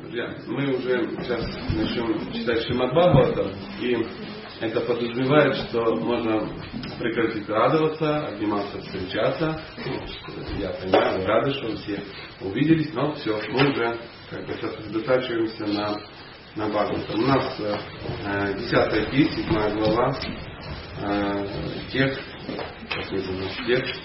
[0.00, 1.44] Друзья, мы уже сейчас
[1.74, 3.96] начнем читать Шримад Бхагаватам, и
[4.60, 6.48] это подразумевает, что можно
[7.00, 9.60] прекратить радоваться, обниматься, встречаться.
[9.84, 12.00] Ну, я понимаю, рады, что все
[12.40, 13.98] увиделись, но все, мы уже
[14.30, 16.00] как бы сосредотачиваемся на,
[16.54, 17.20] на Бхагаватам.
[17.20, 17.60] У нас
[18.24, 20.16] э, 10 книга, 7 глава,
[21.02, 21.46] э,
[21.90, 22.20] текст,
[22.88, 24.00] какой-то наш текст,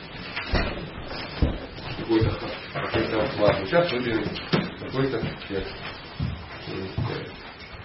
[2.00, 2.32] какой-то
[2.74, 4.53] какой-то сейчас выберем
[4.94, 5.20] какой-то
[5.50, 5.76] текст.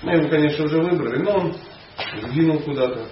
[0.03, 1.57] Мы его, конечно, уже выбрали, но он
[2.19, 3.09] сдвинул куда-то.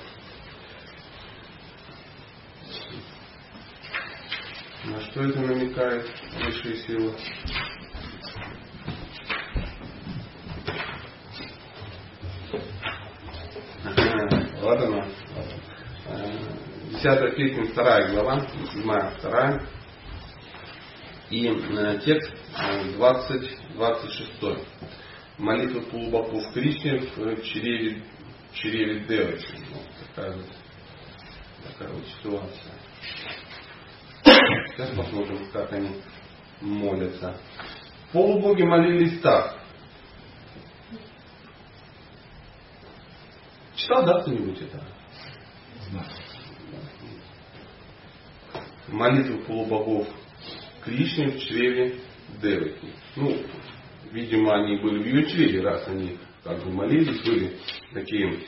[4.84, 6.06] На что это намекает
[6.44, 7.14] высшие силы?
[14.60, 15.04] Вот оно.
[16.90, 19.62] Десятая песня, вторая глава, седьмая, вторая.
[21.30, 22.30] И э, текст
[22.96, 24.30] 20, 26.
[25.38, 28.02] Молитва полубоков Кришне в чреве,
[28.54, 29.54] чреве Девачи.
[29.70, 30.46] Вот такая вот,
[31.62, 32.72] такая вот ситуация.
[34.24, 36.00] Сейчас посмотрим, как они
[36.62, 37.38] молятся.
[38.12, 39.58] Полубоги молились так.
[43.74, 44.82] Читал, да, кто-нибудь это?
[48.88, 50.08] Молитву полубогов
[50.82, 52.00] Кришне в чреве
[52.40, 52.92] Девати.
[53.16, 53.36] Ну,
[54.12, 57.52] видимо, они были в чреве, раз они как бы молились, были
[57.92, 58.40] такие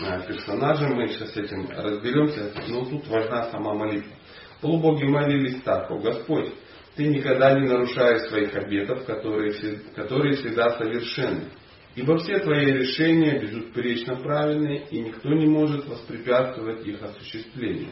[0.00, 4.12] а, персонажи, мы сейчас с этим разберемся, но тут важна сама молитва.
[4.60, 6.52] Полубоги молились так, о Господь,
[6.96, 9.52] Ты никогда не нарушаешь своих обетов, которые,
[9.94, 11.44] которые всегда совершенны.
[11.94, 17.90] Ибо все Твои решения безупречно правильные, и никто не может воспрепятствовать их осуществлению.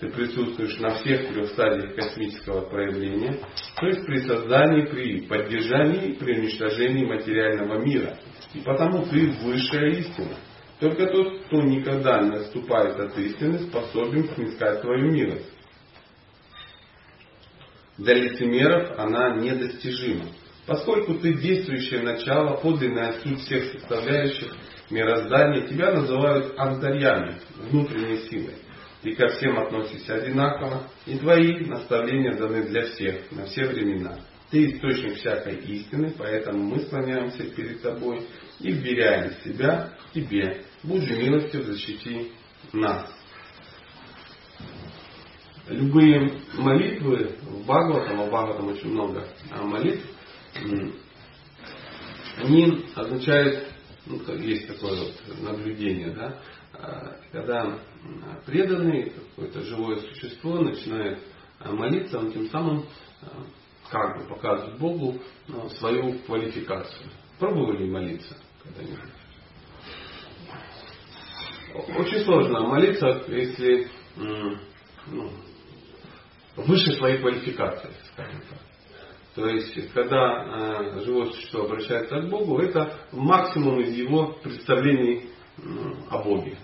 [0.00, 3.38] Ты присутствуешь на всех трех стадиях космического проявления,
[3.76, 8.18] то есть при создании, при поддержании, при уничтожении материального мира.
[8.54, 10.36] И потому ты высшая истина.
[10.80, 15.52] Только тот, кто никогда не отступает от истины, способен снискать твою милость.
[17.98, 20.30] Для лицемеров она недостижима.
[20.66, 24.56] Поскольку ты действующее начало, подлинная суть всех составляющих
[24.88, 27.38] мироздания, тебя называют антарьями,
[27.70, 28.54] внутренней силой.
[29.02, 34.18] Ты ко всем относишься одинаково, и твои наставления даны для всех, на все времена.
[34.50, 38.26] Ты источник всякой истины, поэтому мы склоняемся перед тобой
[38.58, 40.64] и вверяем себя тебе.
[40.82, 42.32] Будь же милостью защити
[42.72, 43.10] нас.
[45.68, 49.26] Любые молитвы в Бхагаватам, а в Бхагаватам очень много
[49.62, 50.04] молитв,
[52.36, 53.68] они означают,
[54.06, 56.59] ну, есть такое вот наблюдение, да, а,
[57.32, 57.78] когда
[58.46, 61.18] преданный, какое-то живое существо начинает
[61.58, 62.86] а, молиться, он тем самым
[63.22, 63.44] а,
[63.90, 65.18] как бы показывает Богу
[65.78, 67.10] свою квалификацию.
[67.38, 68.98] Пробовали молиться когда-нибудь?
[71.98, 75.30] Очень сложно молиться, если ну,
[76.56, 78.58] выше своей квалификации, скажем так.
[79.34, 85.28] То есть, когда э, живое существо обращается к Богу, это максимум из его представлений э,
[86.10, 86.56] о Боге.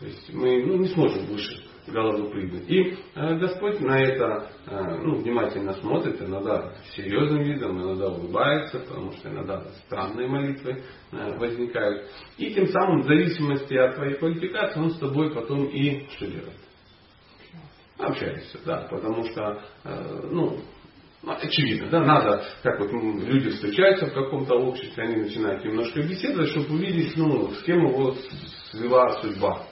[0.00, 2.68] То есть мы ну, не сможем выше голову прыгнуть.
[2.68, 9.12] И э, Господь на это э, ну, внимательно смотрит, иногда серьезным видом, иногда улыбается, потому
[9.12, 12.08] что иногда странные молитвы э, возникают.
[12.38, 16.58] И тем самым, в зависимости от твоей квалификации, он с тобой потом и что делает?
[17.98, 20.58] Общается, да, потому что, э, ну,
[21.24, 26.50] ну, очевидно, да, надо, как вот люди встречаются в каком-то обществе, они начинают немножко беседовать,
[26.50, 28.14] чтобы увидеть, ну, с кем его
[28.70, 29.66] свела судьба.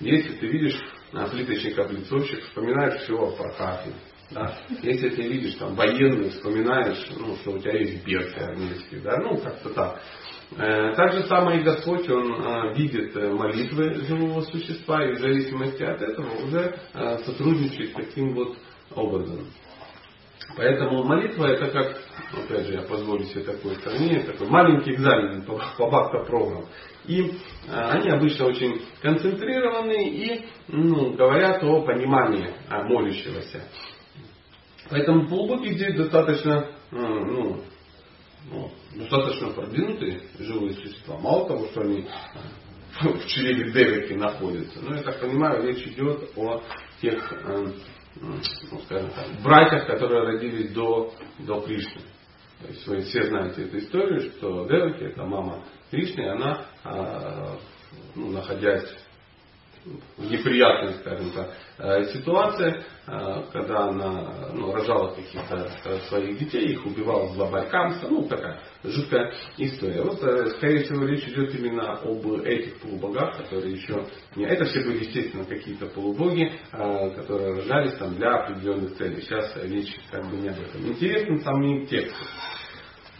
[0.00, 0.78] Если ты видишь
[1.14, 3.90] а, плиточник-облицовщик, вспоминаешь все о Прокафе.
[4.30, 4.54] Да?
[4.82, 9.38] Если ты видишь там военный, вспоминаешь, ну, что у тебя есть берцы армейские, да, ну,
[9.38, 10.02] как-то так.
[10.58, 15.18] Э, так же самое и Господь, Он а, видит э, молитвы живого существа и в
[15.20, 18.58] зависимости от этого уже а, сотрудничает таким вот
[18.94, 19.46] образом.
[20.56, 22.00] Поэтому молитва это как,
[22.32, 26.66] опять же, я позволю себе такое сравнение, такой маленький экзамен по, по бхакта
[27.06, 27.30] И э,
[27.68, 33.62] они обычно очень концентрированы и ну, говорят о понимании о молящегося.
[34.90, 37.62] Поэтому полубоги здесь достаточно, э, ну,
[38.50, 41.18] ну, достаточно продвинутые живые существа.
[41.18, 42.06] Мало того, что они
[43.00, 46.62] в чреве Девики находятся, но я так понимаю, речь идет о
[47.00, 47.66] тех э,
[48.20, 52.02] ну, скажем так, братьях, которые родились до, до Кришны.
[52.60, 57.56] То есть вы все знаете эту историю, что Деваки, это мама Кришны, она, а,
[58.14, 58.88] ну, находясь
[60.16, 66.72] в неприятной, скажем так, э, ситуации, э, когда она ну, рожала каких-то э, своих детей,
[66.72, 70.02] их убивала два балькамса, ну такая жуткая история.
[70.02, 70.18] Вот,
[70.56, 74.04] скорее всего, речь идет именно об этих полубогах, которые еще
[74.36, 74.44] не...
[74.44, 79.20] Это все были, естественно, какие-то полубоги, которые рождались там для определенных целей.
[79.22, 80.86] Сейчас речь как бы не об этом.
[80.86, 82.26] Интересно самим текстом.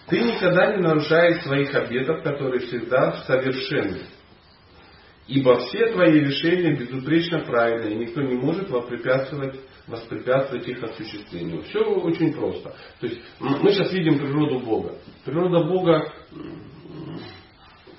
[0.08, 4.00] Ты никогда не нарушаешь своих обетов, которые всегда совершенны.
[5.28, 11.62] Ибо все твои решения безупречно правильные, никто не может воспрепятствовать, воспрепятствовать их осуществлению.
[11.64, 12.74] Все очень просто.
[13.00, 14.94] То есть мы сейчас видим природу Бога.
[15.24, 16.12] Природа Бога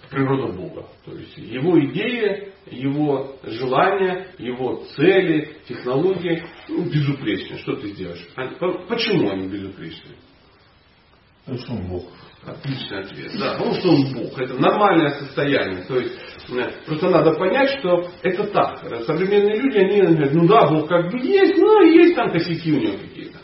[0.10, 0.90] природа Бога.
[1.06, 7.58] То есть его идеи, его желания, его цели, технологии ну, безупречны.
[7.60, 8.28] Что ты сделаешь?
[8.88, 10.16] Почему они безупречны?
[11.46, 12.06] Что он Бог.
[12.46, 13.32] Отличный ответ.
[13.38, 14.40] Да, потому что он Бог.
[14.40, 15.84] Это нормальное состояние.
[15.84, 16.18] То есть
[16.50, 18.80] э, просто надо понять, что это так.
[19.06, 22.80] Современные люди, они говорят, ну да, Бог как бы есть, но есть там косяки у
[22.80, 23.40] него какие-то.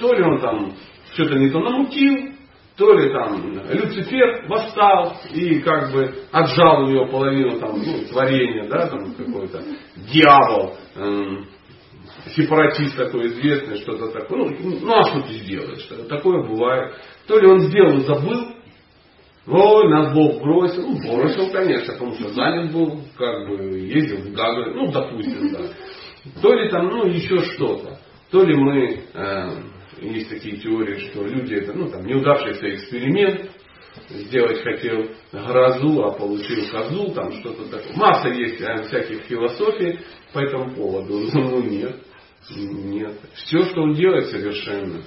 [0.00, 0.74] То ли он там
[1.12, 2.32] что-то не то намутил,
[2.78, 8.68] то ли там Люцифер восстал и как бы отжал у него половину там, ну, творения,
[8.68, 9.62] да, там какой-то
[9.96, 11.48] дьявол, эм,
[12.34, 14.56] сепаратист такой известный, что-то такое.
[14.60, 15.88] Ну, ну а что ты сделаешь?
[16.08, 16.94] Такое бывает.
[17.26, 18.58] То ли он сделал, забыл,
[19.50, 20.82] Ой, нас Бог бросил.
[20.82, 25.60] Ну, бросил, конечно, потому что занят был, как бы ездил в Гагры, ну, допустим, да.
[26.42, 27.98] То ли там, ну, еще что-то.
[28.30, 29.50] То ли мы, э,
[30.02, 33.50] есть такие теории, что люди это, ну, там, неудавшийся эксперимент,
[34.08, 37.96] сделать хотел грозу, а получил козу, там что-то такое.
[37.96, 40.00] Масса есть э, всяких философий
[40.32, 41.28] по этому поводу.
[41.32, 42.02] Ну, нет.
[42.50, 43.18] Нет.
[43.34, 45.02] Все, что он делает, совершенно.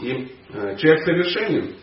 [0.00, 1.76] И э, человек совершенен.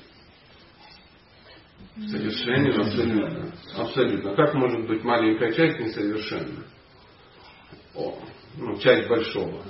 [2.07, 3.53] Совершенен абсолютно.
[3.75, 4.35] Абсолютно.
[4.35, 6.65] Как может быть маленькая часть несовершенна?
[7.95, 8.17] О,
[8.57, 9.63] ну, часть большого.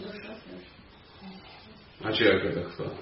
[2.01, 2.93] А человек это кто?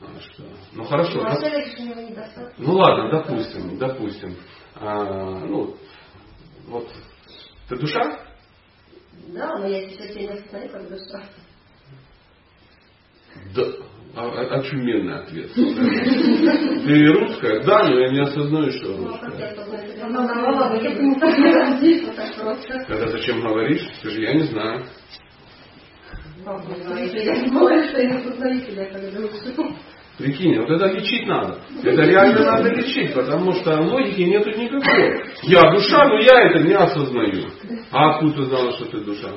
[0.00, 0.44] А, что?
[0.72, 1.22] Ну хорошо.
[1.22, 1.36] Да?
[2.58, 4.36] Ну ладно, допустим, допустим.
[4.76, 5.74] А, ну,
[6.68, 6.88] вот
[7.68, 8.20] ты душа?
[9.28, 11.22] Да, но я сейчас не остановлю, как душа.
[13.54, 13.62] Да.
[14.16, 15.52] А, а, очуменный ответ.
[15.52, 17.60] Ты русская?
[17.64, 19.54] Да, но я не осознаю, что Ну, русская.
[22.86, 23.86] Тогда зачем говоришь?
[24.00, 24.86] Скажи, я не знаю.
[30.18, 31.60] Прикинь, вот это лечить надо.
[31.80, 35.22] Это реально надо лечить, потому что логики нету никакой.
[35.42, 37.46] Я душа, но я это не осознаю.
[37.92, 39.28] А откуда знала, что ты душа?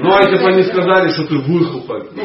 [0.00, 2.24] Ну, а если бы они сказали, что ты выхлопок, ну.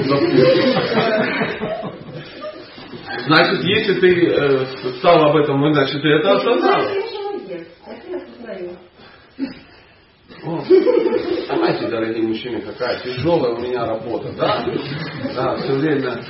[3.25, 4.65] Значит, если ты э,
[4.99, 6.81] стал об этом, значит, ты это осознал.
[10.43, 14.65] О, Понимаете, дорогие мужчины, какая тяжелая у меня работа, да?
[15.35, 16.23] Да, все время.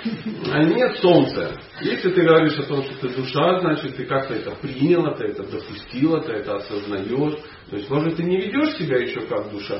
[0.51, 1.55] А нет солнца.
[1.81, 5.43] Если ты говоришь о том, что ты душа, значит, ты как-то это приняла, ты это
[5.43, 7.35] допустила, ты это осознаешь.
[7.69, 9.79] То есть, может, ты не ведешь себя еще как душа.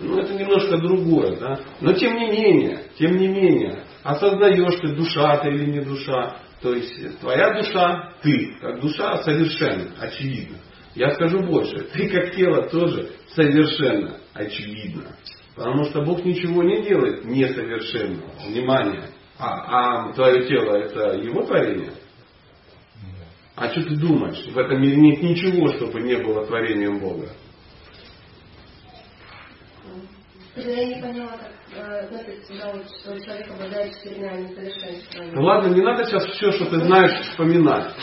[0.00, 1.60] Ну, это немножко другое, да?
[1.80, 6.36] Но тем не менее, тем не менее, осознаешь ты, душа ты или не душа.
[6.60, 10.58] То есть, твоя душа, ты, как душа, совершенно, очевидно.
[10.94, 15.16] Я скажу больше, ты как тело тоже совершенно очевидно.
[15.54, 18.22] Потому что Бог ничего не делает несовершенно.
[18.46, 19.08] Внимание.
[19.38, 21.92] А, а твое тело это его творение?
[23.54, 24.44] А что ты думаешь?
[24.46, 27.28] В этом мире нет ничего, чтобы не было творением Бога.
[30.56, 31.52] Я не поняла, как
[35.18, 35.32] э.
[35.32, 37.94] Ну ладно, не надо сейчас все, что ты знаешь, вспоминать.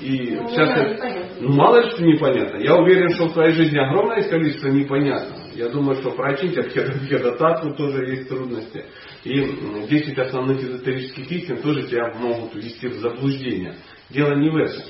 [0.00, 1.08] И Ну, сейчас да,
[1.40, 2.58] ну, мало ли что непонятно.
[2.58, 5.40] Я уверен, что в твоей жизни огромное количество непонятного.
[5.54, 8.84] Я думаю, что прочить от Хедататву тоже есть трудности.
[9.24, 13.76] И м, 10 основных эзотерических истин тоже тебя могут ввести в заблуждение.
[14.10, 14.82] Дело не в этом.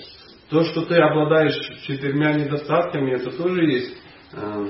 [0.51, 1.57] То, что ты обладаешь
[1.87, 3.97] четырьмя недостатками, это тоже есть
[4.33, 4.67] э,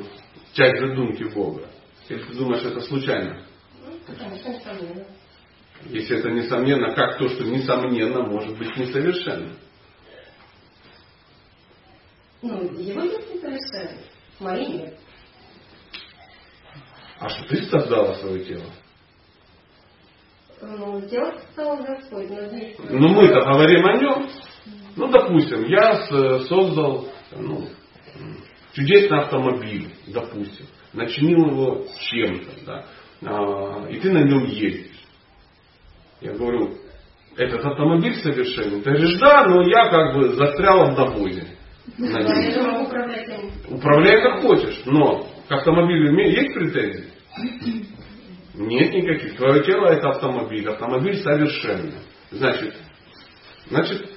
[0.54, 1.68] часть задумки Бога.
[2.08, 3.42] Или ты думаешь, это случайно?
[5.84, 9.52] Если это несомненно, как то, что несомненно может быть несовершенно?
[12.42, 14.00] Ну, его есть несовершенны.
[14.40, 14.98] Мои нет.
[17.18, 18.66] А что ты создала свое тело?
[20.60, 22.76] Ну, тело создал Господь, но здесь...
[22.78, 24.30] Ну мы-то говорим о нем.
[24.96, 26.06] Ну, допустим, я
[26.46, 27.68] создал ну,
[28.72, 32.86] чудесный автомобиль, допустим, начинил его чем-то, да,
[33.88, 35.00] и ты на нем ездишь.
[36.20, 36.76] Я говорю,
[37.36, 38.82] этот автомобиль совершенен.
[38.82, 41.46] Ты говоришь, да, но я как бы застрял в навозе.
[41.98, 42.26] на нем.
[43.68, 43.76] Им.
[43.76, 47.10] Управляй как хочешь, но к автомобилю есть претензии?
[48.54, 49.36] Нет никаких.
[49.36, 50.68] Твое тело это автомобиль.
[50.68, 51.94] Автомобиль совершенный.
[52.30, 52.74] Значит,
[53.68, 54.10] значит,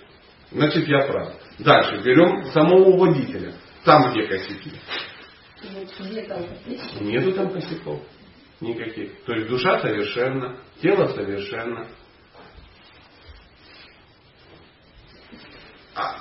[0.51, 1.33] значит я прав.
[1.59, 3.53] Дальше берем самого водителя.
[3.83, 4.71] Там где косяки.
[7.01, 8.01] Нету там косяков.
[8.61, 9.23] Никаких.
[9.23, 11.87] То есть душа совершенна, тело совершенно.
[15.95, 16.15] А-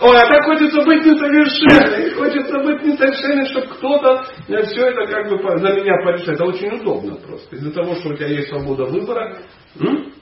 [0.00, 2.10] Ой, а так хочется быть несовершенной.
[2.14, 4.24] Хочется быть несовершенной, чтобы кто-то
[4.66, 6.40] все это как бы за меня порешает.
[6.40, 7.54] Это очень удобно просто.
[7.56, 9.38] Из-за того, что у тебя есть свобода выбора.
[9.78, 10.12] м?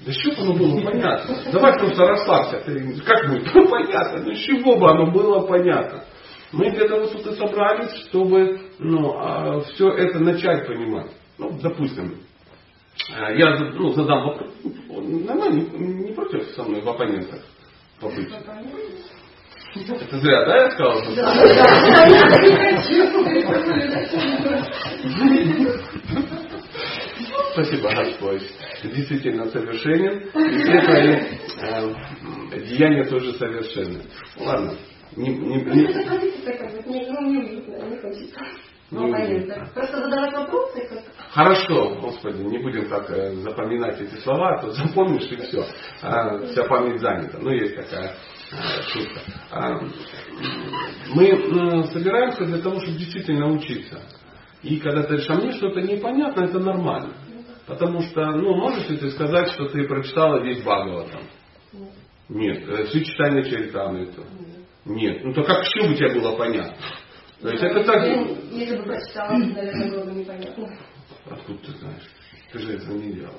[0.00, 1.36] Да что оно было понятно?
[1.52, 2.60] Давай просто расслабься.
[2.64, 3.54] Ты, как будет?
[3.54, 4.22] Ну, понятно.
[4.24, 6.04] Ну, с чего бы оно было понятно?
[6.52, 11.10] Мы для того тут и собрались, чтобы ну, все это начать понимать.
[11.38, 12.20] Ну, допустим,
[13.16, 14.50] э, я ну, задам вопрос.
[14.88, 17.40] Нормально, не, не против со мной в оппонентах
[18.00, 18.28] побыть?
[19.74, 21.02] Это зря, да, я сказал?
[21.04, 21.14] что-
[27.52, 28.42] Спасибо, Господь.
[28.82, 30.18] Действительно совершенен.
[30.18, 31.14] И все твои
[32.52, 34.02] э, деяния тоже совершенны.
[34.38, 34.74] Ладно.
[35.16, 36.10] Не, не- Просто
[38.90, 39.12] ну, не.
[39.12, 39.68] Ну, уютно.
[39.72, 40.88] Просто задавать вопросы,
[41.30, 45.64] Хорошо, Господи, не будем так э, запоминать эти слова, а то запомнишь и все.
[46.48, 47.38] вся память занята.
[47.40, 48.16] Ну, есть такая
[48.52, 49.20] э, шутка.
[49.52, 49.80] А,
[51.14, 54.02] мы собираемся для того, чтобы действительно учиться.
[54.62, 57.14] И когда ты говоришь, а мне что-то непонятно, это нормально.
[57.66, 61.22] Потому что, ну, можешь ли ты сказать, что ты прочитала весь Бхагаватам?
[62.28, 62.68] Нет.
[62.68, 64.22] Э, Все читания Чаритамриту?
[64.22, 64.49] Нет.
[64.84, 66.74] Ну, то как еще бы тебе было понятно?
[67.42, 68.02] То есть это так...
[68.06, 70.68] Ну, Если бы прочитала, наверное, было бы непонятно.
[71.30, 72.10] Откуда ты знаешь?
[72.52, 73.34] Ты же этого не делала.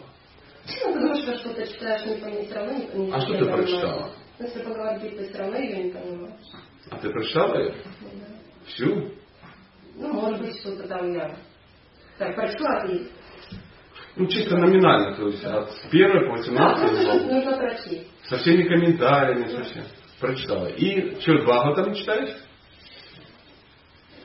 [0.85, 3.59] Ну, потому что что-то читаешь, не понимаешь, все равно не, не А что ты понимаешь.
[3.69, 4.11] прочитала?
[4.39, 6.33] Ну, Если поговорить, ты все равно ее не понимаешь.
[6.91, 7.73] А ты прочитала ее?
[8.67, 9.11] Всю?
[9.95, 11.35] Ну, может быть, что-то там я
[12.17, 13.07] так прочла и...
[14.15, 17.19] Ну, чисто номинально, то есть от первой по Да, 18 просто главу.
[17.19, 18.07] что-то нужно прочесть.
[18.29, 19.83] Со всеми комментариями, со всем.
[20.21, 20.67] Прочитала.
[20.67, 22.37] И что, два там читаешь?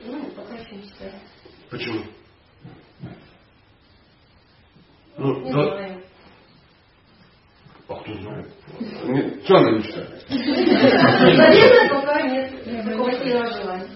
[0.05, 1.11] Ну, пока еще не читаю.
[1.71, 2.03] Почему?
[5.17, 6.03] Ну, Не да- знаю.
[7.89, 8.47] А кто знает?
[9.05, 10.25] Не- Что она не читает?
[10.29, 13.87] Наверное, пока нет такого сильного желания.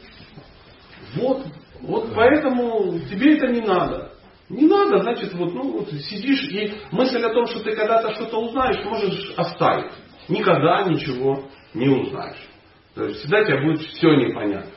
[1.16, 1.46] Вот,
[1.82, 4.14] вот поэтому тебе это не надо.
[4.50, 8.38] Не надо, значит, вот, ну, вот сидишь и мысль о том, что ты когда-то что-то
[8.42, 9.92] узнаешь, можешь оставить.
[10.30, 12.48] Никогда ничего не узнаешь.
[12.96, 14.72] То есть всегда тебе будет все непонятно.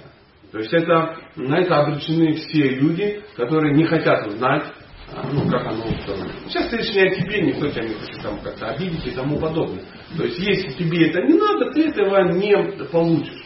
[0.53, 4.73] То есть это, на это обречены все люди, которые не хотят узнать,
[5.13, 6.33] а, ну, как оно устроено.
[6.49, 9.83] Сейчас речь не о тебе, никто тебя не хочет там как-то обидеть и тому подобное.
[10.17, 13.45] То есть если тебе это не надо, ты этого не получишь.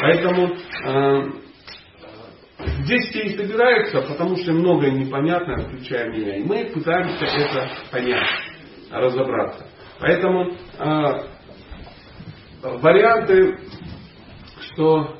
[0.00, 0.56] Поэтому
[0.86, 1.44] э,
[2.84, 6.36] Здесь все и собираются, потому что многое непонятно, включая меня.
[6.36, 8.28] И мы пытаемся это понять,
[8.90, 9.66] разобраться.
[10.00, 11.24] Поэтому э,
[12.64, 13.58] варианты,
[14.60, 15.18] что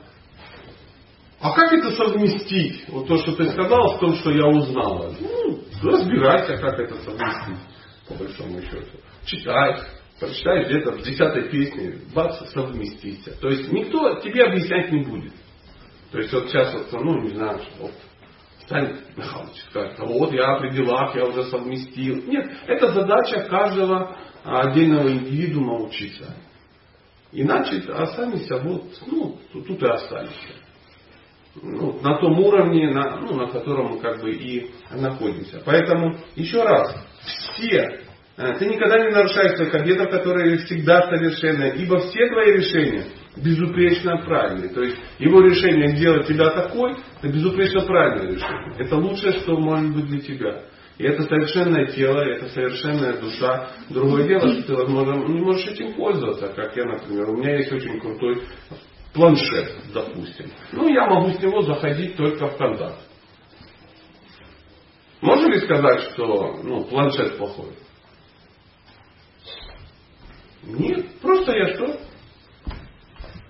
[1.40, 2.88] а как это совместить?
[2.88, 5.14] Вот то, что ты сказал, с том, что я узнала.
[5.20, 7.62] Ну, разбирайся, как это совместить,
[8.08, 8.98] по большому счету.
[9.26, 9.78] Читай,
[10.18, 13.32] прочитай где-то в десятой песне, бац, совместите.
[13.32, 15.34] То есть никто тебе объяснять не будет.
[16.12, 17.92] То есть вот сейчас вот, ну, не знаю, вот,
[18.64, 22.22] Стань Михайлович скажет, «А вот я при делах, я уже совместил.
[22.24, 26.34] Нет, это задача каждого отдельного индивидуума учиться.
[27.34, 30.54] Иначе останешься вот, ну, тут, и останешься.
[31.60, 35.60] Ну, на том уровне, на, ну, на котором мы как бы и находимся.
[35.64, 38.02] Поэтому, еще раз, все,
[38.36, 43.04] э, ты никогда не нарушаешь своих обетов, которые всегда совершенны, ибо все твои решения
[43.36, 44.70] безупречно правильные.
[44.70, 48.74] То есть его решение сделать тебя такой, это безупречно правильное решение.
[48.78, 50.62] Это лучшее, что может быть для тебя.
[50.96, 53.70] И это совершенное тело, это совершенная душа.
[53.90, 57.30] Другое дело, что ты, возможно, не можешь этим пользоваться, как я, например.
[57.30, 58.42] У меня есть очень крутой
[59.12, 60.50] планшет, допустим.
[60.72, 63.00] Ну, я могу с него заходить только в контакт.
[65.20, 67.72] Можно ли сказать, что ну, планшет плохой?
[70.62, 72.00] Нет, просто я что?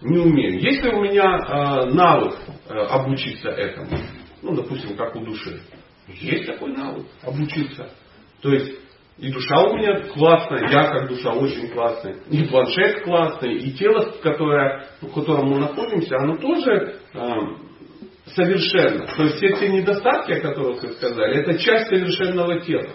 [0.00, 0.60] Не умею.
[0.60, 2.36] Если у меня э, навык
[2.68, 3.98] э, обучиться этому,
[4.42, 5.62] ну, допустим, как у души,
[6.08, 7.90] есть такой навык обучиться.
[8.42, 8.78] То есть
[9.18, 14.12] и душа у меня классная, я как душа очень классная, и планшет классный, и тело,
[14.20, 17.30] которое, в котором мы находимся, оно тоже э,
[18.34, 19.06] совершенно.
[19.06, 22.90] То есть все те недостатки, о которых вы сказали, это часть совершенного тела.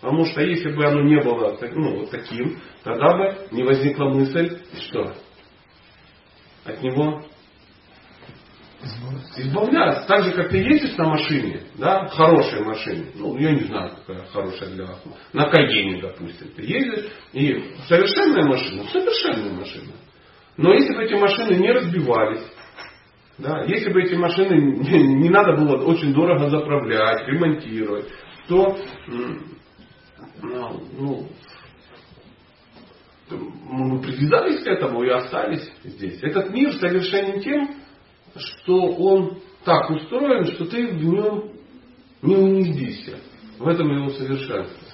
[0.00, 4.58] Потому что если бы оно не было ну, вот таким, тогда бы не возникла мысль,
[4.88, 5.14] что
[6.64, 7.22] от него
[9.36, 10.06] избавляться.
[10.06, 14.26] Так же, как ты ездишь на машине, да, хорошей машине, ну, я не знаю, какая
[14.26, 19.92] хорошая для вас, на Кайене, допустим, ты ездишь, и совершенная машина, совершенная машина.
[20.56, 22.44] Но если бы эти машины не разбивались,
[23.38, 28.06] да, если бы эти машины не, не надо было очень дорого заправлять, ремонтировать,
[28.48, 28.76] то
[30.42, 31.28] ну, ну,
[33.30, 36.22] мы привязались к этому и остались здесь.
[36.22, 37.79] Этот мир совершенен тем,
[38.36, 41.52] что он так устроен, что ты в нем
[42.22, 43.18] не унизишься.
[43.58, 44.88] В этом его совершенство.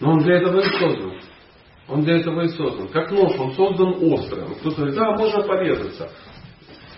[0.00, 1.20] Но он для этого и создан.
[1.88, 2.88] Он для этого и создан.
[2.88, 4.54] Как нож, он создан острым.
[4.56, 6.10] Кто-то говорит, да, можно порезаться.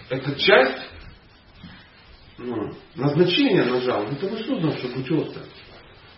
[0.09, 0.83] Это часть
[2.39, 3.99] ну, назначения ножа.
[3.99, 5.47] Он для того и создан, чтобы быть острым.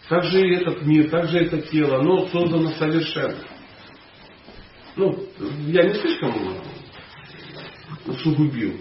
[0.09, 3.39] Так же и этот мир, так же это тело, оно создано совершенно.
[4.97, 5.19] Ну,
[5.67, 6.35] я не слишком
[8.07, 8.75] усугубил.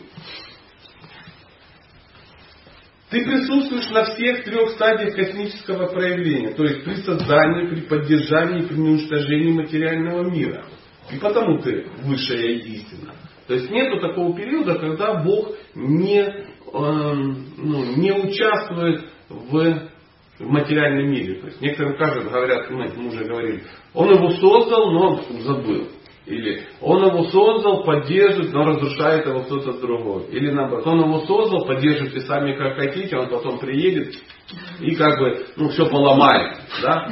[3.10, 8.76] Ты присутствуешь на всех трех стадиях космического проявления, то есть при создании, при поддержании, при
[8.76, 10.66] уничтожении материального мира.
[11.12, 13.14] И потому ты высшая истина.
[13.48, 16.34] То есть нету такого периода, когда Бог не, э,
[16.74, 19.90] ну, не участвует в,
[20.40, 21.40] в материальном мире.
[21.40, 23.64] То есть некоторым кажется, говорят, мы, мы уже говорили,
[23.94, 25.88] он его создал, но забыл.
[26.26, 30.28] Или он его создал, поддерживает, но разрушает его кто-то другой.
[30.28, 34.16] Или наоборот, он его создал, поддерживайте сами как хотите, он потом приедет
[34.80, 36.60] и как бы ну, все поломает.
[36.82, 37.08] Да?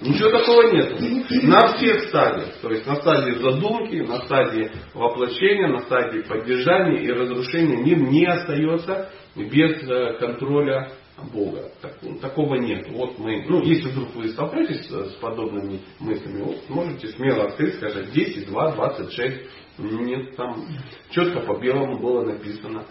[0.00, 1.44] Ничего такого нет.
[1.44, 2.54] На всех стадиях.
[2.62, 8.24] То есть на стадии задумки, на стадии воплощения, на стадии поддержания и разрушения мир не
[8.24, 10.92] остается без э, контроля
[11.32, 11.70] Бога.
[11.80, 12.88] Так, ну, такого нет.
[12.90, 18.12] Вот мы, ну, если вдруг вы столкнетесь с подобными мыслями, вот можете смело открыть, сказать
[18.12, 19.40] 10, 2, 26.
[19.78, 20.66] Нет, там
[21.10, 22.84] четко по белому было написано.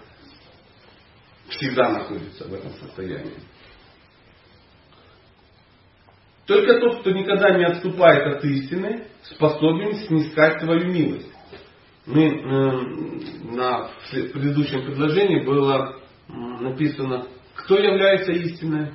[1.50, 3.40] Всегда находится в этом состоянии.
[6.46, 11.32] Только тот, кто никогда не отступает от истины, способен снискать свою милость.
[12.08, 12.72] Мы э,
[13.56, 17.28] на предыдущем предложении было написано
[17.60, 18.94] кто является истиной?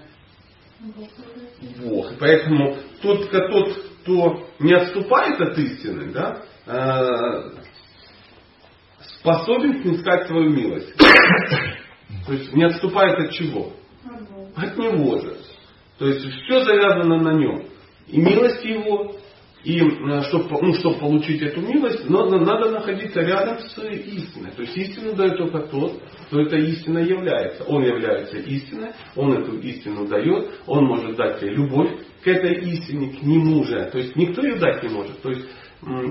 [1.80, 2.12] Бог.
[2.12, 7.50] И поэтому тот, тот, кто не отступает от истины, да, э,
[9.20, 10.94] способен снискать свою милость.
[12.26, 13.72] То есть не отступает от чего?
[14.56, 15.36] От него же.
[15.98, 17.66] То есть все завязано на нем.
[18.08, 19.16] И милость его,
[19.64, 19.80] и
[20.28, 24.50] чтобы, э, ну, чтобы получить эту милость, надо, надо находиться рядом с истиной.
[24.52, 27.64] То есть истину дает только тот, кто эта истина является.
[27.64, 31.90] Он является истиной, он эту истину дает, он может дать тебе любовь
[32.22, 33.88] к этой истине, к нему же.
[33.90, 35.20] То есть никто ее дать не может.
[35.22, 35.46] То есть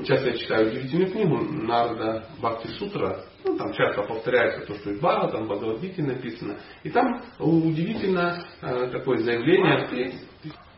[0.02, 5.00] сейчас я читаю удивительную книгу Нарда Бхакти Сутра, ну, там часто повторяется то, что из
[5.00, 6.58] Бага, там Бхагавадгите написано.
[6.84, 10.14] И там удивительно э, такое заявление,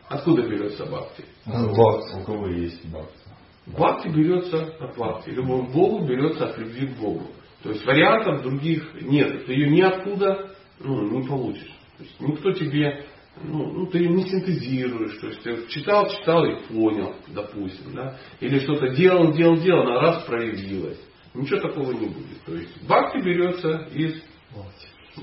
[0.08, 1.24] Откуда берется бхакти?
[1.46, 2.20] Бхакти.
[2.20, 3.18] У кого есть бхакти?
[3.66, 5.30] Бхакти берется от бхакти.
[5.30, 7.26] Любовь к Богу берется от любви к Богу.
[7.62, 9.46] То есть вариантов других нет.
[9.46, 11.74] Ты ее ниоткуда ну, не получишь.
[11.96, 13.04] То есть никто тебе,
[13.42, 15.16] ну, ну ты ее не синтезируешь.
[15.18, 17.94] То есть ты читал, читал и понял, допустим.
[17.94, 18.16] Да?
[18.40, 21.00] Или что-то делал, делал, делал, она раз проявилась.
[21.34, 22.40] Ничего такого не будет.
[22.44, 24.22] То есть бхакти берется из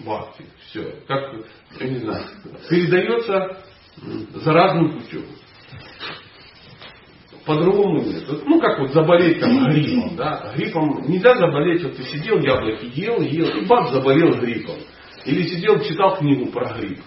[0.04, 0.44] бхакти.
[0.66, 0.96] Все.
[1.08, 1.34] Как,
[1.80, 2.26] я не знаю,
[2.70, 3.64] передается
[4.36, 5.26] заразным путем.
[7.46, 8.24] По-другому нет.
[8.46, 10.16] Ну, как вот заболеть там гриппом.
[10.16, 10.54] Да?
[10.56, 14.76] Гриппом нельзя заболеть, вот ты сидел, яблоки ел, ел, и бац, заболел гриппом.
[15.26, 17.00] Или сидел, читал книгу про грипп.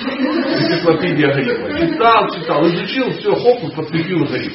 [0.00, 1.78] Энциклопедия гриппа.
[1.78, 4.54] Читал, читал, изучил, все, хоп, подкрепил грипп.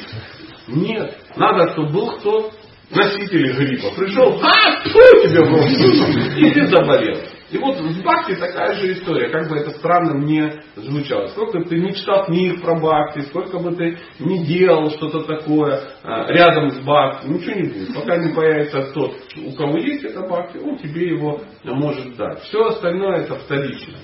[0.68, 1.16] Нет.
[1.36, 2.50] Надо, чтобы был кто
[2.90, 3.94] носитель гриппа.
[3.96, 7.16] Пришел, а, фу, тебе в рот, и ты заболел.
[7.50, 11.26] И вот в Бхакти такая же история, как бы это странно не звучало.
[11.28, 16.30] Сколько ты не читал книг про Бхакти, сколько бы ты не делал что-то такое а,
[16.32, 17.94] рядом с Бхакти, ничего не будет.
[17.94, 22.40] Пока не появится тот, у кого есть это Бхакти, он тебе его может дать.
[22.44, 23.98] Все остальное это вторично.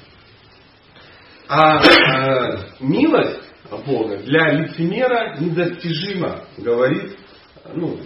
[1.49, 3.43] А э, милость
[3.87, 7.17] Бога для лицемера недостижима, говорит
[7.75, 7.99] ну,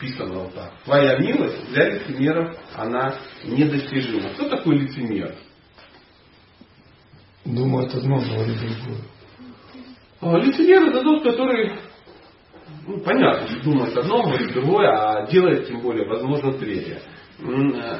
[0.00, 0.72] написано вот так.
[0.84, 4.30] Твоя милость для лицемеров, она недостижима.
[4.30, 5.34] Кто такой лицемер?
[7.44, 9.00] Думает одно, говорит другое.
[10.20, 11.72] А, лицемер это тот, который,
[12.86, 17.02] ну, понятно, думает одно, говорит другое, а делает тем более, возможно, третье.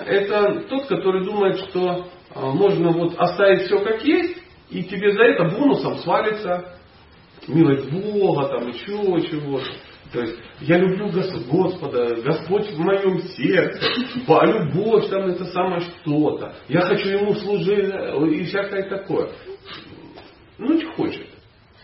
[0.07, 4.37] Это тот, который думает, что а, можно вот оставить все как есть,
[4.69, 6.77] И тебе за это бонусом свалится
[7.49, 9.67] милость Бога, там еще чего-то.
[10.13, 13.81] То есть я люблю Господа, Господь в моем сердце,
[14.45, 16.55] любовь там это самое что-то.
[16.69, 17.93] Я хочу Ему служить
[18.33, 19.31] и всякое такое.
[20.59, 21.27] Ну, не хочет.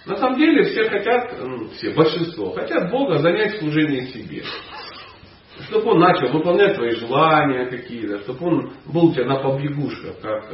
[0.07, 1.35] На самом деле все хотят,
[1.77, 4.43] все, большинство, хотят Бога занять служение себе.
[5.69, 10.53] Чтобы он начал выполнять твои желания какие-то, чтобы он был у тебя на побегушках, как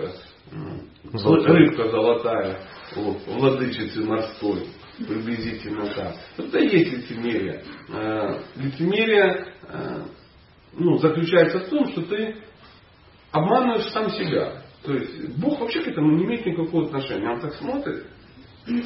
[1.12, 1.54] Золотая.
[1.54, 2.60] рыбка золотая,
[2.94, 4.66] вот, владычицы морской
[5.04, 6.16] приблизительно так.
[6.36, 7.64] Это есть лицемерие.
[7.88, 10.02] Э, лицемерие э,
[10.74, 12.36] ну, заключается в том, что ты
[13.30, 14.62] обманываешь сам себя.
[14.82, 17.30] То есть Бог вообще к этому не имеет никакого отношения.
[17.30, 18.06] Он так смотрит,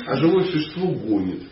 [0.07, 1.43] а живое существо гонит.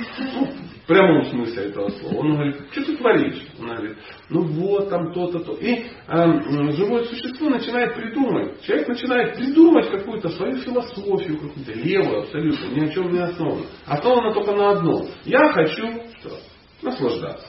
[0.00, 2.16] В прямом смысле этого слова.
[2.16, 3.42] Он говорит, что ты творишь?
[3.60, 3.96] Он говорит,
[4.28, 5.52] ну вот там то-то, то.
[5.54, 8.60] И э, живое существо начинает придумывать.
[8.62, 13.66] Человек начинает придумывать какую-то свою философию, какую-то левую абсолютно, ни о чем не основана.
[13.86, 15.06] Основана только на одном.
[15.24, 15.86] Я хочу
[16.18, 16.36] что?
[16.82, 17.46] Наслаждаться.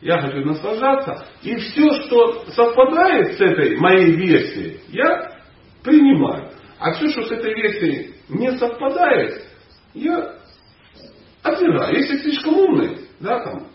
[0.00, 1.26] Я хочу наслаждаться.
[1.42, 5.32] И все, что совпадает с этой моей версией, я
[5.82, 6.50] принимаю.
[6.78, 9.42] А все, что с этой версией не совпадает,
[9.94, 10.35] я
[11.48, 11.96] отвергаю.
[11.96, 13.68] Если слишком умный, да, там,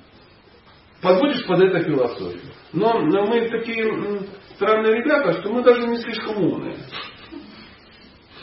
[1.02, 2.54] подводишь под это философию.
[2.74, 6.78] Но, но мы такие странные ребята, что мы даже не слишком умные.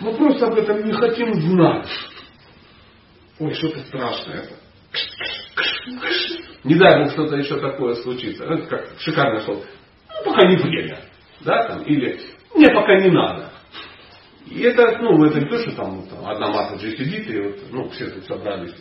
[0.01, 1.89] Мы просто об этом не хотим знать.
[3.41, 4.49] Ой, что-то страшное.
[6.65, 8.45] Не дай бог что-то еще такое случится.
[8.45, 9.63] Это как шикарное слово.
[10.09, 11.01] Ну, пока не время.
[11.41, 12.21] Да, там, или
[12.55, 13.51] мне пока не надо.
[14.47, 17.89] И это, ну, это не то, что там, там одна масса сидит, и вот, ну,
[17.91, 18.75] все тут собрались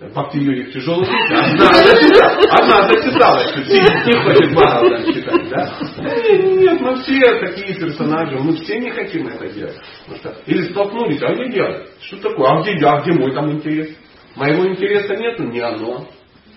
[0.00, 5.78] Бхакти Юрий тяжелый путь, одна зачитала, одна зачитала, что не хочет Бхагаватам читать, да?
[5.98, 9.76] Нет, мы все такие персонажи, мы все не хотим это делать.
[10.16, 11.90] Что, или столкнулись, а где делать?
[12.00, 12.48] Что такое?
[12.48, 12.94] А где я?
[12.94, 13.94] А где мой там интерес?
[14.34, 16.08] Моего интереса нету, не оно.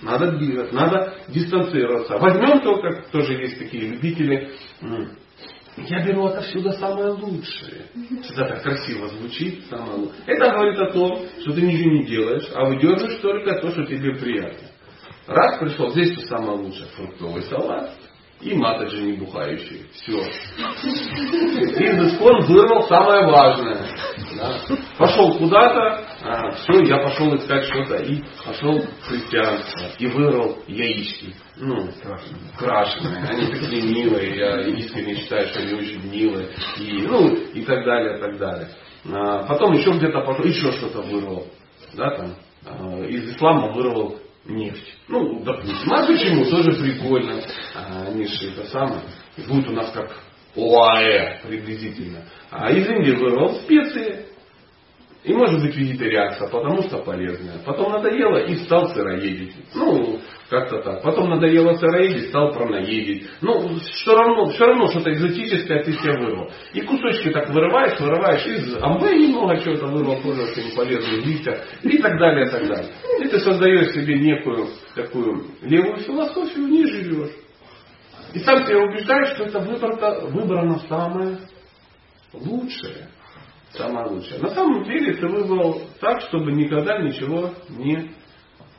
[0.01, 2.17] Надо двигаться, надо дистанцироваться.
[2.17, 4.53] Возьмем только, тоже есть такие любители
[5.77, 7.85] я беру отовсюду самое лучшее.
[8.23, 10.23] Всегда так красиво звучит, самое лучшее.
[10.25, 14.15] Это говорит о том, что ты ничего не делаешь, а выдерживаешь только то, что тебе
[14.15, 14.67] приятно.
[15.27, 16.87] Раз пришел, здесь то самое лучшее.
[16.95, 17.91] Фруктовый салат,
[18.45, 19.85] и матаджи не бухающие.
[19.91, 20.19] Все.
[21.81, 23.87] Из искон вырвал самое важное.
[24.37, 24.59] Да.
[24.99, 29.89] Пошел куда-то, а, все, я пошел искать что-то и пошел в христианство.
[29.97, 31.33] И вырвал яички.
[31.57, 31.89] Ну,
[32.57, 33.23] крашеные.
[33.29, 34.37] Они такие милые.
[34.37, 36.49] Я искренне считаю, что они очень милые.
[36.79, 38.69] И, ну, и так далее, и так далее.
[39.11, 41.47] А, потом еще где-то еще что-то вырвал.
[41.93, 44.97] Да, там, а, из ислама вырвал нефть.
[45.07, 45.91] Ну, допустим.
[45.93, 46.45] А почему?
[46.45, 47.41] Тоже прикольно.
[47.75, 49.01] А, они же это самое.
[49.47, 50.17] Будет у нас как
[50.55, 52.25] ОАЭ приблизительно.
[52.49, 54.27] А из Индии вырвал специи.
[55.25, 57.57] И может быть вегетарианство, потому что полезное.
[57.65, 59.55] Потом надоело и стал сыроедить.
[59.73, 60.19] Ну,
[60.51, 61.01] как-то так.
[61.01, 63.27] Потом надоело сыроедить, стал праноедить.
[63.41, 66.51] Ну, все равно, все равно что-то экзотическое ты себе вырвал.
[66.73, 71.59] И кусочки так вырываешь, вырываешь из амбе немного чего-то вырвал, тоже очень полезный листья.
[71.81, 72.91] И так далее, и так далее.
[73.19, 77.33] И ты создаешь себе некую такую левую философию, не живешь.
[78.35, 81.39] И сам себя убеждаешь, что это выбрано, выбрано самое
[82.31, 83.09] лучшее
[83.77, 84.39] самое лучшее.
[84.39, 88.11] На самом деле ты выбрал так, чтобы никогда ничего не,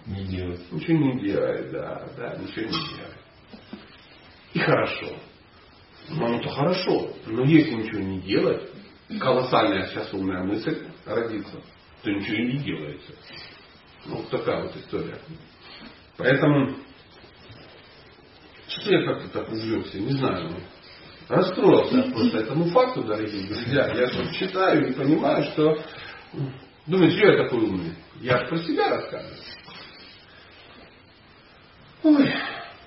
[0.07, 0.73] не делать.
[0.73, 3.17] Ничего не делать, да, да, ничего не делать.
[4.55, 5.17] И хорошо.
[6.09, 7.13] Ну, это хорошо.
[7.27, 8.71] Но если ничего не делать,
[9.21, 11.61] колоссальная сейчас умная мысль родится,
[12.03, 13.13] то ничего и не делается.
[14.07, 15.19] Ну, вот такая вот история.
[16.17, 16.77] Поэтому,
[18.69, 20.51] что я как-то так увлекся, не знаю
[21.29, 23.91] расстроился просто этому факту, дорогие друзья.
[23.95, 25.77] Я же читаю и понимаю, что...
[26.87, 27.95] Думаю, что я такой умный?
[28.21, 29.37] Я про себя рассказываю.
[32.05, 32.33] Ой.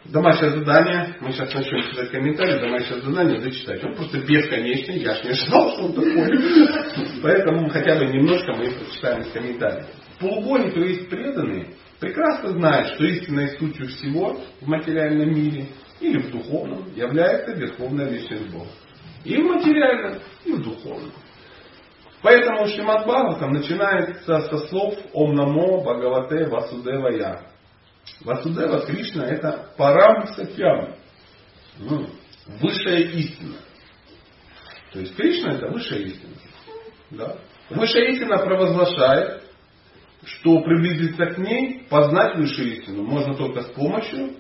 [0.06, 1.18] Домашнее задание.
[1.20, 2.62] Мы сейчас начнем читать комментарии.
[2.62, 3.84] Домашнее задание зачитать.
[3.84, 5.00] Он просто бесконечный.
[5.00, 7.22] Я ж не ожидал, что он такой.
[7.22, 9.86] Поэтому хотя бы немножко мы прочитаем из комментариев.
[10.20, 15.68] Полубоги, то есть преданные, прекрасно знают, что истинной сутью всего в материальном мире
[16.00, 18.70] или в духовном является Личность Бога.
[19.24, 21.12] И в материальном, и в духовном.
[22.22, 27.48] Поэтому Шримад Бхагаватам начинается со слов Ом Намо Бхагавате Васудева Я.
[28.22, 30.96] Васудева Кришна это Парам Сатьям.
[31.78, 32.08] Ну,
[32.62, 33.56] высшая истина.
[34.92, 36.34] То есть Кришна это высшая истина.
[37.12, 37.38] Да?
[37.70, 39.44] Высшая истина провозглашает,
[40.26, 44.36] что приблизиться к ней, познать высшую истину можно только с помощью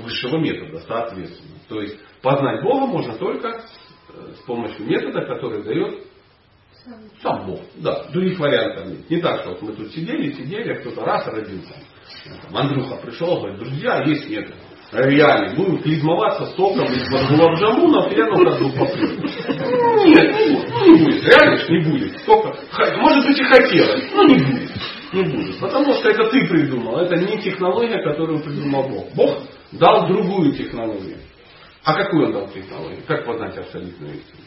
[0.00, 1.58] высшего метода, соответственно.
[1.68, 6.06] То есть познать Бога можно только э, с помощью метода, который дает
[7.22, 8.04] Сам Бог, да.
[8.12, 9.10] Других вариантов нет.
[9.10, 11.74] Не так, что вот мы тут сидели, сидели, а кто-то раз родился.
[12.42, 14.52] Там, Андрюха пришел, говорит, друзья, есть нет.
[14.92, 19.08] Реально, будем клизмоваться соком из гулабжамунов, я на ходу попью.
[20.04, 22.18] Нет, ну не будет, реально не будет.
[22.18, 22.58] Сколько,
[22.96, 24.70] может быть и хотелось, но не будет.
[25.12, 25.60] Не будет.
[25.60, 26.98] Потому что это ты придумал.
[26.98, 29.14] Это не технология, которую придумал Бог.
[29.14, 29.38] Бог
[29.72, 31.18] дал другую технологию.
[31.84, 33.02] А какую он дал технологию?
[33.06, 34.42] Как познать абсолютную истину?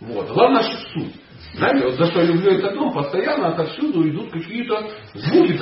[0.00, 0.28] Вот.
[0.28, 1.14] Главное, что суть.
[1.54, 5.56] Знаете, вот за что я люблю этот дом, постоянно отовсюду идут какие-то звуки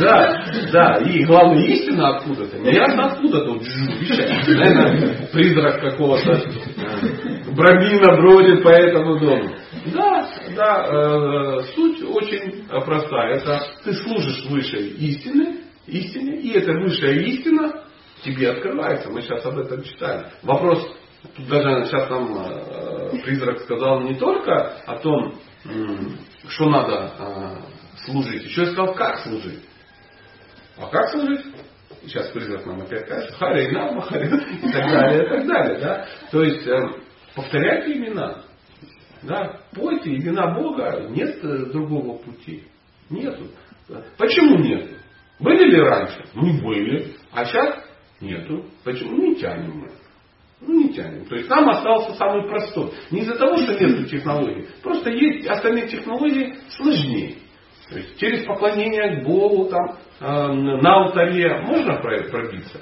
[0.00, 2.58] Да, да, и главное истина откуда-то.
[2.58, 4.48] Неясно откуда тут вещает.
[4.48, 9.54] Наверное, призрак какого-то э, брамина бродит по этому дому.
[9.92, 13.36] Да, да, э, суть очень простая.
[13.36, 17.84] Это ты служишь высшей истины, истине, и эта высшая истина
[18.22, 19.10] тебе открывается.
[19.10, 20.30] Мы сейчас об этом читали.
[20.42, 20.96] Вопрос
[21.34, 25.34] Тут даже сейчас нам э, призрак сказал не только о том,
[26.48, 29.62] что надо э, служить, еще и сказал, как служить.
[30.76, 31.44] А как служить?
[32.02, 35.78] Сейчас призрак нам опять скажет, Хари Нама, и так далее, и так далее.
[35.78, 36.06] Да?
[36.30, 36.80] То есть э,
[37.34, 38.42] повторяйте имена.
[39.26, 39.60] Да?
[39.74, 41.40] Пойте имена Бога, нет
[41.72, 42.64] другого пути.
[43.10, 43.46] Нету.
[44.16, 44.90] Почему нет?
[45.38, 46.24] Были ли раньше?
[46.34, 47.14] Не были.
[47.32, 47.84] А сейчас
[48.20, 48.64] нету.
[48.84, 49.16] Почему?
[49.16, 49.90] Не тянем мы.
[50.60, 51.26] Ну, не тянем.
[51.26, 52.90] То есть нам остался самый простой.
[53.10, 54.66] Не из-за того, что нет технологий.
[54.82, 57.36] Просто есть остальные технологии сложнее.
[57.90, 62.80] То есть через поклонение к Богу там, э, на алтаре можно пробиться?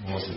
[0.00, 0.34] Можно.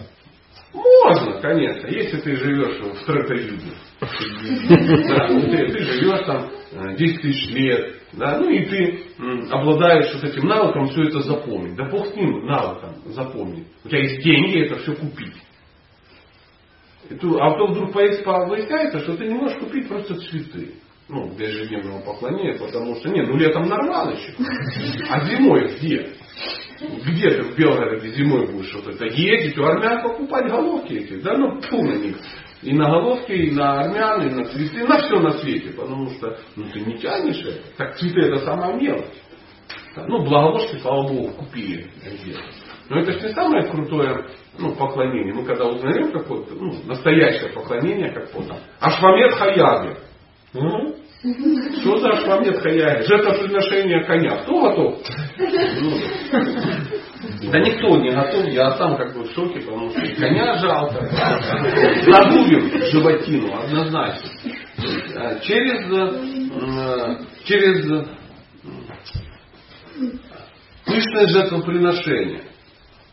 [0.76, 3.72] Можно, конечно, если ты живешь в стратоюге.
[4.02, 6.50] Да, ну, ты, ты живешь там
[6.96, 9.04] 10 э, тысяч лет, да, ну и ты
[9.52, 11.76] обладаешь вот этим навыком все это запомнить.
[11.76, 13.68] Да бог с ним навыком запомнить.
[13.84, 15.36] У тебя есть деньги это все купить.
[17.10, 20.74] А потом вдруг выясняется, что ты не можешь купить просто цветы.
[21.08, 24.34] Ну, для ежедневного поклонения, потому что, нет, ну летом нормально еще.
[25.08, 26.14] А зимой где?
[27.06, 31.22] Где ты в Белгороде зимой будешь вот это ездить, у армян покупать головки эти?
[31.22, 32.18] Да ну, пу на них.
[32.64, 35.72] И на головки, и на армян, и на цветы, на все на свете.
[35.74, 37.62] Потому что ну, ты не тянешь это.
[37.78, 39.06] Так цветы это самая мелочь.
[39.96, 41.88] Ну, благовошки, слава богу, купили.
[42.90, 45.34] Но это же не самое крутое ну, поклонение.
[45.34, 48.48] Мы когда узнаем какое-то ну, настоящее поклонение, как вот
[48.80, 49.98] Ашвамед Хаяги.
[50.58, 50.96] Ну,
[51.82, 53.08] что за Ашвамед Хаяги?
[53.08, 54.38] Жертвоприношение коня.
[54.38, 55.02] Кто готов?
[55.82, 55.92] Ну,
[57.52, 61.06] да никто не готов, я сам как бы в шоке, потому что коня жалко.
[62.06, 64.30] Забудем животину, однозначно.
[65.16, 68.08] А через, э, через
[70.86, 72.44] пышное жертвоприношение.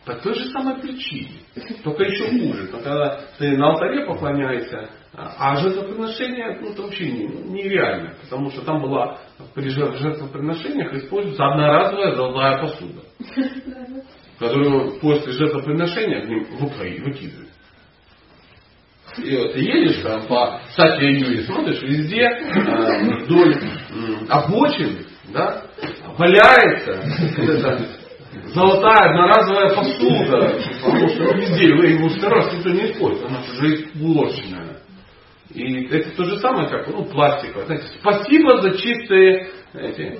[0.05, 1.31] По той же самой причине.
[1.83, 2.67] Только еще хуже.
[2.67, 8.15] Когда ты на алтаре поклоняешься, а жертвоприношение ну, это вообще нереально.
[8.21, 9.19] Потому что там была
[9.53, 13.01] при жертвоприношениях используется одноразовая золотая посуда.
[14.39, 16.47] Которую после жертвоприношения в ним
[17.03, 17.49] выкидывают.
[19.17, 25.65] И вот ты едешь там по Сатье Юрии, смотришь, везде э, вдоль э, обочин, да,
[26.17, 28.02] валяется
[28.53, 34.77] золотая одноразовая посуда, потому что везде его второй раз никто не использует, она уже уложенная.
[35.53, 37.65] И это то же самое, как ну, пластиковая.
[37.65, 40.19] Знаете, спасибо за чистые эти,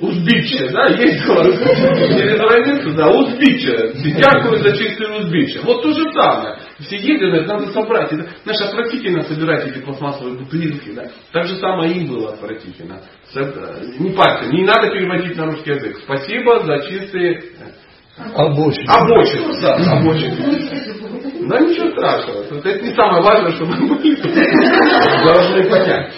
[0.00, 3.92] узбичье, да, ездила через границу, да, узбичье.
[4.18, 5.60] Дякую за чистые узбичье.
[5.62, 6.58] Вот то же самое.
[6.80, 8.12] Все ездят, надо собрать.
[8.12, 11.04] Это, знаешь, отвратительно собирать эти пластмассовые бутылки, да.
[11.32, 13.00] Так же самое им было отвратительно.
[13.98, 15.98] Не парься, не надо переводить на русский язык.
[16.04, 17.42] Спасибо за чистые
[18.34, 18.86] Обочины.
[18.86, 20.36] Обочины, да, обочины.
[21.48, 22.42] Да ничего страшного.
[22.42, 23.76] Это не самое важное, что мы
[25.24, 26.12] должны понять.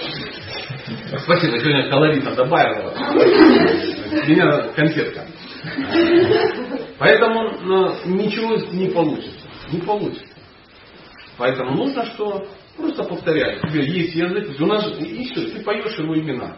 [1.23, 2.93] Спасибо, сегодня колорита добавила.
[4.27, 5.25] Меня конфетка.
[6.99, 9.49] Поэтому ну, ничего не получится.
[9.71, 10.32] Не получится.
[11.39, 12.47] Поэтому нужно что?
[12.77, 13.63] Просто повторять.
[13.65, 16.57] У тебя есть язык, у нас и все, ты поешь его имена.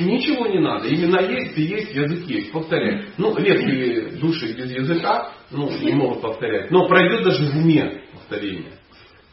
[0.00, 0.88] Ничего не надо.
[0.88, 2.52] Имена есть, и есть, язык есть.
[2.52, 3.08] Повторяй.
[3.16, 6.70] Ну, редкие души без языка ну, не могут повторять.
[6.70, 8.72] Но пройдет даже в уме повторение.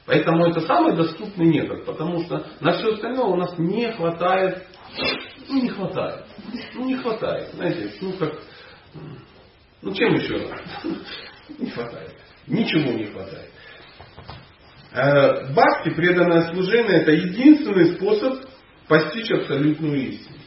[0.05, 4.67] Поэтому это самый доступный метод, потому что на все остальное у нас не хватает,
[5.47, 6.25] ну не хватает,
[6.73, 8.33] ну не хватает, знаете, ну как,
[9.81, 10.53] ну чем еще?
[11.59, 12.15] Не хватает,
[12.47, 13.50] ничего не хватает.
[14.93, 18.39] Э, бхакти, преданное служение, это единственный способ
[18.89, 20.37] постичь абсолютную истину.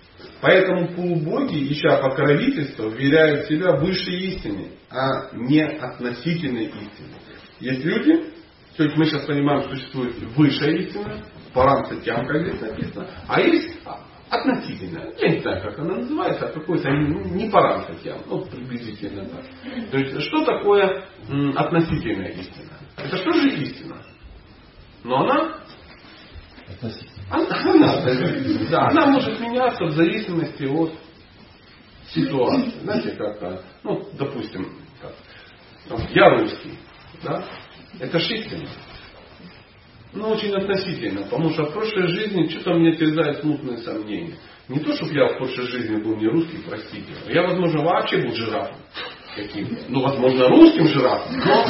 [0.43, 7.15] Поэтому полубоги, ища покровительство, вверяют себя высшей истине, а не относительной истине.
[7.61, 8.35] Есть люди,
[8.77, 13.41] то есть мы сейчас понимаем, что существует высшая истина, парам тям, как здесь написано, а
[13.41, 13.79] есть
[14.29, 15.15] относительная.
[15.21, 19.45] Я не знаю, как она называется, а какой-то не парам тям, ну, приблизительно так.
[19.91, 21.07] То есть, что такое
[21.57, 22.73] относительная истина?
[22.99, 23.97] Это что же истина?
[25.05, 25.65] Но она
[27.31, 28.03] она, она,
[28.71, 30.93] да, она может меняться в зависимости от
[32.09, 32.81] ситуации.
[32.83, 34.69] Знаете, как, ну, допустим,
[35.01, 36.79] как, я русский,
[37.23, 37.45] да,
[37.99, 38.69] это же истина.
[40.13, 44.37] Ну, очень относительно, потому что в прошлой жизни что-то мне терзает смутные сомнения.
[44.69, 47.13] Не то, чтобы я в прошлой жизни был не русский, простите.
[47.29, 48.79] Я, возможно, вообще был жирафом
[49.35, 49.85] каким-то.
[49.89, 51.65] Ну, возможно, русским жирафом, но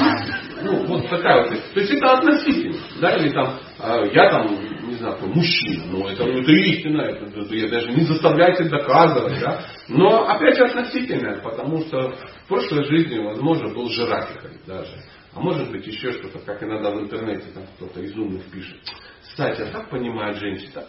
[0.62, 1.61] ну, вот такая вот.
[1.74, 2.77] То есть это относительно.
[3.00, 4.48] Да, или там, э, я там,
[4.87, 9.40] не знаю, мужчина, но это, ну, это истина, это, это, я даже не заставляйте доказывать,
[9.40, 9.64] да.
[9.88, 14.96] Но опять относительно, потому что в прошлой жизни, возможно, был жирафикой даже.
[15.35, 18.77] А может быть еще что-то, как иногда в интернете там кто-то из умных пишет.
[19.22, 20.85] Кстати, а как понимает женщина?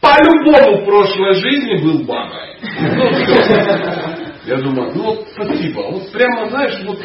[0.00, 2.56] По-любому в прошлой жизни был бабой.
[4.48, 5.90] Я думаю, ну вот спасибо.
[5.90, 6.98] Вот прямо, знаешь, вот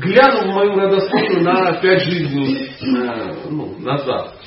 [0.00, 4.38] глянул в мою родословную на пять жизней э, ну, назад.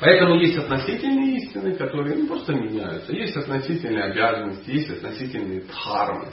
[0.00, 3.12] Поэтому есть относительные истины, которые ну, просто меняются.
[3.12, 6.28] Есть относительные обязанности, есть относительные дхармы.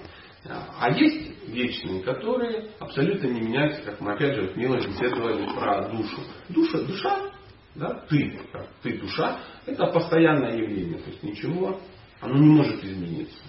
[0.80, 5.90] А есть вечные, которые абсолютно не меняются, как мы опять же вот мило беседовали про
[5.90, 6.22] душу.
[6.50, 7.32] Душа, душа,
[7.74, 11.82] да, ты, как ты душа, это постоянное явление, то есть ничего,
[12.22, 13.40] оно не может измениться.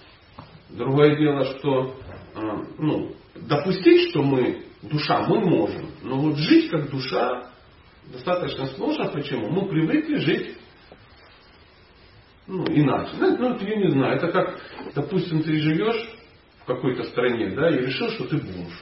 [0.71, 1.95] Другое дело, что
[2.35, 7.51] э, ну, допустить, что мы душа, мы можем, но вот жить как душа
[8.13, 9.07] достаточно сложно.
[9.07, 9.49] Почему?
[9.49, 10.59] Мы привыкли жить
[12.49, 13.11] ну, иначе.
[13.19, 14.59] Ну, ну, я не знаю, это как,
[14.95, 16.09] допустим, ты живешь
[16.67, 18.73] какой-то стране, да, и решил, что ты бомж.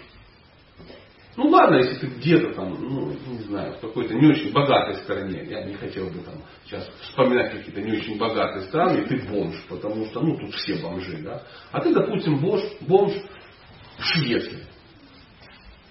[1.37, 5.45] Ну ладно, если ты где-то там, ну, не знаю, в какой-то не очень богатой стране,
[5.51, 9.55] я не хотел бы там сейчас вспоминать какие-то не очень богатые страны, и ты бомж,
[9.69, 11.43] потому что, ну, тут все бомжи, да.
[11.73, 13.13] А ты, допустим, бомж, бомж
[13.99, 14.65] в Швеции.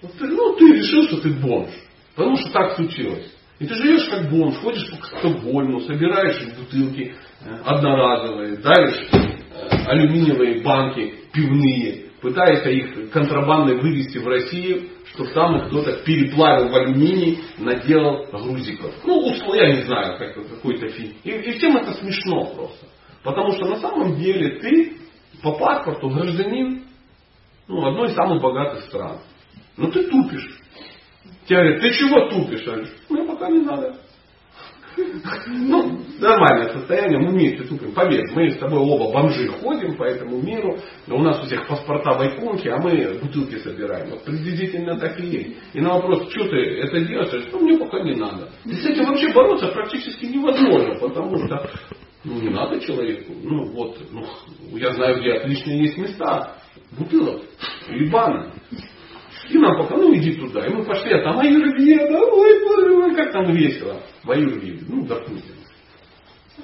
[0.02, 1.70] Вот ты, ну, ты решил, что ты бомж,
[2.16, 3.32] потому что так случилось.
[3.60, 10.62] И ты живешь как бомж, ходишь по Стокгольму, собираешь бутылки э, одноразовые, давишь э, алюминиевые
[10.62, 18.26] банки пивные, пытается их контрабандой вывести в Россию, чтобы там кто-то переплавил в алюминий, наделал
[18.30, 18.94] грузиков.
[19.04, 21.14] Ну, я не знаю, как, какой-то фильм.
[21.24, 22.86] И, и всем это смешно просто.
[23.22, 24.98] Потому что на самом деле ты
[25.42, 26.84] по паспорту гражданин
[27.66, 29.18] ну, одной из самых богатых стран.
[29.76, 30.60] Но ты тупишь.
[31.46, 32.60] Тебе говорят, ты чего тупишь?
[32.60, 33.96] Я говорю, мне пока не надо.
[35.46, 37.92] Ну, нормальное состояние, мы вместе тупим.
[37.92, 40.78] Поверь, мы с тобой оба бомжи ходим по этому миру,
[41.08, 44.10] у нас у всех паспорта байконки, а мы бутылки собираем.
[44.10, 45.56] Вот приблизительно так и есть.
[45.74, 48.48] И на вопрос, что ты это делаешь, ну мне пока не надо.
[48.64, 51.70] И с этим вообще бороться практически невозможно, потому что
[52.24, 53.32] ну не надо человеку.
[53.42, 54.24] Ну вот, ну,
[54.78, 56.56] я знаю, где отличные есть места.
[56.98, 57.42] Бутылок
[57.88, 58.50] и баны.
[59.48, 60.66] И нам пока, ну иди туда.
[60.66, 64.02] И мы пошли, а там аюрведа, ой, ой, как там весело.
[64.24, 65.54] В аюрведе, ну допустим.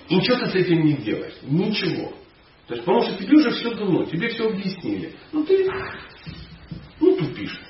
[0.08, 1.36] И ничего ты с этим не делаешь.
[1.42, 2.12] Ничего.
[2.66, 5.14] То есть, потому что тебе уже все дано, тебе все объяснили.
[5.32, 5.68] Ну ты,
[7.00, 7.60] ну тупишь.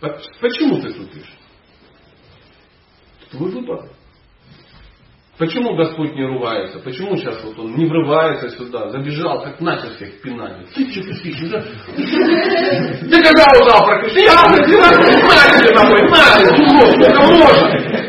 [0.00, 1.32] Почему ты тупишь?
[3.30, 3.90] Твой выбор.
[5.40, 6.78] Почему Господь не ругается?
[6.80, 10.66] Почему сейчас вот он не врывается сюда, забежал, как начал всех пинать?
[10.74, 11.64] Ты что ты уже?
[11.96, 14.06] Ты когда завтра?
[14.20, 17.99] Я на тебе домой, на, сколько можно?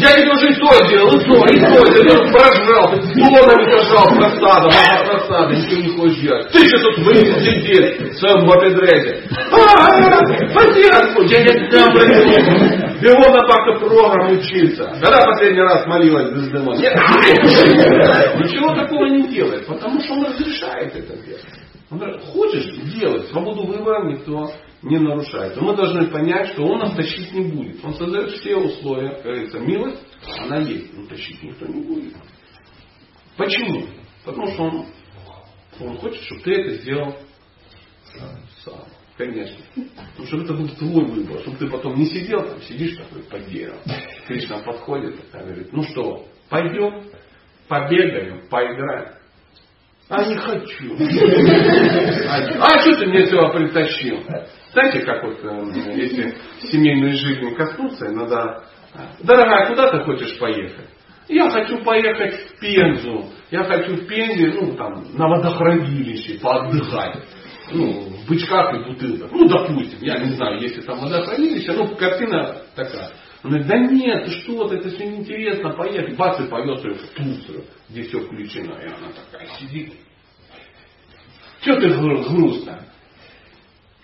[0.00, 4.72] Я тебе уже и то сделал, и то, и то, то, прожрал, тонами сожрал просадом,
[4.72, 6.50] а просада, ничего не хочешь делать.
[6.52, 8.46] Ты что тут вылез сидеть в своем
[10.88, 11.90] Господь, я не дам
[13.00, 14.84] Его на бака программ учиться.
[15.02, 16.76] Когда последний раз молилась без демона?
[16.76, 16.94] Нет,
[18.38, 21.44] ничего такого не делает, потому что он разрешает это делать.
[21.90, 24.50] Он говорит, хочешь делать, свободу выбора никто
[24.82, 25.56] не нарушает.
[25.56, 27.84] Но мы должны понять, что он нас тащить не будет.
[27.84, 30.02] Он создает все условия, как говорится, милость,
[30.38, 32.14] она есть, но тащить никто не будет.
[33.36, 33.86] Почему?
[34.24, 34.86] Потому что он,
[35.80, 37.16] он хочет, чтобы ты это сделал
[38.64, 38.84] сам.
[39.16, 39.58] Конечно.
[39.74, 43.50] Потому что это был твой выбор, чтобы ты потом не сидел там, сидишь такой под
[43.50, 43.80] деревом.
[44.26, 47.04] Кришна подходит и говорит, ну что, пойдем,
[47.68, 49.14] побегаем, поиграем.
[50.08, 50.96] А не хочу.
[52.30, 54.22] А, а что ты мне сюда притащил?
[54.72, 58.62] Знаете, как вот, э, если семейной жизни коснуться, иногда,
[59.22, 60.88] дорогая, куда ты хочешь поехать?
[61.28, 63.26] Я хочу поехать в Пензу.
[63.50, 67.22] Я хочу в Пензе, ну, там, на водохранилище, поотдыхать.
[67.72, 69.30] ну, в бычках и бутылках.
[69.30, 73.10] Ну, допустим, я не знаю, если там водохранилище, ну, картина такая.
[73.42, 76.14] Он говорит, да нет, ты что ты, это все неинтересно, поехали.
[76.14, 78.74] Бац, и повез ее в Турцию, где все включено.
[78.74, 79.94] И она такая сидит.
[81.62, 82.84] Че ты грустно?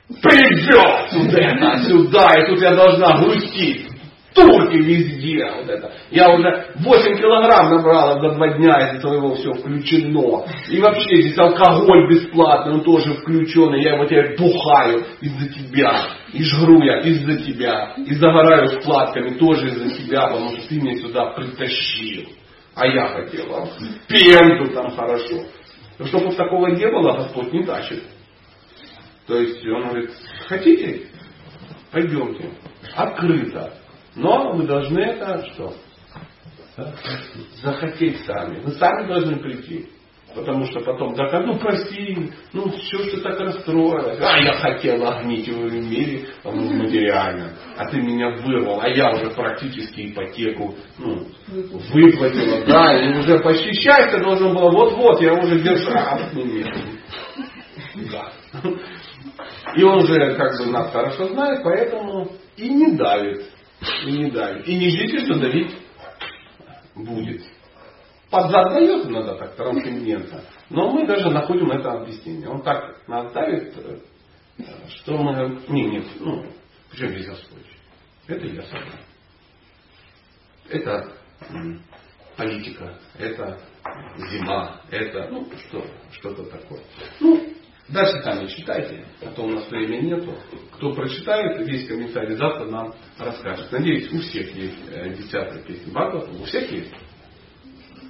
[0.08, 3.88] Привез сюда, сюда, и тут я должна грустить
[4.36, 5.44] турки везде.
[5.56, 5.92] Вот это.
[6.10, 10.44] Я уже 8 килограмм набрала за два дня из этого все включено.
[10.70, 13.74] И вообще здесь алкоголь бесплатный, он тоже включен.
[13.74, 16.02] И я его теперь бухаю из-за тебя.
[16.32, 17.94] И жру я из-за тебя.
[17.96, 22.28] И загораю складками тоже из-за тебя, потому что ты меня сюда притащил.
[22.74, 23.68] А я хотела
[24.06, 25.46] пенду там хорошо.
[25.98, 28.02] Но чтобы такого не было, Господь не тащит.
[29.26, 30.10] То есть он говорит,
[30.46, 31.06] хотите?
[31.90, 32.50] Пойдемте.
[32.94, 33.74] Открыто.
[34.14, 35.74] Но вы должны это что?
[37.62, 38.60] Захотеть сами.
[38.60, 39.88] Вы сами должны прийти.
[40.36, 44.18] Потому что потом, да ну прости, ну все, что так расстроилось.
[44.20, 47.54] А я хотел огнить в мире ну, материально.
[47.78, 52.66] А ты меня вырвал, а я уже практически ипотеку ну, выплатила.
[52.66, 54.70] Да, и уже почти счастье должен был.
[54.70, 56.20] Вот-вот, я уже держал.
[58.12, 58.30] Да.
[59.76, 63.50] И он уже как бы нас хорошо знает, поэтому и не давит
[64.04, 64.66] и не давит.
[64.66, 65.76] И не ждите, что давить
[66.94, 67.42] будет.
[68.30, 70.42] Под иногда так трансцендентно.
[70.70, 72.48] Но мы даже находим это объяснение.
[72.48, 73.98] Он так нас давит, э,
[74.88, 75.60] что мы...
[75.68, 76.44] Не, нет, ну,
[76.90, 77.66] причем здесь Господь?
[78.26, 78.82] Это я сам.
[80.68, 81.12] Это
[82.36, 83.60] политика, это
[84.30, 86.82] зима, это, ну, что, что-то такое.
[87.20, 87.55] Ну,
[87.88, 90.34] Дальше сами читайте, а то у нас времени нету.
[90.72, 93.70] Кто прочитает, весь комментарий завтра нам расскажет.
[93.70, 96.92] Надеюсь, у всех есть э, десятая песня Бхагавата, у всех есть.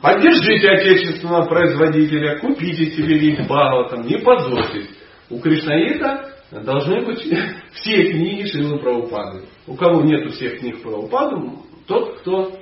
[0.00, 4.88] Поддержите отечественного производителя, купите себе весь Бхагаватам, не позорьтесь.
[5.28, 7.22] У Кришнаита должны быть
[7.74, 9.44] все книги Шилы Правопады.
[9.66, 11.50] У кого нету всех книг Правопады,
[11.86, 12.58] тот, кто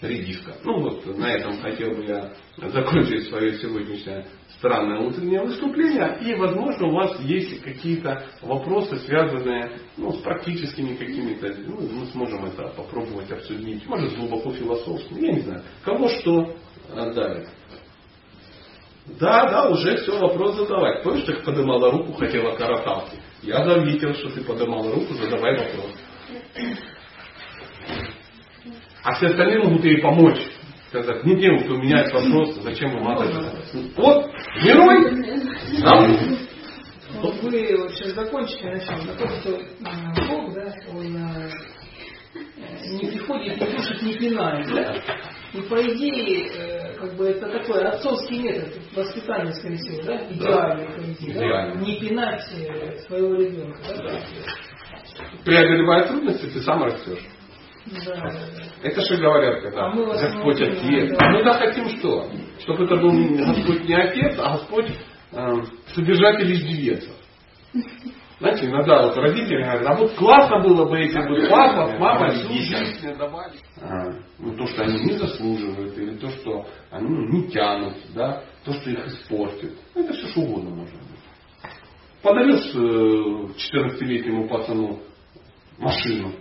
[0.00, 0.56] редиска.
[0.64, 4.26] Ну вот на этом хотел бы я закончить свое сегодняшнее
[4.60, 6.18] странное утреннее выступление.
[6.20, 11.54] И, возможно, у вас есть какие-то вопросы, связанные ну, с практическими какими-то.
[11.66, 13.86] Ну, мы сможем это попробовать обсудить.
[13.86, 15.16] Может, глубоко философским.
[15.16, 15.62] Я не знаю.
[15.82, 16.54] Кого что
[16.94, 17.48] давит.
[19.18, 21.02] Да, да, уже все, вопрос задавать.
[21.02, 23.16] Помнишь, ты поднимала руку, хотела караталки?
[23.42, 25.96] Я заметил, что ты поднимала руку, задавай вопрос.
[29.02, 30.40] А все остальные могут ей помочь.
[30.88, 33.32] Сказать, не делай, кто меняет вопрос, зачем вы мазать.
[33.96, 34.26] Вот,
[34.62, 35.14] герой,
[35.82, 36.00] да.
[37.22, 37.50] Вы
[37.90, 39.50] сейчас закончите начнем на том, что
[40.28, 41.50] Бог, да, он э,
[42.88, 44.94] не приходит, не слушает, не пинает, да?
[45.52, 50.26] И по идее, э, как бы это такой отцовский метод воспитания, скорее всего, да?
[50.30, 51.74] Идеальный, по идее, да?
[51.74, 54.20] Не пинать э, своего ребенка, да?
[55.44, 57.26] Преодолевая трудности, ты сам растешь.
[57.86, 58.30] Да.
[58.82, 61.16] Это что говорят, когда а Господь Отец.
[61.18, 61.30] Да.
[61.30, 62.30] Мы да хотим что?
[62.60, 64.90] Чтобы это был Господь не Отец, а Господь
[65.32, 65.54] э,
[65.94, 67.16] содержатель издевецов.
[68.40, 72.48] Знаете, иногда вот родители говорят, а вот классно было бы, если бы папа, мама всю
[72.54, 73.52] жизнь давали.
[73.82, 74.06] А,
[74.38, 78.72] ну, то, что они не заслуживают, или то, что они ну, не тянут, да, то,
[78.72, 79.74] что их испортит.
[79.94, 81.20] Это все что угодно может быть.
[82.22, 85.00] Подаришь э, 14-летнему пацану
[85.76, 86.32] машину,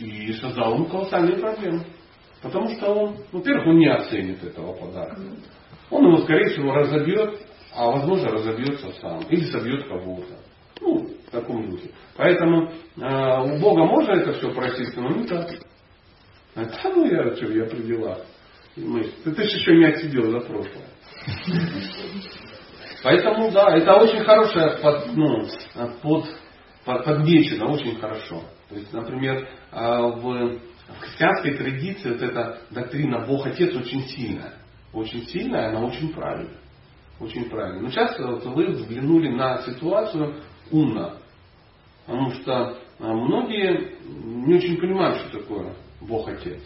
[0.00, 1.84] и создал ему колоссальные проблемы.
[2.42, 5.20] Потому что он, во-первых, он не оценит этого подарка.
[5.90, 7.38] Он его, скорее всего, разобьет,
[7.74, 9.20] а возможно разобьется сам.
[9.28, 10.38] Или собьет кого-то.
[10.80, 11.90] Ну, в таком духе.
[12.16, 15.50] Поэтому э, у Бога можно это все простить, но не так.
[16.54, 18.18] А, да ну я что, я при делах.
[18.74, 20.88] Ты, ты же еще не отсидел за прошлое.
[23.02, 25.46] Поэтому да, это очень хорошая под, ну,
[26.02, 26.24] под,
[26.84, 28.42] под, подмечено, очень хорошо.
[28.70, 34.54] То есть, например, а, в, в христианской традиции вот эта доктрина Бог Отец очень сильная.
[34.92, 36.58] Очень сильная, она очень правильная.
[37.18, 37.82] Очень правильно.
[37.82, 40.36] Но сейчас вот вы взглянули на ситуацию
[40.70, 41.16] умно.
[42.06, 46.62] Потому что а, многие не очень понимают, что такое Бог Отец.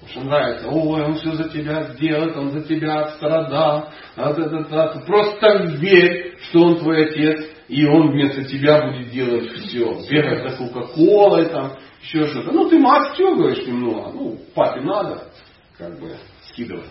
[0.00, 3.88] Потому что нравится, ой, он все за тебя сделает, он за тебя страдал.
[4.14, 5.00] А.
[5.06, 9.92] Просто верь, что он твой отец, и он вместо тебя будет делать все.
[10.08, 12.52] Бегать за Кока-Колой, там, еще что-то.
[12.52, 14.12] Ну, ты мать говоришь немного.
[14.12, 15.28] Ну, папе надо,
[15.76, 16.16] как бы,
[16.48, 16.90] скидывать.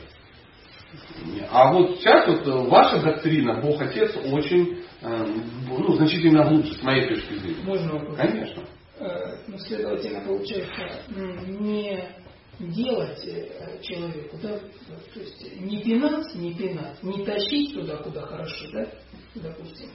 [1.51, 5.25] А вот сейчас вот э, ваша доктрина, Бог Отец, очень, э,
[5.67, 7.63] ну, значительно лучше, с моей точки зрения.
[7.63, 8.17] Можно вопрос?
[8.17, 8.63] Конечно.
[8.99, 12.01] Э, ну, следовательно, получается, не
[12.59, 13.21] делать
[13.81, 18.87] человеку, да, то есть не пинать, не пинать, не тащить туда, куда хорошо, да,
[19.35, 19.89] допустим,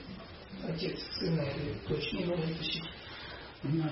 [0.68, 2.56] отец сына или дочь не может.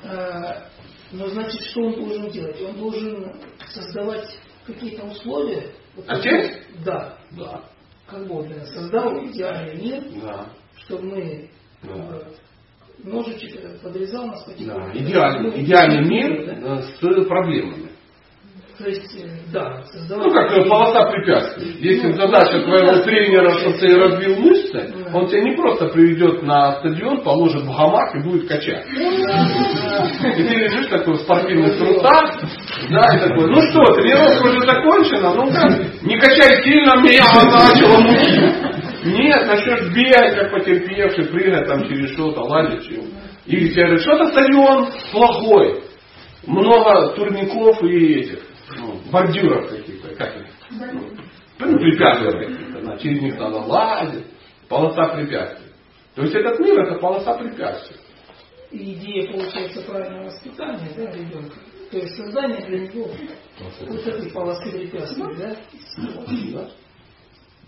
[0.05, 0.69] А,
[1.13, 2.61] но значит, что он должен делать?
[2.63, 3.33] Он должен
[3.69, 4.29] создавать
[4.67, 5.71] какие-то условия.
[5.97, 6.51] Вот Отец?
[6.75, 7.19] Бог- Да.
[7.33, 7.65] Да.
[8.07, 10.47] Как Бог для нас создал идеальный мир, Да.
[10.85, 11.51] чтобы мы
[11.83, 11.95] Да.
[11.95, 12.23] э,
[13.05, 14.91] ножичек подрезал нас Да.
[14.95, 16.09] Идеальный, идеальный да?
[16.09, 17.88] мир э, с проблемами.
[18.79, 20.27] То есть, э, да, создавать...
[20.27, 21.79] Ну, как э, полоса препятствий.
[21.81, 27.23] Если задача твоего тренера, чтобы ты разбил мышцы, он тебя не просто приведет на стадион,
[27.25, 28.87] положит в гамак и будет качать.
[28.87, 32.41] И ты лежишь такой в спортивных трусах,
[32.89, 37.99] да, и такой, ну что, тренировка уже закончена, ну как, не качай сильно, меня начало
[37.99, 38.79] мучить.
[39.07, 43.03] Нет, начнешь бегать, как потерпевший, прыгать там через что-то, лазить чего.
[43.47, 45.83] Или тебе говорят, что-то стадион плохой.
[46.47, 48.39] Много турников и этих,
[48.77, 50.47] ну, бордюров каких-то, как их?
[50.71, 54.27] Ну, препятствия какие-то, да, через них надо лазить,
[54.69, 55.67] полоса препятствий.
[56.15, 57.97] То есть этот мир это полоса препятствий.
[58.71, 61.57] И идея, получается, правильного воспитания да, ребенка.
[61.91, 63.09] То есть создание для него
[63.81, 65.57] вот этой полосы препятствий, да?
[66.53, 66.71] Да?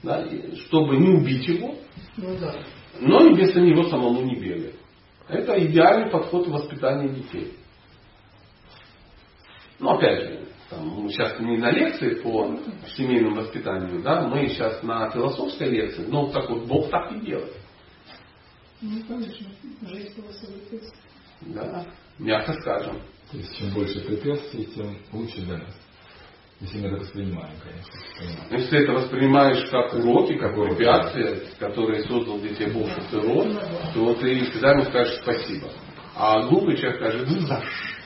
[0.02, 0.26] Да,
[0.66, 1.74] чтобы не убить его,
[2.16, 2.54] Ну да.
[3.00, 4.74] но и вместо него самому не бегать.
[5.28, 7.54] Это идеальный подход в воспитании детей.
[9.78, 10.39] Ну, опять же,
[10.70, 12.56] там, мы сейчас не на лекции по
[12.96, 17.56] семейному воспитанию, да, мы сейчас на философской лекции, но так вот Бог так и делает.
[18.80, 19.46] Ну, конечно,
[19.82, 21.00] жизнь препятствий.
[21.40, 21.86] Да,
[22.18, 23.02] мягко скажем.
[23.30, 25.74] То есть чем больше препятствий, тем лучше для нас.
[26.60, 27.92] Если мы это воспринимаем, конечно.
[28.18, 28.52] понимаем.
[28.52, 33.48] Если ты это воспринимаешь как уроки, как препятствия, которые создал для тебя Бог урок,
[33.94, 35.70] то ты всегда ему скажешь спасибо.
[36.14, 37.99] А глупый человек скажет, ну за что?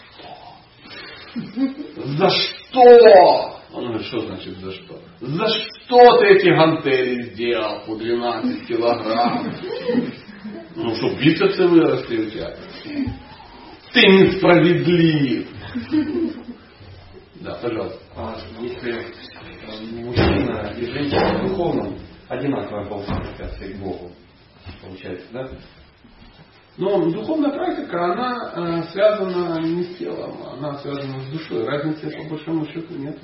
[1.35, 3.61] За что?
[3.73, 5.01] Он говорит, что значит за что?
[5.21, 9.53] За что ты эти гантели сделал по 12 килограмм?
[10.77, 12.55] Ну, что бицепсы выросли у тебя.
[13.93, 15.49] Ты несправедлив.
[17.41, 18.01] Да, пожалуйста.
[18.17, 19.07] А если
[19.93, 24.13] мужчина и женщина в духовном одинаковая к Богу,
[24.83, 25.49] получается, да?
[26.77, 31.65] Но духовная практика, она э, связана не с телом, она связана с душой.
[31.67, 33.17] Разницы по большому счету нет.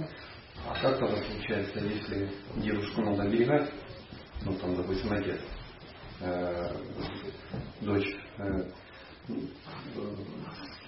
[0.69, 3.69] А как тогда получается, если девушку надо оберегать,
[4.45, 5.41] ну там, допустим, отец,
[6.21, 6.69] э,
[7.81, 8.71] дочь, э,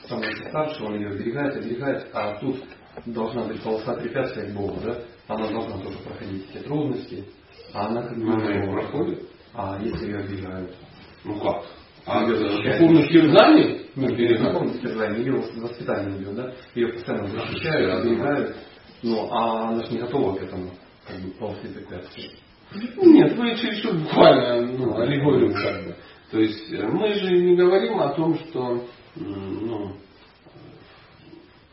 [0.04, 2.62] становится старше, он ее оберегает, оберегает, а тут
[3.06, 4.98] должна быть полоса препятствия к Богу, да?
[5.26, 7.24] Она должна тоже проходить все трудности,
[7.72, 8.90] а она как бы Она их может.
[8.90, 9.28] проходит.
[9.54, 10.76] А если ее обижают?
[11.24, 11.64] Ну как?
[12.04, 13.86] А духовных терзаний?
[13.96, 14.52] Оберегать?
[14.52, 16.52] духовное терзание, ее воспитание идет, да?
[16.74, 18.56] Ее постоянно защищают, оберегают.
[19.02, 20.70] Ну, а она же не готова к этому,
[21.06, 22.32] как бы, полосе препятствий.
[22.96, 25.96] Нет, вы чересчур буквально ну, аллегорию как бы.
[26.30, 29.96] То есть э, мы же не говорим о том, что ну,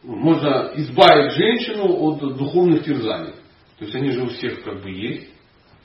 [0.04, 3.34] можно избавить женщину от духовных терзаний.
[3.78, 5.30] То есть они же у всех как бы есть.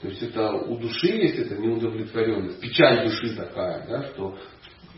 [0.05, 4.37] То есть это у души есть эта неудовлетворенность, печаль души такая, да, что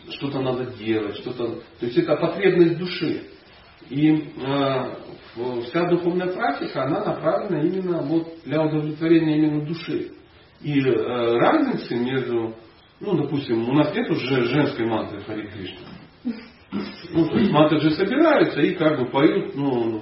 [0.09, 1.61] что-то надо делать, что-то.
[1.79, 3.23] То есть это потребность души.
[3.89, 4.95] И э,
[5.63, 10.11] вся духовная практика, она направлена именно вот для удовлетворения именно души.
[10.59, 12.53] И э, разницы между,
[12.99, 15.86] ну, допустим, у нас нет уже женской мантры Хари Кришна.
[16.69, 20.01] Ну, мантры же собираются и как бы поют ну,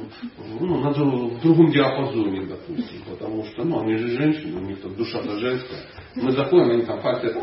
[0.59, 3.01] ну, на в другом диапазоне, допустим.
[3.07, 5.81] Потому что, ну, они же женщины, у них там душа-то женская.
[6.15, 7.35] Мы заходим, они там фальцет,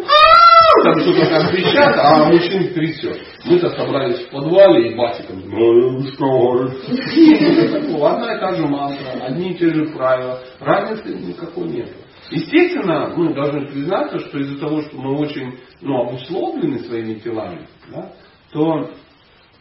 [0.82, 3.22] там что-то там кричат, а мужчин трясет.
[3.44, 5.42] Мы-то собрались в подвале и басиком.
[5.46, 8.10] «Ну, что говорит?» Ничего такого.
[8.12, 10.40] Одна и та же мантра, одни и те же правила.
[10.58, 11.90] Разницы никакой нет.
[12.30, 18.12] Естественно, мы должны признаться, что из-за того, что мы очень ну, обусловлены своими телами, да,
[18.52, 18.90] то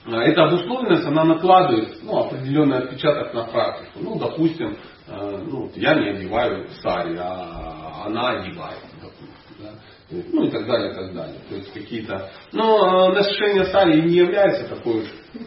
[0.05, 3.99] эта обусловленность, она накладывает ну, определенный отпечаток на практику.
[3.99, 4.75] Ну, допустим,
[5.07, 8.79] э, ну, я не одеваю сари, а она одевает.
[8.99, 9.73] допустим, да.
[10.09, 11.35] Ну и так далее, и так далее.
[11.47, 12.31] То есть какие-то.
[12.51, 15.05] Но э, ношение сари не является такой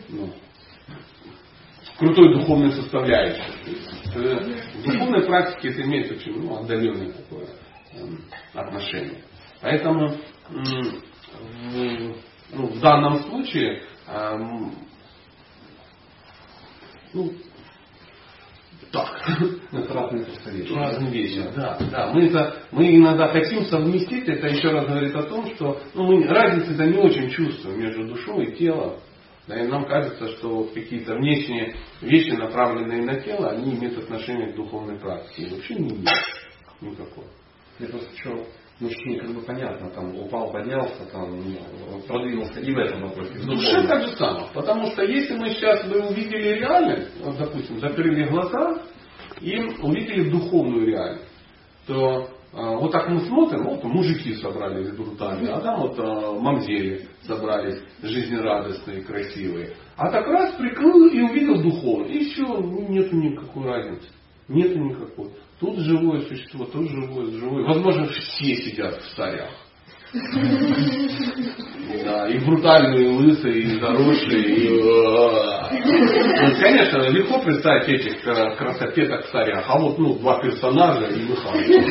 [0.08, 0.30] ну,
[1.98, 3.42] крутой духовной составляющей.
[4.14, 4.38] Э,
[4.78, 7.48] В духовной практике это имеет очень ну, отдаленное такое
[7.94, 8.20] эм,
[8.54, 9.24] отношение.
[9.60, 10.14] Поэтому
[12.52, 14.72] ну, в данном случае эм,
[17.12, 17.32] ну,
[18.90, 19.28] так,
[19.72, 20.72] Это разные просто вещи.
[20.72, 21.50] разные вещи.
[21.56, 22.12] Да, да.
[22.12, 26.26] Мы, это, мы иногда хотим совместить, это еще раз говорит о том, что ну, мы
[26.26, 28.94] разницы-то не очень чувствуем между душой и телом.
[29.46, 34.56] Да, и нам кажется, что какие-то внешние вещи, направленные на тело, они имеют отношение к
[34.56, 35.42] духовной практике.
[35.42, 36.08] И вообще не имеют
[36.80, 37.26] никакого.
[37.78, 38.46] Я просто что
[38.80, 43.32] мужчине как бы понятно, там упал, поднялся, там ну, продвинулся и в этом вопросе.
[43.34, 44.46] В душе так же самое.
[44.52, 48.82] Потому что если мы сейчас бы увидели реальность, вот, допустим, закрыли глаза
[49.40, 51.28] и увидели духовную реальность,
[51.86, 57.08] то а, вот так мы смотрим, вот мужики собрались брутальные, а там вот а, мамзели
[57.22, 59.74] собрались жизнерадостные, красивые.
[59.96, 62.06] А так раз прикрыл и увидел духовно.
[62.06, 62.44] И все,
[62.88, 64.08] нету никакой разницы.
[64.46, 65.30] Нету никакой.
[65.60, 67.64] Тут живое существо, тут живое, живое.
[67.64, 69.50] Возможно, все сидят в старях.
[72.04, 74.68] Да, и брутальные, и лысые, и заросшие, и...
[76.42, 81.82] Ну, конечно, легко представить этих красотеток в царях, а вот ну, два персонажа и Михаил.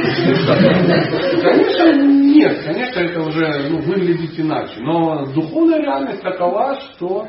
[1.42, 4.76] Конечно, нет, конечно, это уже ну, выглядит иначе.
[4.80, 7.28] Но духовная реальность такова, что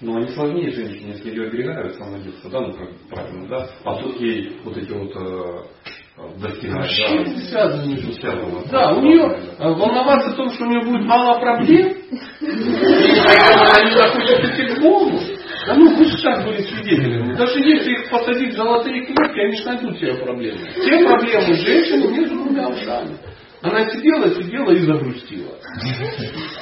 [0.00, 3.96] но они сложнее женщины, если ее оберегают, она надеется, да, ну как правильно, да, а
[3.96, 5.62] тут ей вот эти вот э,
[6.40, 6.76] достигать.
[6.76, 8.62] Вообще не связано не связано.
[8.70, 9.24] Да, у нее
[9.58, 11.96] э, волноваться о том, что у нее будет мало проблем,
[12.40, 15.18] она не захочет идти к Богу.
[15.66, 17.34] Да ну вы сейчас были свидетелями.
[17.34, 20.60] Даже если их посадить в золотые клетки, они же найдут себе проблемы.
[20.74, 23.18] Те проблемы женщины между двумя ушами.
[23.60, 25.58] Она сидела, сидела и загрустила.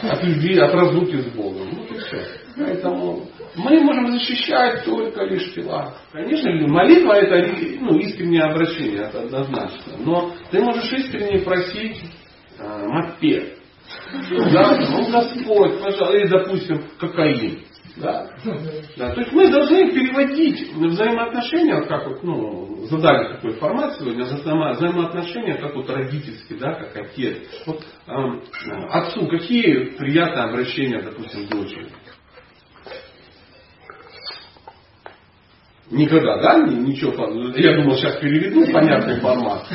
[0.03, 1.86] От любви, от разлуки с Богом.
[1.99, 2.27] Все.
[2.57, 3.27] Поэтому
[3.57, 5.95] мы можем защищать только лишь тела.
[6.13, 9.93] Конечно, молитва это ну, искреннее обращение, это однозначно.
[9.99, 12.03] Но ты можешь искренне просить
[12.59, 13.59] э, мопед.
[14.53, 17.61] Да, ну Господь, пожалуйста, или, допустим, кокаин.
[17.97, 18.31] Да?
[18.97, 25.55] Да, то есть мы должны переводить взаимоотношения, как вот, ну, задали такой формат сегодня, взаимоотношения,
[25.55, 27.39] как вот родительские, да, как отец.
[27.67, 28.13] Вот, э,
[28.91, 31.89] отцу какие приятные обращения, допустим, дочери?
[35.91, 36.59] Никогда, да?
[36.67, 37.13] Ничего,
[37.57, 39.67] я думал, сейчас переведу понятный формат.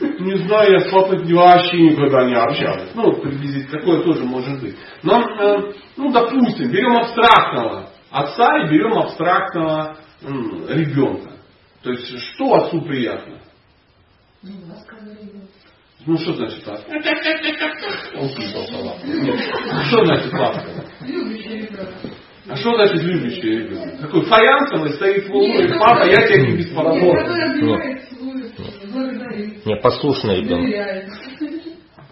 [0.00, 2.88] Не знаю, я с папой вообще никогда не общался.
[2.94, 4.74] Ну, приблизительно, такое тоже может быть.
[5.02, 11.32] Но, э, ну, допустим, берем абстрактного отца и берем абстрактного ребенка.
[11.82, 13.38] То есть, что отцу приятно?
[16.06, 16.94] Ну, что значит ласково?
[18.16, 18.66] Он писал
[19.84, 20.84] Что значит ласково?
[22.46, 24.00] А что значит любящий ребенок?
[24.00, 27.14] Такой фаянсовый стоит в углу и папа, я тебя не беспокою.
[29.64, 31.10] Не, послушный ребенок.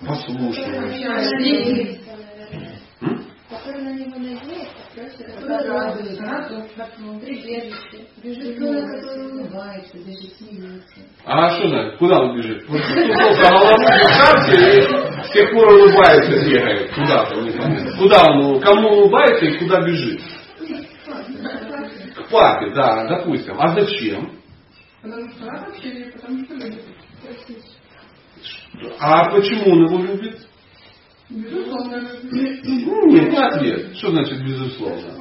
[0.07, 2.01] Послушный.
[3.51, 6.89] Который на него надеется, который радуется,
[7.21, 8.07] прибежище.
[8.23, 11.01] Бежит который улыбается, бежит смеется.
[11.25, 11.99] А что значит?
[11.99, 12.63] Куда он бежит?
[12.69, 12.79] В и
[15.25, 16.93] с тех пор улыбается, бегает.
[16.95, 17.35] Куда-то.
[17.99, 20.21] Куда он, кому улыбается и куда бежит?
[22.17, 23.57] К папе, да, допустим.
[23.59, 24.39] А зачем?
[25.03, 26.85] Потому что рад общение, потому что любит.
[29.01, 30.49] А почему он его любит?
[31.33, 32.03] Безусловно.
[32.31, 33.97] Ну, нет, не ответ.
[33.97, 35.15] Что значит безусловно?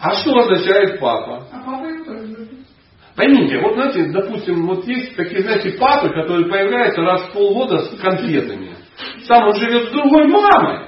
[0.00, 1.46] А что означает папа?
[1.52, 1.86] А папа.
[3.16, 7.98] Поймите, вот знаете, допустим, вот есть такие, знаете, папы, которые появляются раз в полгода с
[7.98, 8.76] конфетами.
[9.26, 10.86] Сам он живет с другой мамой.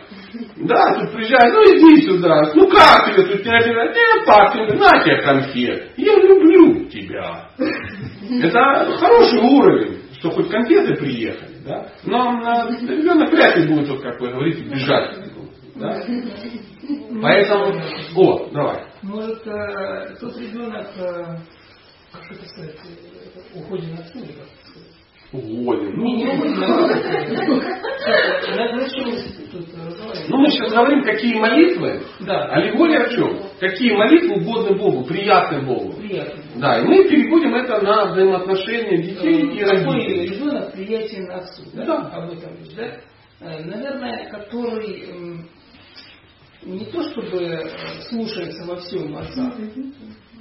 [0.57, 3.97] Да, тут приезжает, ну иди сюда, ну как тебе тут не обижать?
[3.97, 5.93] Нет, пап, на тебе конфет.
[5.97, 7.49] Я люблю тебя.
[8.43, 11.87] Это хороший уровень, что хоть конфеты приехали, да?
[12.05, 12.41] Но
[12.71, 15.19] ребенок вряд ли будет, вот, как вы говорите, бежать.
[15.77, 16.03] Да?
[17.23, 17.81] Поэтому,
[18.17, 18.85] о, давай.
[19.03, 21.37] Может, э, тот ребенок, э,
[22.13, 24.19] как это сказать, э, уходит на отцу,
[28.79, 29.13] Зачем
[29.53, 30.29] тут разговаривать?
[30.29, 32.03] Ну, мы сейчас говорим, какие молитвы.
[32.21, 32.45] Да.
[32.55, 33.39] Аллегория о чем?
[33.61, 35.93] Какие молитвы угодны Богу, приятны Богу.
[35.95, 36.43] Приятно.
[36.57, 40.27] Да, и мы переводим это на взаимоотношения детей и Какой родителей.
[40.29, 41.85] ребенок приятен отцу, да?
[41.85, 41.97] Да.
[42.09, 43.01] Об этом да?
[43.41, 45.07] Э, Наверное, который
[46.63, 47.69] не то чтобы э,
[48.09, 49.55] слушается во всем отца,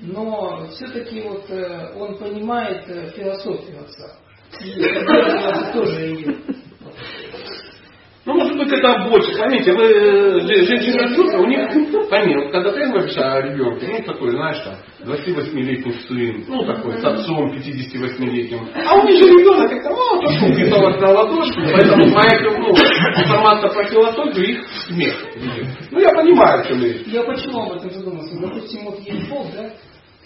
[0.01, 2.85] но все-таки вот э, он понимает
[3.15, 4.15] философию отца.
[5.73, 6.37] Тоже.
[8.27, 9.37] Ну, может быть, это больше.
[9.37, 13.87] Поймите, вы э, женщины растут, а у них, пойми, вот когда ты говоришь о ребенке,
[13.87, 14.75] ну, такой, знаешь, там,
[15.05, 18.67] 28-летний сын, ну, такой, с отцом 58-летним.
[18.85, 22.69] А у них же ребенок, это, ну, то, что уписалось на ладошку, поэтому моя, ну,
[22.69, 25.15] информация про философию их смех.
[25.91, 27.07] Ну, я понимаю, о чем речь.
[27.07, 28.37] Я почему об этом задумался?
[28.41, 29.71] Допустим, вот есть Бог, да?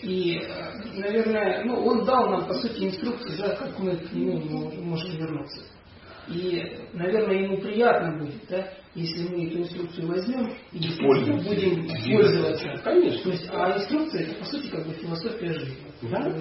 [0.02, 4.72] И, э, наверное, ну, он дал нам, по сути, инструкции, да, как мы к нему
[4.82, 5.62] можем вернуться.
[6.28, 6.62] И,
[6.94, 12.68] наверное, ему приятно будет, да, если мы эту инструкцию возьмем и действительно будем пользоваться.
[12.84, 13.24] Конечно.
[13.24, 15.78] То есть, а инструкция это по сути как бы философия жизни.
[16.04, 16.34] Да,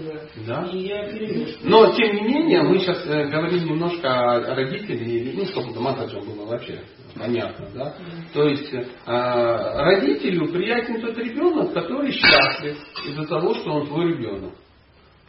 [0.46, 0.68] да.
[0.72, 1.50] И я переведу.
[1.62, 6.20] Но, тем не менее, мы сейчас э, говорим немножко о родителях, ну, чтобы до Матаджа
[6.20, 6.80] было вообще
[7.16, 7.94] понятно, да?
[8.32, 12.76] То есть, э, родителю приятен тот ребенок, который счастлив
[13.06, 14.52] из-за того, что он твой ребенок.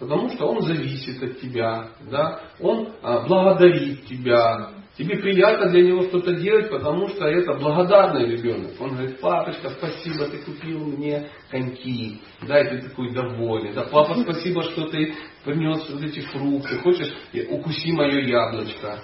[0.02, 2.42] Потому что он зависит от тебя, да?
[2.60, 4.72] он а, благодарит тебя.
[4.98, 8.72] Тебе приятно для него что-то делать, потому что это благодарный ребенок.
[8.80, 12.20] Он говорит, папочка, спасибо, ты купил мне коньки.
[12.48, 13.74] Да, и ты такой довольный.
[13.74, 15.14] Да, папа, спасибо, что ты
[15.46, 16.80] принес вот эти фрукты.
[16.80, 17.14] Хочешь,
[17.52, 19.04] укуси мое яблочко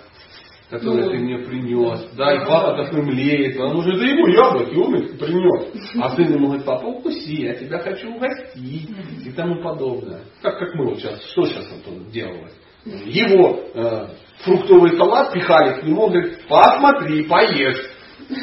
[0.70, 2.10] которое Ну, ты мне принес.
[2.16, 5.96] Да, и папа такой млеет, потому что это его яблоки, он их принес.
[6.02, 8.90] А сын ему говорит, папа, укуси, я тебя хочу угостить
[9.26, 10.22] и тому подобное.
[10.42, 12.54] Как, как мы вот сейчас, что сейчас Антон делалось?
[12.86, 14.08] Его э,
[14.44, 17.92] фруктовый салат пихали к нему, говорит, посмотри, поешь.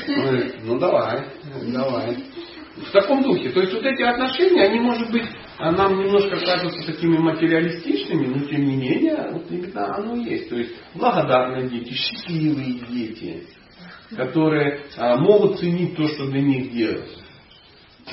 [0.09, 1.25] Он говорит, ну давай,
[1.73, 2.17] давай.
[2.77, 3.51] В таком духе.
[3.51, 5.27] То есть вот эти отношения, они, может быть,
[5.59, 10.49] а, нам немножко кажутся такими материалистичными, но тем не менее, вот именно оно есть.
[10.49, 13.47] То есть благодарные дети, счастливые дети,
[14.17, 17.25] которые а, могут ценить то, что для них делается.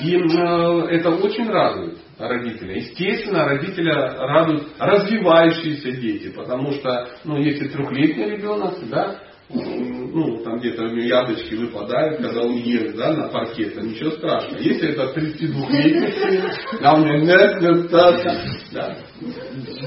[0.00, 2.76] И э, это очень радует родителя.
[2.76, 9.21] Естественно, родителя радуют развивающиеся дети, потому что, ну, если трехлетний ребенок, да,
[9.54, 14.60] ну, там где-то яблочки выпадают, когда он ест, да, на паркет, ничего страшного.
[14.60, 18.96] Если это 32-летний сын, да, у него нет, нет, да,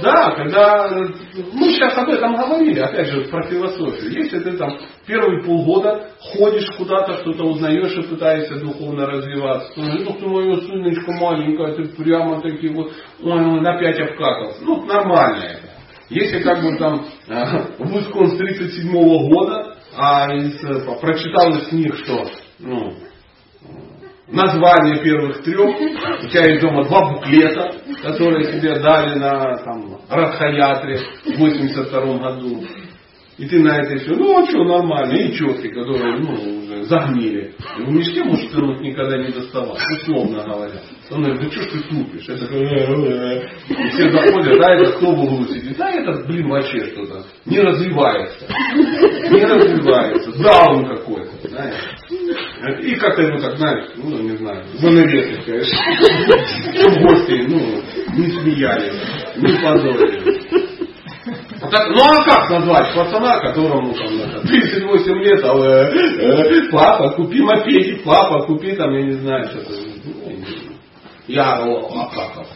[0.02, 0.90] да, когда
[1.54, 4.12] мы сейчас об этом говорили, опять же, про философию.
[4.12, 10.14] Если ты там первые полгода ходишь куда-то, что-то узнаешь и пытаешься духовно развиваться, то ну
[10.14, 12.92] ты моя сыночка маленькая, ты прямо таки вот,
[13.22, 14.64] ой, ой, на пять обкатался.
[14.64, 15.65] Ну, нормально это.
[16.10, 18.92] Если как бы там э, вышел он с 37
[19.28, 22.26] года, а из, э, прочитал из книг, что
[22.60, 22.94] ну,
[24.28, 25.76] название первых трех,
[26.24, 27.72] у тебя есть дома два буклета,
[28.04, 32.64] которые тебе дали на там, Радхаятре в 82 году.
[33.38, 37.54] И ты на это все, ну а что, нормально, и четки, которые ну, уже загнили.
[37.78, 40.82] И в мешке может тянуть никогда не доставать, условно говоря.
[41.12, 42.30] Он говорит, да что ж ты тупишь?
[42.30, 43.50] Это «Э, э, э».
[43.68, 45.78] И все заходят, да, это кто в углу сидит?
[45.78, 48.48] Да, это, блин, вообще что-то не развивается.
[48.74, 50.32] Не развивается.
[50.42, 51.76] Даун какой-то, знаешь.
[52.82, 55.78] И как-то ему так, знаешь, ну, не знаю, занавесы, конечно.
[56.74, 58.94] Чтобы гости, ну, не смеялись,
[59.36, 60.65] не позорили.
[61.72, 67.10] Так, ну а как назвать пацана, которому там это, 38 лет, а э, э, папа,
[67.12, 69.74] купи мопедик, папа, купи там, я не знаю, что-то.
[71.28, 72.48] Я о, Акаков.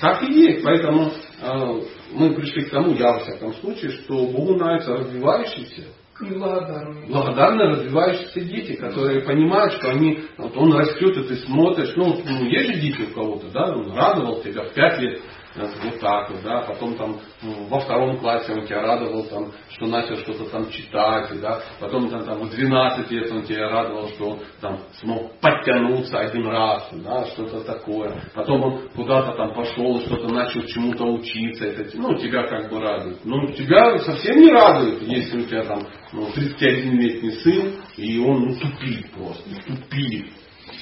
[0.00, 1.10] Так и есть, поэтому
[1.42, 1.80] э,
[2.12, 5.82] мы пришли к тому, я во всяком случае, что Богу нравятся развивающиеся,
[6.20, 7.08] И благодарный.
[7.08, 12.44] благодарные развивающиеся дети, которые понимают, что они, вот он растет, и ты смотришь, ну, ну,
[12.44, 15.20] есть же дети у кого-то, да, он радовал тебя в 5 лет,
[15.56, 20.16] вот так да, потом там ну, во втором классе он тебя радовал, там, что начал
[20.16, 24.38] что-то там читать, да, потом там, там в 12 лет он тебя радовал, что он
[24.60, 30.62] там смог подтянуться один раз, да, что-то такое, потом он куда-то там пошел, что-то начал
[30.62, 33.24] чему-то учиться, это, ну, тебя как бы радует.
[33.24, 35.80] Ну, тебя совсем не радует, если у тебя там
[36.12, 40.26] ну, 31-летний сын, и он ну, тупит просто, тупит.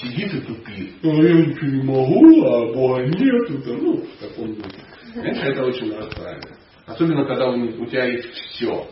[0.01, 0.91] Сидит и тупит.
[1.03, 3.63] А я ничего не могу, а Бога нету.
[3.63, 4.79] там, Ну, в таком духе.
[5.15, 6.59] Это, это очень расстраивает.
[6.87, 8.89] Особенно, когда у, у тебя есть все.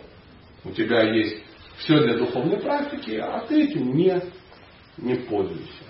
[0.65, 1.43] У тебя есть
[1.79, 4.23] все для духовной практики, а ты этим не,
[4.99, 5.85] не пользуешься.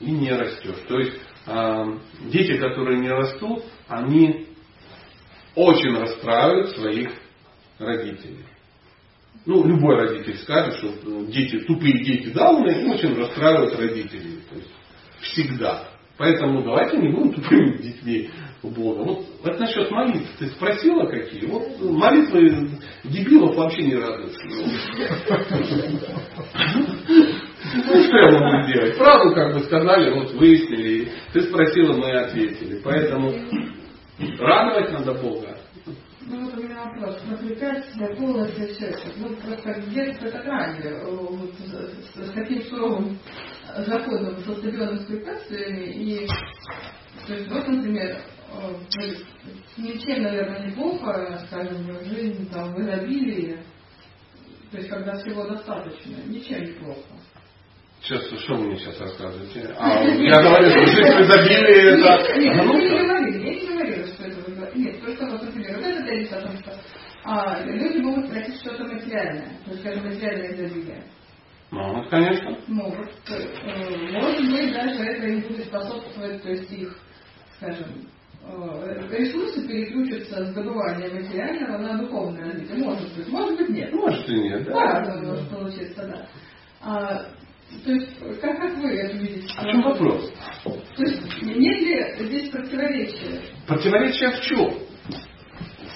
[0.00, 0.82] И не растешь.
[0.88, 1.12] То есть
[1.46, 1.84] э,
[2.30, 4.48] дети, которые не растут, они
[5.54, 7.10] очень расстраивают своих
[7.78, 8.44] родителей.
[9.46, 14.37] Ну, любой родитель скажет, что ну, дети, тупые дети дауны очень расстраивают родителей.
[15.20, 15.88] Всегда.
[16.18, 18.28] Поэтому давайте не будем тупыми детьми
[18.62, 19.04] у Бога.
[19.04, 20.28] Вот это насчет молитв.
[20.38, 21.46] Ты спросила какие?
[21.46, 22.70] Вот молитвы
[23.04, 24.36] дебилов вообще не радуют.
[27.74, 28.98] Ну, что я могу сделать?
[28.98, 31.12] Правду как бы сказали, вот выяснили.
[31.32, 32.80] Ты спросила, мы ответили.
[32.82, 33.32] Поэтому
[34.40, 35.56] радовать надо Бога.
[36.30, 37.16] Ну вот у меня вопрос.
[37.26, 39.08] На препятствия полностью все это.
[39.16, 41.04] Ну просто детство так ранее.
[41.04, 43.18] Вот, с, с таким суровым
[43.84, 45.92] законом, с остальными препятствиями.
[45.94, 46.26] И
[47.26, 48.20] то есть вот, например,
[48.52, 49.10] э,
[49.76, 53.58] ничем, наверное, неплохо, скажем, жизнь там в изобилии.
[54.70, 57.00] То есть когда всего достаточно, ничем неплохо.
[58.00, 59.74] Сейчас, что вы мне сейчас рассказываете?
[59.76, 62.38] А, я говорю, что жизнь в изобилии это...
[62.38, 62.94] Нет, я не да.
[62.94, 64.78] говорила, я не говорила, что это.
[64.78, 66.72] Нет, просто вот, например, вот это тезис о том, что
[67.24, 71.04] а люди могут просить что-то материальное, то есть, скажем, материальное изобилие.
[71.70, 72.58] Могут, конечно.
[72.66, 73.10] Могут.
[73.28, 76.96] Э, Может быть, даже это им будет способствовать, то есть их,
[77.58, 78.08] скажем,
[78.44, 82.78] э, ресурсы переключатся с добывания материального на духовное развитие.
[82.78, 83.92] Может быть, может быть нет.
[83.92, 84.72] Может и нет, да.
[84.72, 86.26] По-разному может получиться, да.
[86.80, 87.18] А,
[87.84, 89.46] то есть, как, как вы это видите?
[89.58, 90.32] А в чем вопрос?
[90.64, 93.42] То есть, нет ли здесь противоречия?
[93.66, 94.87] Противоречие в чем?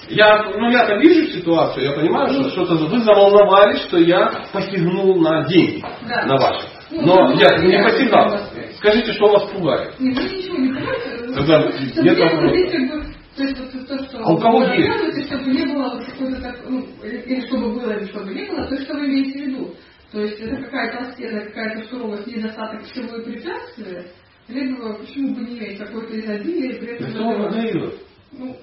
[0.09, 5.43] Я, ну я-то вижу ситуацию, я понимаю, что что-то вы заволновались, что я посягнул на
[5.47, 6.25] деньги, Да.
[6.25, 6.67] на ваши.
[6.91, 8.29] Ну, Но ну, я не да, посягал.
[8.31, 8.49] да.
[8.77, 9.93] Скажите, что вас пугает?
[9.99, 11.33] Нет, вы ничего не понимаете.
[11.33, 11.59] Тогда
[12.03, 13.13] нет вопроса.
[13.35, 15.27] то есть вот то, что А у кого вы есть?
[15.27, 18.93] чтобы не было какой-то так, ну, или чтобы было, или чтобы не было, то что
[18.93, 19.73] вы имеете в виду?
[20.11, 24.05] То есть это какая-то стена, какая-то суровость, недостаток всего и препятствия,
[24.49, 27.13] либо почему бы не иметь какое-то изобилие, при Да этом...
[27.13, 27.93] Кто вам дает?
[28.33, 28.55] ну,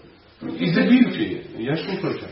[0.42, 1.46] Изобилуйте.
[1.58, 2.28] Я ж не против.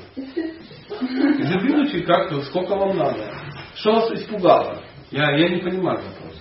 [0.90, 3.30] Изобилуйте как сколько вам надо.
[3.76, 4.82] Что вас испугало?
[5.10, 6.40] Я, я не понимаю вопроса.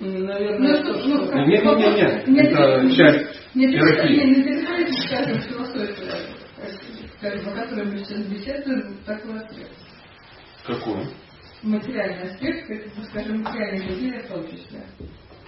[0.00, 1.26] Ну, Наверное, что, ну, что...
[1.28, 2.28] как- Нет, нет, нет, нет.
[2.28, 4.16] Нет, Это нет, часть нет, терапии.
[4.16, 6.12] нет, не переходите, скажем, философию,
[7.18, 9.70] скажем, о которой мы сейчас беседуем, такой аспект.
[10.66, 11.06] Какой?
[11.62, 14.84] Материальный аспект, это, ну, скажем, материальное изобилие в том числе.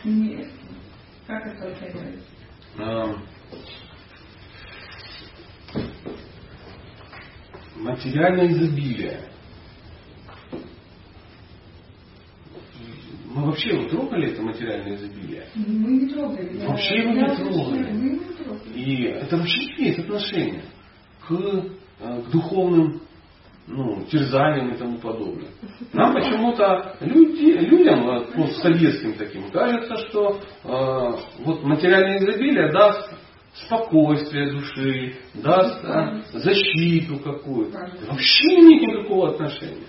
[0.04, 0.48] Нет.
[1.26, 2.24] Как это оценивается?
[7.76, 9.20] Материальное изобилие.
[13.26, 15.46] Мы вообще его трогали это материальное изобилие?
[15.54, 16.66] Мы не трогали.
[16.66, 17.92] Вообще его не трогали.
[17.92, 18.72] Мы не трогали.
[18.74, 20.62] И это вообще имеет отношение
[21.28, 23.02] к, э, к духовным
[23.66, 25.48] ну, терзаниям и тому подобное.
[25.92, 33.10] Нам почему-то люди, людям, ну, советским таким, кажется, что э, вот материальное изобилие даст
[33.64, 37.78] спокойствие души, даст э, защиту какую-то.
[38.08, 39.86] Вообще не имеет никакого отношения.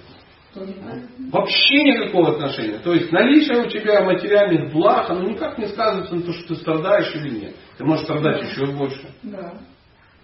[1.31, 2.79] Вообще никакого отношения.
[2.79, 6.55] То есть наличие у тебя материальных благ, оно никак не сказывается на том, что ты
[6.55, 7.55] страдаешь или нет.
[7.77, 9.07] Ты можешь страдать еще больше.
[9.23, 9.53] Да.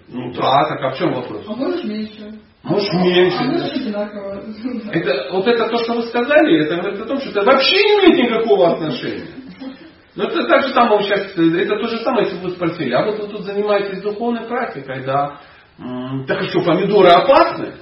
[0.08, 1.44] Ну да, так а в чем вопрос?
[1.48, 2.40] А можешь меньше.
[2.64, 3.44] Можешь А меньше.
[3.44, 4.44] можешь одинаково.
[4.92, 8.08] Это, вот это то, что вы сказали, это говорит о том, что это вообще не
[8.08, 9.28] имеет никакого отношения.
[10.16, 13.20] Но это так же самое сейчас, это то же самое, если вы спросили, а вот
[13.20, 15.40] вы тут занимаетесь духовной практикой, да?
[16.28, 17.74] Так что, помидоры опасны?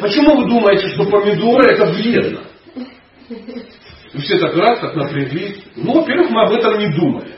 [0.00, 2.40] Почему вы думаете, что помидоры это вредно?
[4.12, 5.64] И все так раз, так напряглись.
[5.74, 7.32] Ну, во-первых, мы об этом не думали.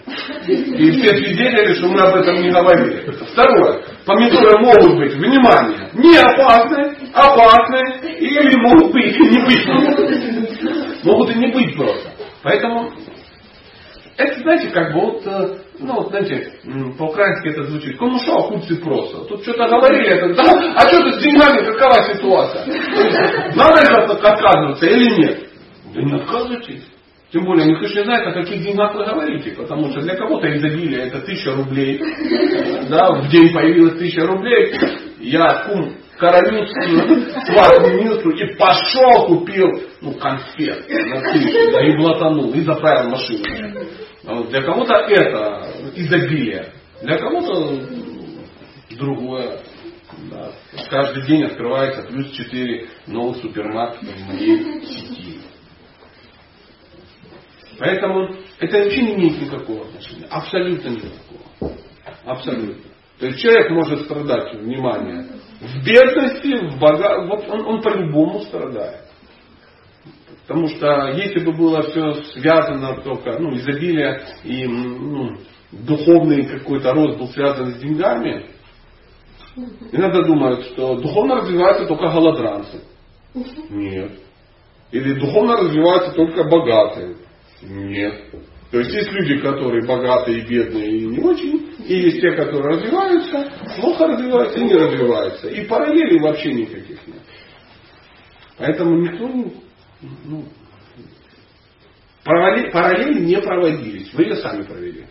[0.47, 3.11] И все свидетели, что мы об этом не говорили.
[3.33, 3.83] Второе.
[4.05, 11.05] Помидоры могут быть, внимание, не опасны, опасны, или могут быть не быть.
[11.05, 12.11] Могут и не быть просто.
[12.43, 12.93] Поэтому,
[14.17, 16.53] это, знаете, как бы вот, э, ну, вот, знаете,
[16.99, 19.25] по-украински это звучит, кому шо, худцы просто.
[19.27, 22.67] Тут что-то говорили, это, да, а что ты с деньгами, какова ситуация?
[23.55, 25.49] Надо ли отказываться или нет?
[25.95, 26.85] Да не отказывайтесь.
[27.33, 29.51] Тем более, никто же не знает, о каких деньгах вы говорите.
[29.51, 32.01] Потому что для кого-то изобилие это тысяча рублей.
[32.89, 34.75] Да, в день появилась тысяча рублей.
[35.19, 39.69] Я кум королю сват министру и пошел купил
[40.01, 43.45] ну, конфет на тысячу, да, и блатанул, и заправил машину.
[44.27, 46.73] А Для кого-то это изобилие.
[47.03, 47.81] Для кого-то
[48.97, 49.61] другое.
[50.31, 50.53] Да.
[50.89, 55.41] Каждый день открывается плюс 4 новых супермаркета в моей сети.
[57.79, 60.27] Поэтому это вообще не имеет никакого отношения.
[60.31, 61.77] Абсолютно никакого.
[62.25, 62.96] Абсолютно.
[63.19, 65.27] То есть человек может страдать, внимание,
[65.61, 67.27] в бедности, в бога...
[67.27, 69.07] вот он, он по-любому страдает.
[70.47, 75.39] Потому что если бы было все связано только, ну, изобилие и ну,
[75.73, 78.51] духовный какой-то рост был связан с деньгами,
[79.91, 82.83] иногда думают, что духовно развиваются только голодранцы.
[83.71, 84.12] Нет.
[84.93, 87.17] Или духовно развиваются только богатые.
[87.62, 88.27] Нет.
[88.71, 92.77] То есть есть люди, которые богатые, и бедные и не очень, и есть те, которые
[92.77, 95.49] развиваются, плохо развиваются и не развиваются.
[95.49, 97.23] И параллелей вообще никаких нет.
[98.59, 99.53] Поэтому никто не...
[100.25, 100.45] Ну,
[102.25, 104.12] параллели, параллели не проводились.
[104.14, 105.07] Вы ее сами провели.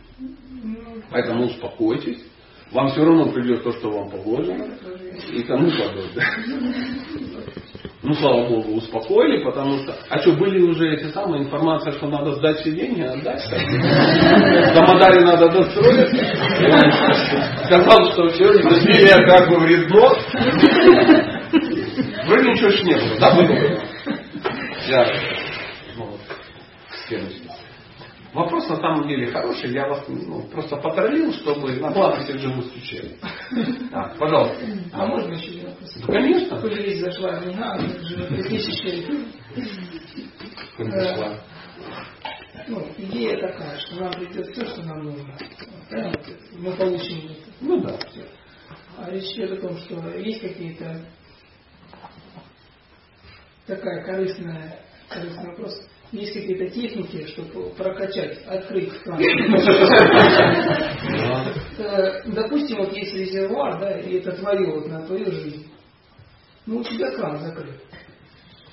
[1.10, 2.24] Поэтому успокойтесь.
[2.72, 4.68] Вам все равно придет то, что вам положено.
[5.32, 6.28] И тому подобное.
[8.08, 9.96] Ну, слава Богу, успокоили, потому что...
[10.10, 13.42] А что, были уже эти самые информация, что надо сдать все деньги, отдать?
[13.48, 16.10] В Дамадаре надо достроить.
[17.66, 20.12] Сказал, что все, изобилие как бы вредно.
[22.28, 23.48] Вроде ничего ж не было, да, было?
[24.88, 25.08] Я...
[25.98, 26.20] ну, вот,
[27.10, 27.45] с?
[28.36, 29.72] Вопрос на самом деле хороший.
[29.72, 33.18] Я вас ну, просто потроллил, чтобы на планы всех же стучали.
[33.94, 34.58] А, пожалуйста.
[34.92, 35.96] А можно еще один вопрос?
[35.96, 36.62] Ну, конечно.
[36.62, 39.06] Появились зашла война, живет три тысячи.
[40.76, 41.40] Пришла.
[42.68, 45.38] Ну, идея такая, что нам придет все, что нам нужно.
[46.58, 47.52] Мы получим это.
[47.62, 47.98] Ну да.
[48.98, 51.06] А речь идет о том, что есть какие-то
[53.66, 54.78] такая корыстная,
[55.08, 55.88] корыстный вопрос.
[56.12, 58.94] Есть какие-то техники, чтобы прокачать, открыть.
[61.78, 65.68] Э, Допустим, вот есть резервуар, да, и это твое, вот на твою жизнь.
[66.66, 67.82] Ну, у тебя кран закрыт.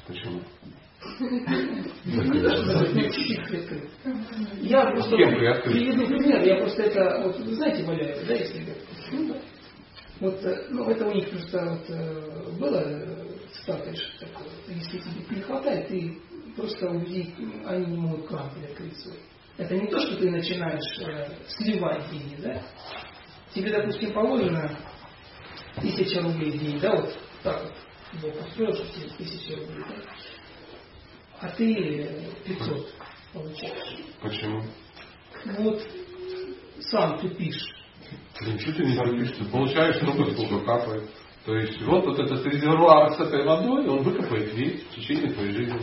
[0.07, 0.41] Почему?
[4.61, 6.43] Я просто приведу пример.
[6.43, 8.67] Я просто это, вот, вы знаете, валяют, да, если.
[10.21, 12.83] Вот, э, ну, это у них просто вот, э, было
[13.53, 16.19] цитата, что такое, если тебе не хватает, ты
[16.57, 17.35] просто увидеть,
[17.67, 19.19] они не могут кран перекрыть свой.
[19.59, 22.63] Это не то, что ты начинаешь э, сливать деньги, да?
[23.55, 24.79] Тебе, допустим, положено
[25.81, 27.75] тысяча рублей в день, да, вот так вот,
[28.23, 30.13] Бог устроил, что тебе тысяча рублей, да?
[31.41, 32.95] А ты э, 500
[33.33, 33.99] получаешь.
[34.21, 34.63] Почему?
[35.45, 35.83] Ну Вот
[36.81, 37.75] сам тупишь.
[38.41, 41.11] Да Ничего ты не говоришь, ты получаешь столько, сколько капает.
[41.45, 45.53] То есть вот, вот этот резервуар с этой водой, он выкопает весь в течение твоей
[45.53, 45.81] жизни.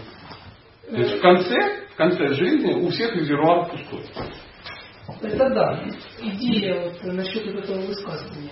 [0.90, 1.56] То есть в конце,
[1.94, 4.02] в конце жизни у всех резервуар пустой.
[5.22, 5.84] Это да.
[6.20, 8.52] Идея вот насчет этого высказывания.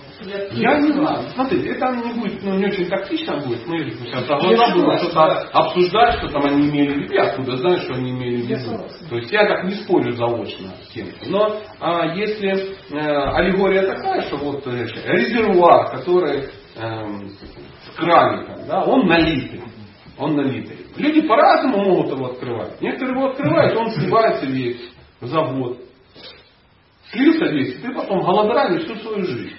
[0.52, 1.28] Я не знаю.
[1.34, 3.66] Смотрите, это не будет, ну, не очень тактично будет.
[3.66, 5.48] Мы сейчас должна было что-то да.
[5.52, 7.14] обсуждать, что там они имели в виду.
[7.14, 8.88] Я откуда знаю, что они имели в виду.
[9.08, 11.06] То есть я так не спорю заочно с тем.
[11.26, 18.82] Но а, если э, аллегория такая, что вот э, резервуар, который эм, с краником, да,
[18.84, 19.62] он налитый.
[20.18, 20.78] Он налитый.
[20.96, 22.80] Люди по-разному могут его открывать.
[22.80, 25.78] Некоторые его открывают, он сливается весь завод.
[27.10, 29.56] Слился весь, и ты потом голодаешь всю свою жизнь.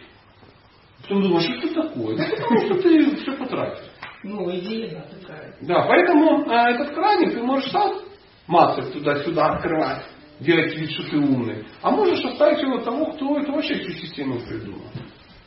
[1.01, 2.17] Потом думаешь, что это такое?
[2.17, 3.83] Ну, потому что ты все потратил.
[4.23, 5.55] Ну, идея, да, такая.
[5.61, 7.99] Да, поэтому а, этот краник ты можешь сам
[8.47, 10.05] мацать туда-сюда открывать,
[10.41, 11.65] делать вид, что ты умный.
[11.81, 14.81] А можешь оставить его того, кто это вообще всю систему придумал.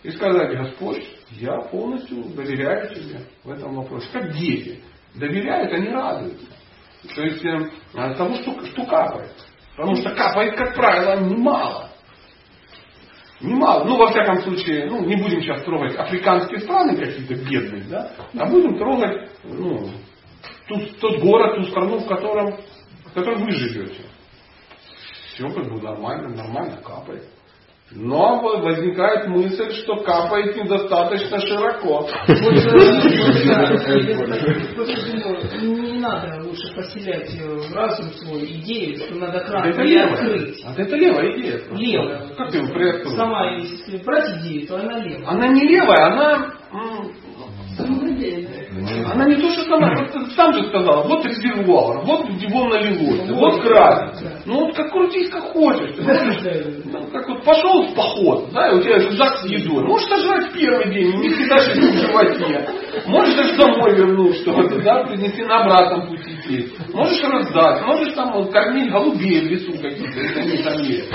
[0.03, 4.09] И сказать, Господь, я полностью доверяю тебе в этом вопросе.
[4.13, 4.81] Как дети.
[5.15, 6.47] Доверяют, они радуются.
[7.15, 9.33] То есть э, от того, что, что капает.
[9.77, 11.91] Потому что капает, как правило, немало.
[13.41, 13.85] Немало.
[13.85, 18.47] Ну, во всяком случае, ну, не будем сейчас трогать африканские страны какие-то бедные, да, а
[18.47, 19.91] будем трогать ну,
[20.69, 22.57] ту- тот город, ту страну, в котором,
[23.07, 24.05] в котором вы живете.
[25.35, 27.25] Все как бы нормально, нормально капает.
[27.95, 32.09] Но возникает мысль, что капает недостаточно широко.
[33.83, 34.01] Э,
[35.63, 40.17] не надо лучше поселять э, в разум свой идею, что надо кран Это левая.
[40.17, 40.65] приоткрыть.
[40.65, 41.61] А это левая идея.
[41.73, 42.29] Левая.
[42.37, 43.11] Как ты его?
[43.17, 45.29] Сама, если брать идею, то она левая.
[45.29, 46.53] Она не левая, она
[49.13, 53.39] Она не то, что сама, вот сам же сказал, вот резервуар, вот его налилось, Вот.
[53.39, 54.23] вот красит.
[54.23, 54.31] Да.
[54.47, 55.95] Ну вот как крутись, как хочешь.
[56.85, 59.85] Ну, как вот пошел в поход, да, и у тебя рюкзак с едой.
[59.85, 62.69] Можешь сожрать в первый день, не всегда сидеть в животе.
[63.07, 66.73] Можешь даже домой вернуть что-то, да, принести на обратном пути.
[66.93, 71.11] Можешь раздать, можешь там вот, кормить голубей в лесу каких-то, если они там есть.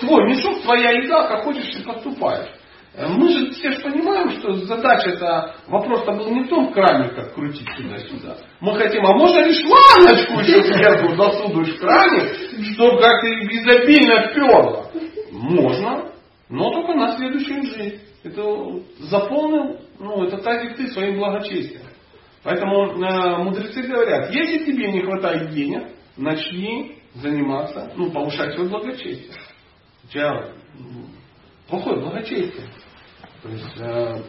[0.00, 2.48] Твой мешок, твоя еда, как хочешь, ты поступаешь.
[2.96, 7.68] Мы же все же понимаем, что задача-то, вопрос-то был не в том кране, как крутить
[7.76, 8.36] туда-сюда.
[8.60, 12.34] Мы хотим, а можно ли шланочку еще сверху засунуть в кране,
[12.74, 14.90] чтобы как-то изобильно перло?
[15.30, 16.10] Можно,
[16.48, 18.00] но только на следующую жизнь.
[18.24, 18.42] Это
[18.98, 21.82] заполнил, ну, это тазик ты своим благочестием.
[22.42, 29.32] Поэтому э, мудрецы говорят, если тебе не хватает денег, начни заниматься, ну, повышать свое благочестие.
[30.04, 30.50] У тебя
[31.70, 32.66] плохое благочестие.
[33.42, 34.22] То есть э,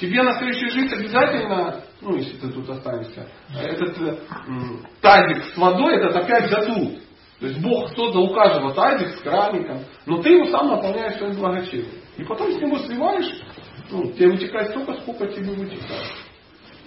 [0.00, 4.16] тебе на следующую жизнь обязательно, ну, если ты тут останешься, этот э,
[5.00, 6.98] тазик с водой, этот опять дадут.
[7.38, 11.36] То есть Бог создал у каждого тазик с краником, но ты его сам наполняешь своим
[11.36, 12.00] благочестием.
[12.16, 13.30] И потом с него сливаешь,
[13.90, 16.12] ну, тебе вытекает столько, сколько тебе вытекает.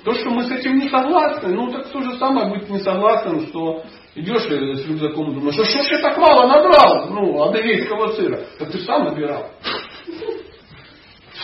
[0.03, 3.47] То, что мы с этим не согласны, ну так то же самое быть не согласным,
[3.47, 3.84] что
[4.16, 8.14] идешь э, с рюкзаком и думаешь, а что ж я так мало набрал, ну, адыгейского
[8.14, 8.41] сыра.
[8.57, 9.51] Так ты сам набирал.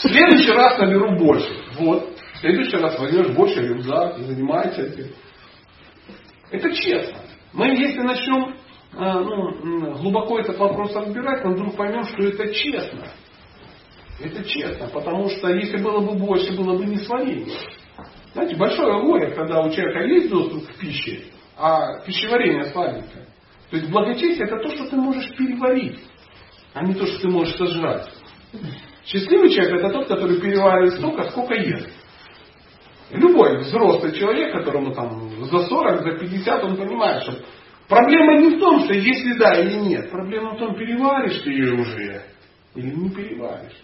[0.07, 1.49] Следующий раз наберу больше.
[1.79, 2.17] Вот.
[2.33, 5.07] В следующий раз возьмешь больше рюкзак занимайся этим.
[6.51, 7.19] Это честно.
[7.53, 8.55] Мы если начнем э,
[8.93, 13.07] ну, глубоко этот вопрос разбирать, мы вдруг поймем, что это честно.
[14.19, 17.57] Это честно, потому что если было бы больше, было бы не сваление.
[18.33, 21.23] Знаете, большое горе, когда у человека есть доступ к пище,
[21.57, 23.27] а пищеварение слабенькое.
[23.69, 25.99] То есть благочестие это то, что ты можешь переварить,
[26.73, 28.09] а не то, что ты можешь сожрать.
[29.05, 31.89] Счастливый человек это тот, который переваривает столько, сколько ест.
[33.11, 37.33] Любой взрослый человек, которому там за 40, за 50, он понимает, что
[37.87, 40.09] проблема не в том, что есть еда или нет.
[40.09, 42.23] Проблема в том, переваришь ты ее уже
[42.73, 43.77] или не переваришь.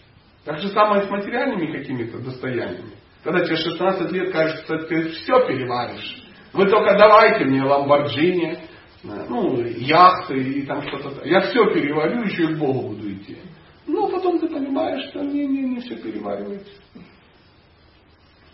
[0.43, 2.95] Так же самое с материальными какими-то достояниями.
[3.23, 6.23] Когда тебе 16 лет кажется, ты все переваришь.
[6.53, 8.57] Вы только давайте мне ламборджини,
[9.03, 11.27] ну, яхты и там что-то.
[11.27, 13.37] Я все переварю, еще и к Богу буду идти.
[13.87, 14.47] Ну, а потом ты
[14.81, 16.71] понимаешь, что не, не, не все переваривается.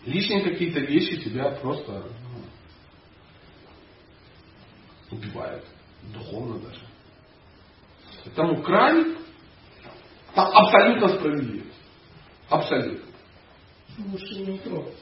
[0.04, 2.04] Лишние какие-то вещи тебя просто
[5.10, 5.64] ну, убивают.
[6.14, 6.80] Духовно даже.
[8.24, 9.18] Поэтому краник
[10.34, 11.66] там абсолютно справедливо.
[12.48, 13.12] Абсолютно.
[14.10, 14.96] Лучше не трогать.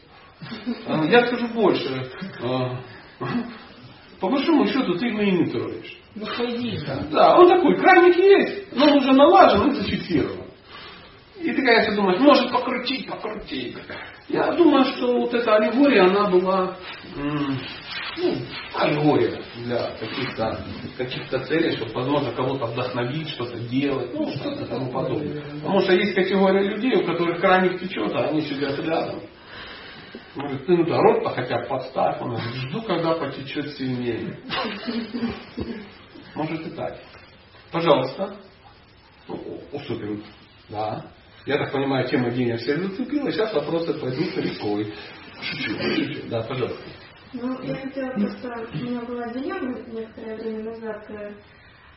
[0.86, 2.10] А, Я скажу больше.
[2.42, 2.80] А,
[4.20, 5.98] По большому счету ты его и не троишь.
[6.14, 6.24] Ну.
[7.10, 10.45] Да, он такой, краник есть, но он уже налажен, он зафиксирован.
[11.46, 13.76] И ты, конечно, думаешь, может покрутить, покрутить.
[14.28, 16.76] Я думаю, что вот эта аллегория, она была
[17.14, 17.56] ну,
[18.74, 20.64] аллегория для каких-то
[20.98, 25.40] каких целей, чтобы, возможно, кого-то вдохновить, что-то делать, ну, что-то тому подобное.
[25.60, 29.20] Потому что есть категория людей, у которых краник течет, а они сидят рядом.
[30.34, 32.20] Говорит, ты ну да, рот-то хотя бы подставь.
[32.22, 34.40] Он говорит, жду, когда потечет сильнее.
[36.34, 36.98] Может и так.
[37.70, 38.36] Пожалуйста.
[39.28, 40.24] Ну, уступим.
[40.68, 41.04] Да.
[41.46, 43.30] Я так понимаю, тема гения всех зацепила.
[43.30, 44.92] Сейчас вопросы пойдут рекой.
[45.40, 46.28] Шучу, шучу.
[46.28, 46.82] Да, пожалуйста.
[47.32, 51.32] Ну, я хотела просто, у меня была дилемма некоторое время назад, э,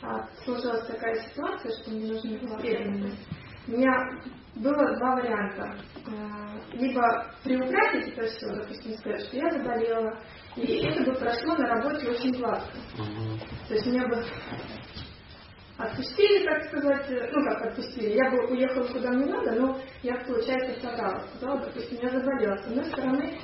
[0.02, 3.28] а, сложилась такая ситуация, что мне нужна была преданность.
[3.68, 3.92] У меня
[4.56, 5.76] было два варианта.
[6.06, 7.02] Э, Либо
[7.44, 10.20] приукрасить это все, допустим, сказать, что я заболела,
[10.56, 12.78] и это бы прошло на работе очень гладко.
[13.68, 14.24] То есть меня бы
[15.80, 20.16] отпустили, так сказать, э, ну как отпустили, я бы уехала куда мне надо, но я,
[20.26, 22.58] получается, соврала, сказала, допустим, я заболела.
[22.58, 23.40] С одной стороны,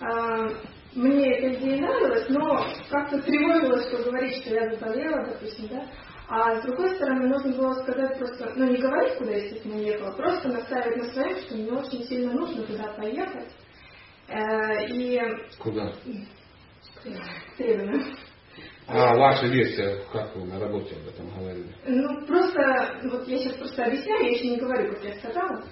[0.00, 0.48] а,
[0.94, 5.86] мне эта идея нравилась, но как-то тревожило, что говорить, что я заболела, допустим, да.
[6.28, 10.10] А с другой стороны, нужно было сказать просто, ну не говорить, куда я, естественно, ехала,
[10.12, 13.52] просто настаивать на своем, что мне очень сильно нужно туда поехать.
[14.28, 15.20] Э, И
[15.58, 15.92] Куда?
[17.56, 18.16] требования.
[18.88, 21.66] А ваша версия, как вы на работе об этом говорили?
[21.86, 22.60] Ну, просто,
[23.10, 25.62] вот я сейчас просто объясняю, я еще не говорю, как я сказала.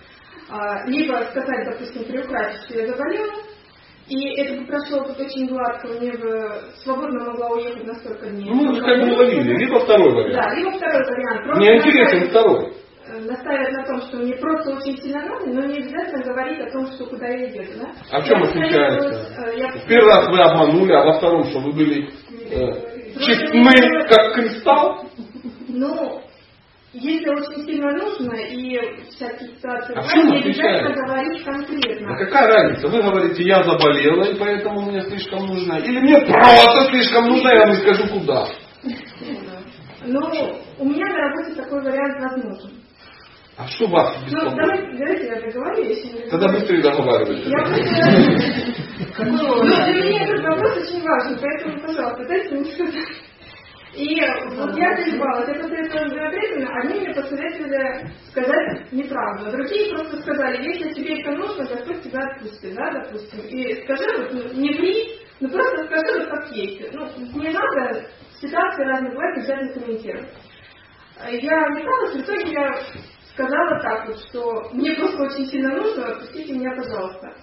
[0.50, 3.32] А, либо сказать, допустим, приукрасить, что я заболела,
[4.08, 6.50] и это бы прошло вот очень гладко, мне бы
[6.82, 8.50] свободно могла уехать на столько дней.
[8.50, 10.34] Ну, мы уже как бы говорили, либо второй вариант.
[10.34, 11.44] Да, либо второй вариант.
[11.44, 12.72] Просто Мне интересен настаивать- второй.
[13.06, 16.70] э, Настаивать на том, что мне просто очень сильно надо, но не обязательно говорить о
[16.72, 17.90] том, что куда я еду, да?
[18.10, 19.30] А в чем отличается?
[19.46, 22.10] э, я В первый раз вы обманули, а во втором, что вы были
[22.50, 23.72] э, честны,
[24.08, 25.08] как кристалл?
[25.68, 26.22] Ну,
[26.92, 28.78] если очень сильно нужно и
[29.10, 32.14] всякие ситуации, А в бывают, чем не обязательно говорить конкретно.
[32.14, 32.88] А какая разница?
[32.88, 35.78] Вы говорите, я заболела, и поэтому мне слишком нужно.
[35.78, 38.46] Или мне просто слишком нужно, я вам не скажу куда.
[40.06, 40.20] Ну,
[40.78, 42.83] у меня на работе такой вариант возможен.
[43.56, 44.56] А что вас Ну, беспокоит?
[44.56, 47.46] давайте, давайте я договорю, если не Тогда быстрее договаривайтесь.
[47.46, 48.74] Я просто...
[49.16, 52.94] Ну, для меня этот вопрос очень важен, поэтому, пожалуйста, дайте мне сказать.
[53.94, 54.20] И
[54.56, 59.46] вот я колебалась, я посоветовала Белогрезина, они мне посоветовали сказать неправду.
[59.46, 63.40] А другие просто сказали, если тебе это нужно, Господь тебя отпустит, да, допустим.
[63.46, 66.92] И скажи, вот, ну, не ври, ну просто скажи вот как есть.
[66.92, 67.06] Ну,
[67.40, 68.04] не надо,
[68.40, 70.28] ситуации разные бывают, не обязательно комментировать.
[71.30, 72.68] Я металась, в итоге я
[73.34, 77.34] сказала так вот, что мне просто очень сильно нужно, отпустите меня, пожалуйста.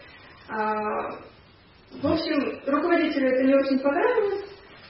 [0.50, 1.10] А,
[2.02, 4.46] В общем, руководителю это не очень понравилось,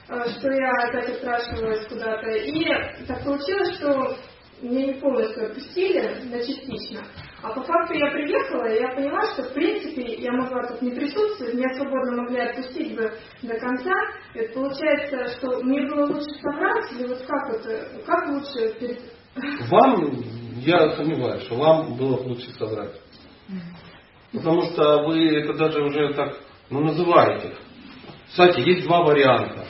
[0.08, 2.30] а, что я опять отпрашивалась куда-то.
[2.30, 2.64] И
[3.06, 4.16] так получилось, что
[4.62, 7.02] меня не полностью отпустили, на частично.
[7.42, 10.92] А по факту я приехала, и я поняла, что в принципе я могла тут не
[10.92, 13.12] присутствовать, меня свободно могли отпустить бы
[13.42, 13.92] до конца.
[14.34, 19.00] Это получается, что мне было лучше соврать, или вот как это, как лучше перед...
[19.68, 20.22] Вам,
[20.56, 23.00] я сомневаюсь, что вам было бы лучше соврать.
[24.32, 26.36] Потому что вы это даже уже так
[26.70, 27.54] ну, называете.
[28.28, 29.66] Кстати, есть два варианта.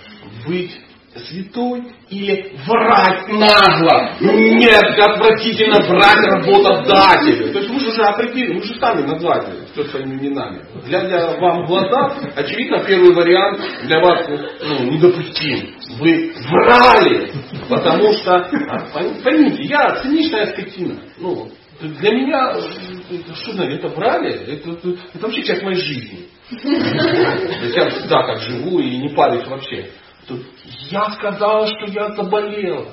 [0.46, 0.80] Быть
[1.14, 4.14] святой или врать нагло.
[4.20, 7.52] Нет, отвратительно врать работодателю.
[7.52, 10.64] То есть вы же уже определили, вы же сами назвали все своими именами.
[10.86, 15.74] Глядя вам в глаза, очевидно, первый вариант для вас ну, недопустим.
[15.98, 17.30] Вы врали,
[17.68, 18.90] потому что, а,
[19.24, 21.00] поймите, я циничная скотина.
[21.18, 21.48] Ну,
[21.80, 22.54] для меня,
[23.34, 26.26] что знаю, это врали, это, это, это вообще часть моей жизни.
[26.50, 29.90] То я всегда так живу и не парюсь вообще.
[30.90, 32.88] Я сказала, что я заболела.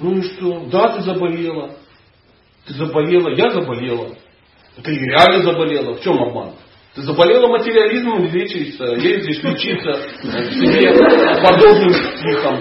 [0.00, 0.66] Ну и что?
[0.70, 1.76] Да, ты заболела.
[2.66, 4.14] Ты заболела, я заболела.
[4.84, 5.94] Ты реально заболела.
[5.94, 6.52] В чем обман?
[6.94, 9.92] Ты заболела материализмом, лечишься, ездишь лечиться
[10.52, 10.92] себе
[11.42, 12.60] подобным психом.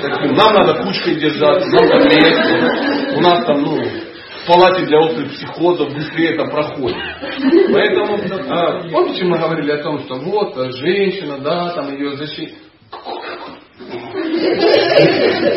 [0.00, 3.16] Таким, Нам надо кучкой держаться, нам так легче.
[3.16, 6.96] У нас там, ну, в палате для острых психозов быстрее это проходит.
[7.70, 8.18] Поэтому,
[8.48, 12.54] а, помните, мы говорили о том, что вот, а, женщина, да, там ее защита.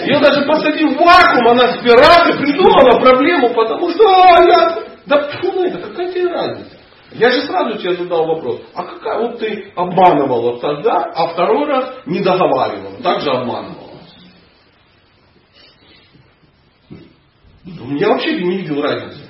[0.05, 4.90] Ее даже посадив в вакуум, она спираль и придумала проблему, потому что а, я...
[5.05, 6.77] Да фу на это, какая тебе разница?
[7.11, 11.93] Я же сразу тебе задал вопрос, а какая вот ты обманывала тогда, а второй раз
[12.05, 13.91] не договаривала, также обманывала.
[17.65, 19.29] Я вообще не видел разницы.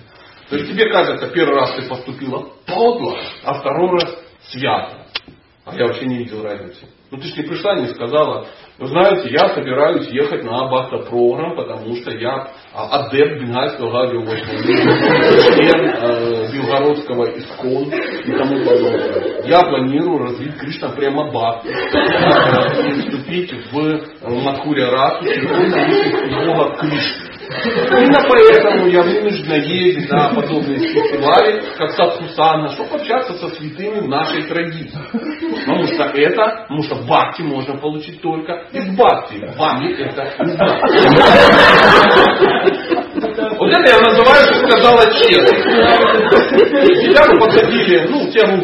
[0.49, 4.17] То есть тебе кажется, первый раз ты поступила подло, а второй раз
[4.49, 5.07] свято.
[5.65, 6.87] А я вообще не видел разницы.
[7.09, 8.47] Ну ты же не пришла не сказала,
[8.81, 14.41] вы знаете, я собираюсь ехать на Бахта-программ, потому что я а, адепт Бенгальского радиовоздуха,
[15.53, 19.43] член э, Белгородского искон и тому подобное.
[19.45, 27.31] Я планирую развить Кришна прямо Бхакти и вступить в Мадхуря Расу, Бога Кришны.
[27.51, 34.43] Именно поэтому я вынуждена ездить на подобные фестивали, как Садхусана, чтобы общаться со святыми нашей
[34.43, 34.99] традиции.
[35.59, 39.39] Потому что это, потому что бхакти можно получить только из бхакти.
[39.57, 40.81] Вами это знаю.
[43.57, 45.57] Вот это я называю, что сказала честно.
[47.01, 48.61] Тебя бы посадили, ну, тебя бы.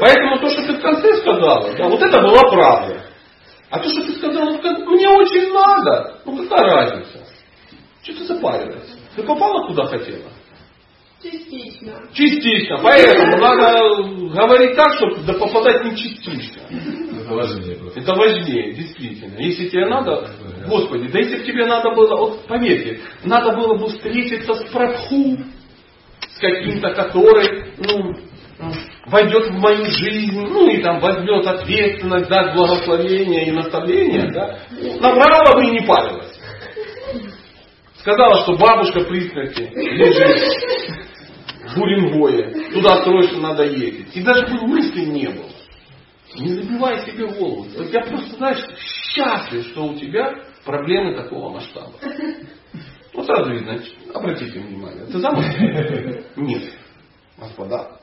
[0.00, 3.04] Поэтому то, что ты в конце сказала, да, вот это была правда.
[3.70, 7.18] А то, что ты сказал, мне очень надо, ну какая разница?
[8.02, 8.96] Что ты запариваешься?
[9.16, 10.28] Ты попала куда хотела?
[11.24, 11.92] Частично.
[12.12, 12.78] Частично.
[12.82, 14.02] Поэтому надо
[14.34, 16.62] говорить так, чтобы да попадать не частично.
[17.18, 18.00] Это важнее просто.
[18.00, 19.38] Это важнее, действительно.
[19.38, 20.30] Если тебе надо,
[20.68, 25.38] Господи, да если бы тебе надо было, вот поверьте, надо было бы встретиться с Прабху,
[26.28, 28.16] с каким-то, который, ну,
[29.06, 34.58] войдет в мою жизнь, ну и там возьмет ответственность, даст благословение и наставление, да,
[35.00, 36.38] набрала бы и не парилась.
[37.98, 40.84] Сказала, что бабушка при смерти лежит
[41.76, 44.16] Буренгое, туда срочно надо ездить.
[44.16, 45.50] И даже бы мысли не было.
[46.36, 47.66] Не забивай себе голову.
[47.76, 50.34] Вот я просто, знаешь, счастлив, что у тебя
[50.64, 51.92] проблемы такого масштаба.
[53.12, 53.80] Ну, сразу видно,
[54.12, 56.24] обратите внимание, ты замужем?
[56.36, 56.72] Нет.
[57.38, 57.98] Господа,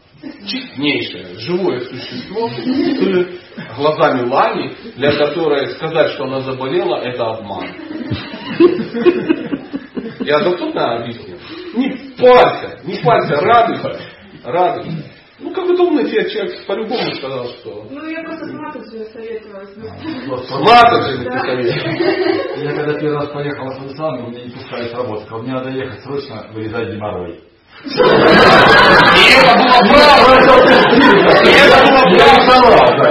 [0.46, 7.68] честнейшее, живое существо с глазами лани, для которой сказать, что она заболела, это обман.
[10.20, 11.31] Я доступно объяснил?
[11.74, 14.00] Не парься, не парься, радуйся,
[14.44, 15.04] радуйся.
[15.40, 17.88] Ну, как бы умный тебе человек по-любому сказал, что...
[17.90, 19.70] Ну, я просто с матушкой советовалась.
[19.74, 22.64] С матушкой ты советовал.
[22.64, 25.26] Я когда первый раз поехал в Афганистан, меня не пускали с работы.
[25.26, 27.51] Сказал, мне надо ехать срочно вырезать геморрой.
[27.84, 29.54] И это
[29.90, 30.54] было правда.
[31.44, 32.04] И это было
[32.46, 33.06] правда.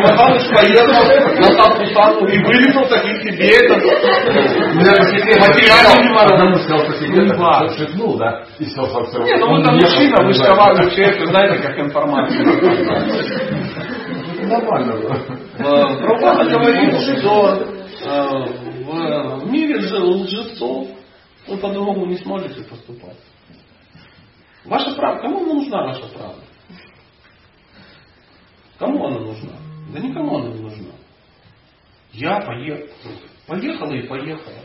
[0.00, 1.02] Михалыч поехал
[1.36, 3.82] на Сапусану и вырезал таки себе этот
[5.40, 6.10] материальный.
[6.20, 9.24] Одному сказал, что себе так шепнул, да, и все, собственно.
[9.24, 12.44] Не, ну вы там мужчина, вы же товарный человек, знаете, как информация.
[14.46, 15.16] Нормально было.
[15.58, 17.62] Прабхупада говорит, что
[18.04, 18.10] э,
[18.86, 20.86] в мире лжецов
[21.50, 23.18] вы по-другому не сможете поступать.
[24.64, 26.44] Ваша правда, кому она нужна ваша правда?
[28.78, 29.52] Кому она нужна?
[29.92, 30.92] Да никому она не нужна.
[32.12, 32.88] Я поехал.
[33.46, 34.62] Поехала и поехала.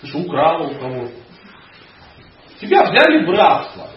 [0.00, 1.14] Ты что, украла у кого-то?
[2.60, 3.90] Тебя взяли в.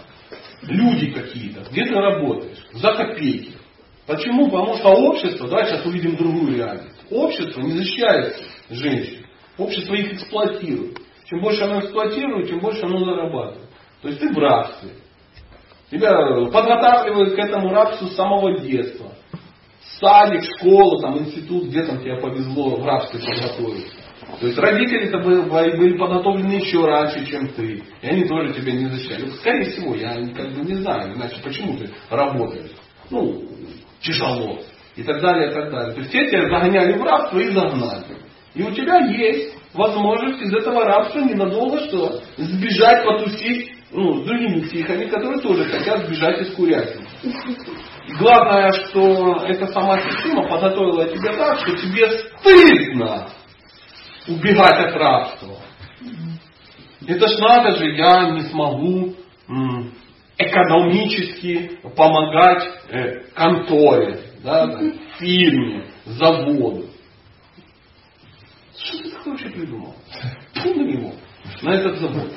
[0.63, 1.61] Люди какие-то.
[1.71, 2.65] Где ты работаешь?
[2.73, 3.57] За копейки.
[4.05, 4.45] Почему?
[4.45, 6.95] Потому что общество, давай сейчас увидим другую реальность.
[7.09, 9.25] Общество не защищает женщин.
[9.57, 10.99] Общество их эксплуатирует.
[11.31, 13.69] Чем больше оно эксплуатирует, тем больше оно зарабатывает.
[14.01, 14.89] То есть ты в рабстве.
[15.89, 16.11] Тебя
[16.51, 19.13] подготавливают к этому рабству с самого детства.
[19.99, 23.95] Садик, школа, там, институт, где там тебе повезло в рабстве подготовиться.
[24.41, 27.81] То есть родители-то были подготовлены еще раньше, чем ты.
[28.01, 29.29] И они тоже тебя не защищали.
[29.29, 32.71] Скорее всего, я как бы не знаю, иначе почему ты работаешь.
[33.09, 33.41] Ну,
[34.01, 34.59] тяжело.
[34.97, 35.93] И так далее, и так далее.
[35.93, 38.17] То есть те тебя загоняли в рабство и загнали.
[38.53, 42.21] И у тебя есть возможность из этого рабства ненадолго что?
[42.37, 47.05] Сбежать, потусить ну, с другими психами, которые тоже хотят сбежать из курятины.
[47.23, 53.27] И главное, что эта сама система подготовила тебя так, что тебе стыдно
[54.27, 55.57] убегать от рабства.
[57.05, 59.15] Это ж надо же, я не смогу
[60.37, 64.79] экономически помогать э, конторе, да,
[65.17, 66.90] фирме, заводу.
[68.83, 69.95] Что ты такое вообще придумал?
[70.55, 71.13] Фу на него,
[71.61, 72.31] на этот завод.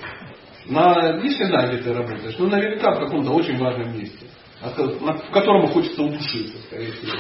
[0.67, 4.27] На, не знаю, где ты работаешь, но наверняка в каком-то очень важном месте,
[4.61, 7.19] в котором хочется удушиться, скорее всего.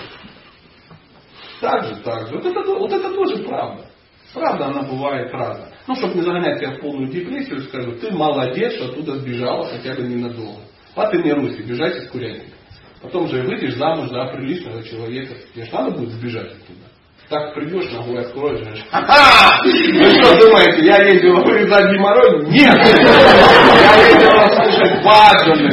[1.60, 2.36] Так же, так же.
[2.36, 3.86] Вот это, вот это тоже правда.
[4.32, 5.72] Правда, она бывает разная.
[5.86, 9.94] Ну, чтобы не загонять тебя в полную депрессию, скажу, ты молодец, что оттуда сбежала хотя
[9.94, 10.62] бы ненадолго.
[10.94, 12.56] По тренируйся, бежать из курятника.
[13.00, 15.34] Потом же выйдешь замуж за приличного человека.
[15.54, 16.93] Тебе же надо будет сбежать оттуда.
[17.34, 19.60] Так придешь, ногой откроешь, говоришь, ха-ха!
[19.64, 22.46] Вы что думаете, я ездил вырезать геморрой?
[22.46, 22.76] Нет!
[22.76, 25.68] Я ездил слушать баджаны.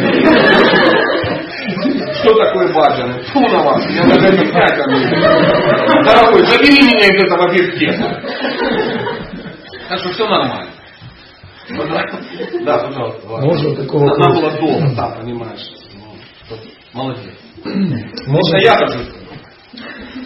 [2.15, 3.21] Что такое баджаны?
[3.25, 8.09] Фу на вас, я даже объяснять вам не Дорогой, забери меня из этого бифкета.
[9.87, 10.71] Так что все нормально.
[12.65, 13.27] Да, пожалуйста.
[13.27, 15.67] Можно такого Она была дома, да, понимаешь.
[15.93, 16.57] Ну,
[16.93, 17.35] молодец.
[18.25, 19.20] Можно я даже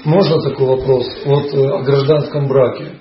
[0.06, 1.07] можно такой вопрос?
[1.26, 2.99] Вот э, о гражданском браке.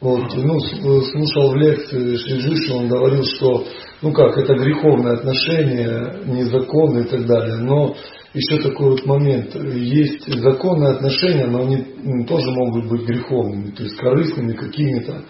[0.00, 3.64] Вот, ну, э, слушал в лекции Шрижиши, он говорил, что,
[4.02, 7.56] ну как, это греховное отношение, незаконное и так далее.
[7.58, 7.94] Но
[8.32, 9.54] еще такой вот момент.
[9.54, 15.22] Есть законные отношения, но они тоже могут быть греховными, то есть корыстными какими-то.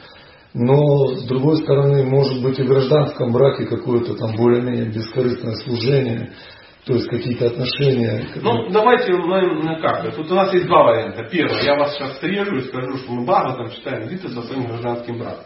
[0.53, 6.33] Но, с другой стороны, может быть и в гражданском браке какое-то там более-менее бескорыстное служение,
[6.91, 8.27] то есть какие-то отношения.
[8.43, 11.23] Ну, давайте на как Тут у нас есть два варианта.
[11.31, 15.19] Первый, я вас сейчас срежу и скажу, что мы там читаем Гита со своим гражданским
[15.19, 15.45] браком.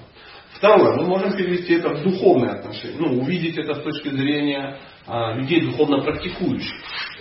[0.55, 5.35] Второе, мы можем перевести это в духовные отношения, ну, увидеть это с точки зрения а,
[5.35, 6.73] людей духовно практикующих.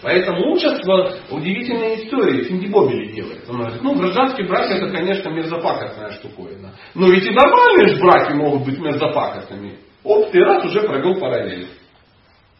[0.01, 3.49] Поэтому общество удивительные истории Финдибобили делает.
[3.49, 6.73] Он говорит, ну, гражданский брак это, конечно, мерзопакостная штуковина.
[6.95, 9.79] Но ведь и нормальные браки могут быть мерзопакостными.
[10.05, 11.67] Оп, ты раз уже провел параллель.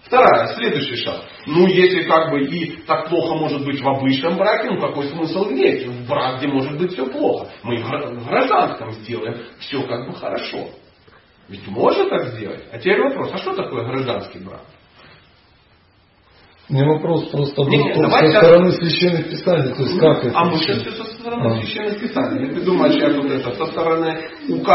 [0.06, 1.22] Вторая, следующий шаг.
[1.46, 5.50] Ну, если как бы и так плохо может быть в обычном браке, ну какой смысл
[5.50, 7.48] лезть в брак, где может быть все плохо?
[7.64, 10.70] Мы в гражданском сделаем все как бы хорошо.
[11.48, 12.64] Ведь можно так сделать.
[12.72, 14.62] А теперь вопрос, а что такое гражданский брак?
[16.70, 20.40] Не вопрос просто был не, со давайте стороны священных писаний, то есть как это?
[20.40, 21.62] А мы сейчас все со стороны а.
[21.62, 22.54] священных писаний.
[22.54, 24.70] Ты думаешь, сейчас вот это со стороны УК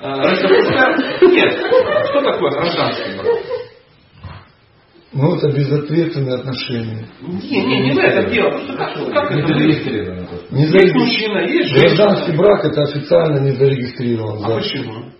[0.00, 1.28] э, РСФСР?
[1.28, 1.52] Нет.
[1.52, 3.53] Что такое гражданский брак?
[5.14, 7.06] Ну, это безответственные отношения.
[7.20, 8.50] Не, не, не в этом дело.
[8.50, 10.28] Просто как, как не это зарегистрировано.
[10.50, 10.80] Не зарегистрировано.
[10.80, 11.96] Есть мужчина, есть женщина.
[11.96, 14.44] Гражданский брак это официально не зарегистрирован.
[14.44, 14.56] А да.
[14.56, 14.92] почему?
[14.92, 15.12] Ну,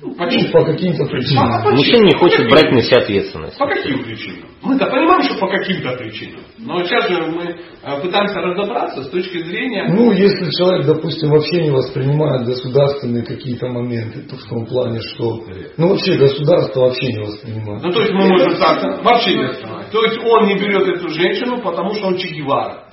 [0.00, 0.52] почему?
[0.52, 1.52] По каким-то причинам.
[1.52, 3.58] А, Мужчина не хочет брать на себя ответственность.
[3.58, 4.48] По каким причинам?
[4.62, 6.42] Мы-то понимаем, что по каким-то причинам.
[6.58, 9.88] Но сейчас же мы э, пытаемся разобраться с точки зрения...
[9.88, 15.44] Ну, если человек, допустим, вообще не воспринимает государственные какие-то моменты, то в том плане, что...
[15.78, 17.82] Ну, вообще государство вообще не воспринимает.
[17.82, 19.90] Ну, то есть мы можем так вообще не воспринимать.
[19.90, 22.84] То есть он не берет эту женщину, потому что он Че Гевара.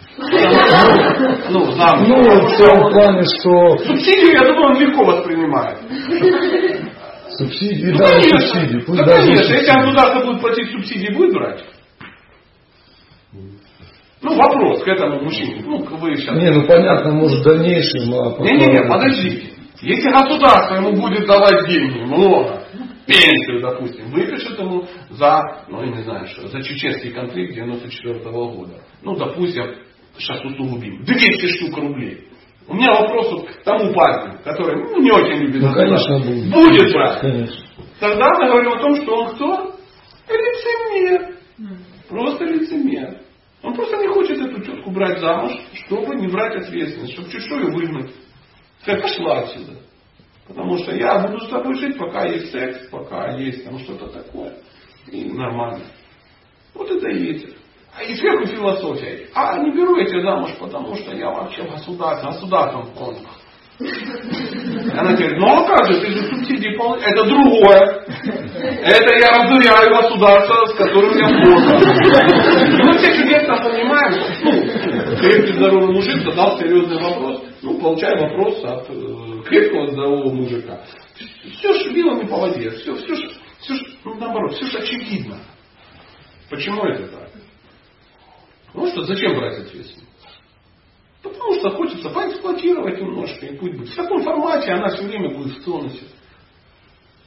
[1.49, 3.77] Ну, ну, в том плане, что...
[3.85, 5.77] Субсидию, я думаю, он легко воспринимает.
[7.37, 8.39] Субсидии, ну, да, конечно.
[8.39, 8.79] субсидии.
[8.79, 9.43] Пусть да, даже конечно.
[9.43, 9.59] Субсидии.
[9.59, 11.63] Если государство будет платить субсидии, будет брать?
[14.21, 15.61] Ну, вопрос к этому мужчине.
[15.63, 16.35] Ну, вы сейчас...
[16.35, 18.11] Не, ну понятно, может, в дальнейшем...
[18.13, 19.49] А Не-не-не, подождите.
[19.81, 22.63] Если государство ему будет давать деньги, много,
[23.05, 28.55] пенсию, допустим, выпишет ему за, ну, я не знаю, что, за чеченский конфликт 94 -го
[28.55, 28.81] года.
[29.03, 29.63] Ну, допустим,
[30.17, 32.27] сейчас усугубим, 200 штук рублей.
[32.67, 36.51] У меня вопрос вот к тому парню, который ну, не очень любит ну, конечно, будет.
[36.51, 37.21] будет брать.
[37.21, 37.65] Конечно.
[37.99, 39.75] Тогда мы говорим о том, что он кто?
[40.27, 41.37] Лицемер.
[42.09, 43.21] Просто лицемер.
[43.63, 45.53] Он просто не хочет эту тетку брать замуж,
[45.85, 48.11] чтобы не брать ответственность, чтобы ее выгнать.
[48.81, 49.73] Сказать, пошла отсюда.
[50.47, 54.53] Потому что я буду с тобой жить, пока есть секс, пока есть там что-то такое.
[55.11, 55.85] И нормально.
[56.73, 57.56] Вот это и есть.
[58.05, 59.27] И сверху философия.
[59.33, 63.37] А не беру я тебя замуж, потому что я вообще государство, государством конкурс.
[63.79, 67.13] Она говорит, ну а как же, ты же субсидии получаешь.
[67.13, 68.05] Это другое.
[68.81, 71.77] Это я разоряю государство, с которым я плохо.
[72.83, 74.13] Мы все чудесно понимаем.
[74.43, 77.43] Ну, крепкий здоровый мужик задал серьезный вопрос.
[77.61, 80.79] Ну, получаем вопрос от э, крепкого здорового мужика.
[81.59, 82.71] Все ж вилами по воде.
[82.71, 83.29] Все, все, ж,
[83.59, 85.37] все ж, ну, наоборот, все ж очевидно.
[86.49, 87.26] Почему это так?
[88.77, 90.07] Потому что зачем брать ответственность?
[91.23, 93.89] Потому что хочется поэксплуатировать немножко и путь быть.
[93.89, 96.05] В таком формате она все время будет в тонусе.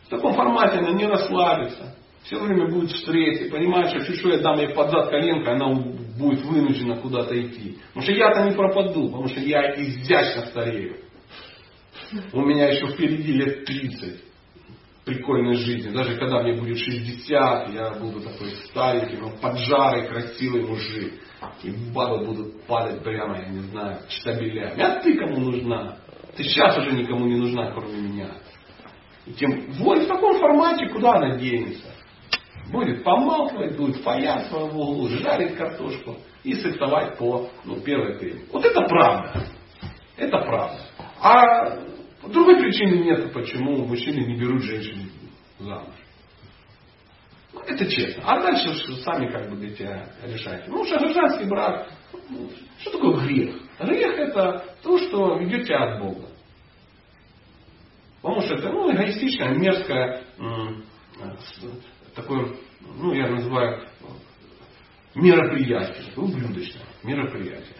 [0.05, 1.97] В таком формате она не расслабится.
[2.23, 3.51] Все время будет в стрессе.
[3.51, 7.79] Понимаешь, что чуть что я дам ей под зад коленкой, она будет вынуждена куда-то идти.
[7.89, 10.99] Потому что я-то не пропаду, потому что я изящно старею.
[12.33, 14.23] У меня еще впереди лет 30.
[15.05, 15.91] прикольной жизни.
[15.91, 21.15] Даже когда мне будет 60, я буду такой старенький, поджарый, красивый мужик.
[21.63, 24.81] И бабы будут падать прямо, я не знаю, штабелями.
[24.81, 25.97] А ты кому нужна?
[26.37, 28.31] Ты сейчас уже никому не нужна, кроме меня.
[29.27, 31.87] И тем, вот в таком формате куда она денется?
[32.71, 38.43] Будет помалкивать, будет паяться в углу, жарить картошку и сексовать по ну, первой теме.
[38.53, 39.47] Вот это правда.
[40.17, 40.81] Это правда.
[41.21, 41.81] А
[42.29, 45.11] другой причины нет, почему мужчины не берут женщин
[45.59, 45.95] замуж.
[47.67, 48.23] Это честно.
[48.27, 50.69] А дальше сами как бы будете решать.
[50.69, 51.91] Ну, гражданский брак,
[52.79, 53.57] что такое грех?
[53.79, 56.29] Грех это то, что ведет тебя от Бога.
[58.23, 60.23] Потому что это ну, эгоистичное, мерзкое,
[62.15, 63.87] такое, ну, я называю
[65.15, 67.77] мероприятие, ублюдочное мероприятие.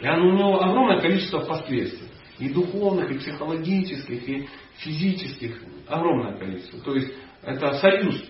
[0.00, 2.08] И оно, у него огромное количество последствий.
[2.38, 4.48] И духовных, и психологических, и
[4.78, 5.62] физических.
[5.86, 6.80] Огромное количество.
[6.80, 8.24] То есть это союз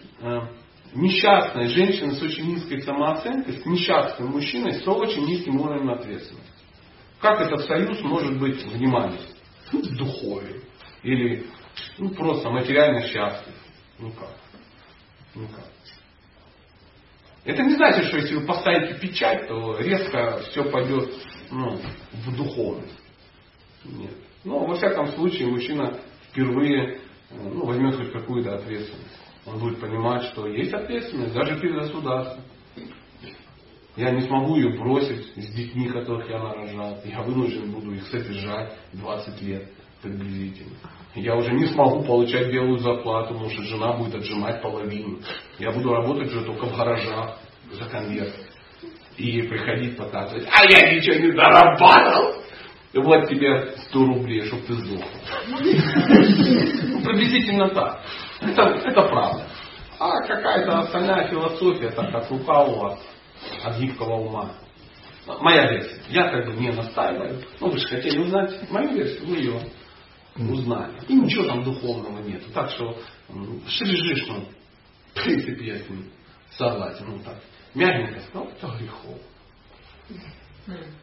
[0.95, 6.51] э, несчастной женщины с очень низкой самооценкой, с несчастным мужчиной с очень низким уровнем ответственности.
[7.21, 9.21] Как этот союз может быть внимание?
[9.73, 10.63] Ну, духовен.
[11.03, 11.47] Или
[11.99, 13.55] ну, просто материально счастлив.
[13.99, 14.37] Никак.
[15.35, 15.67] Никак.
[17.45, 21.13] Это не значит, что если вы поставите печать, то резко все пойдет
[21.51, 21.81] ну,
[22.13, 22.99] в духовность.
[23.85, 24.15] Нет.
[24.45, 25.99] Но во всяком случае мужчина
[26.31, 27.01] впервые
[27.31, 29.22] ну, возьмет хоть какую-то ответственность.
[29.47, 32.45] Он будет понимать, что есть ответственность даже перед государством.
[33.97, 36.99] Я не смогу ее бросить с детьми, которых я нарожал.
[37.05, 39.71] Я вынужден буду их содержать 20 лет
[40.01, 40.77] приблизительно.
[41.15, 45.19] Я уже не смогу получать белую зарплату, потому что жена будет отжимать половину.
[45.59, 47.39] Я буду работать уже только в гаражах
[47.71, 48.35] за конверт.
[49.19, 52.43] И приходить показывать, а я ничего не зарабатывал.
[52.95, 55.05] Вот тебе 100 рублей, чтобы ты сдох.
[56.93, 58.03] Ну, приблизительно так.
[58.43, 59.47] Это, это правда.
[59.99, 62.99] А какая-то остальная философия, так как лукавого
[63.65, 64.55] от гибкого ума.
[65.41, 66.01] Моя версия.
[66.09, 67.41] Я как бы не настаиваю.
[67.61, 69.61] Ну, вы же хотели узнать мою версию, вы ее
[70.37, 70.95] узнали.
[71.07, 72.43] И ничего там духовного нет.
[72.53, 72.97] Так что
[73.69, 74.45] Шри ну,
[75.11, 76.11] в принципе, я с ним
[76.51, 77.07] согласен.
[77.07, 77.37] Ну так,
[77.75, 79.19] мягенько сказал, это грехов.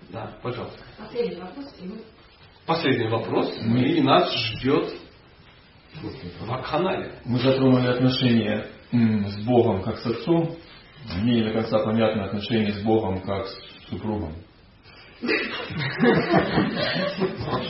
[0.10, 0.80] Да, пожалуйста.
[0.98, 1.76] Последний вопрос.
[1.80, 2.02] И мы...
[2.66, 3.56] Последний вопрос.
[3.58, 4.94] И нас ждет
[6.42, 7.14] вакханалия.
[7.26, 10.56] Мы затронули отношения с Богом как с отцом.
[11.22, 14.34] Мне не до конца понятно отношения с Богом как с супругом.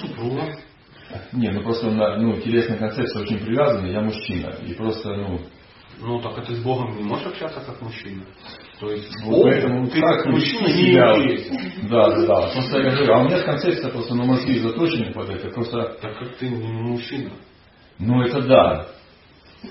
[0.02, 0.58] Супруга?
[1.34, 3.88] Не, ну просто ну, интересная концепция очень привязана.
[3.88, 4.54] Я мужчина.
[4.66, 5.40] И просто, ну,
[6.02, 8.24] ну, так ты с Богом не можешь общаться как мужчина.
[8.80, 11.90] То есть вот Бог, поэтому ты как мужчина не имеешь.
[11.90, 12.52] Да, да, да.
[12.54, 15.50] Просто я говорю, а у меня концепция просто на мозги заточена под это.
[15.50, 15.98] Просто...
[16.02, 17.32] Так как ты не мужчина.
[18.00, 18.88] Ну, это да.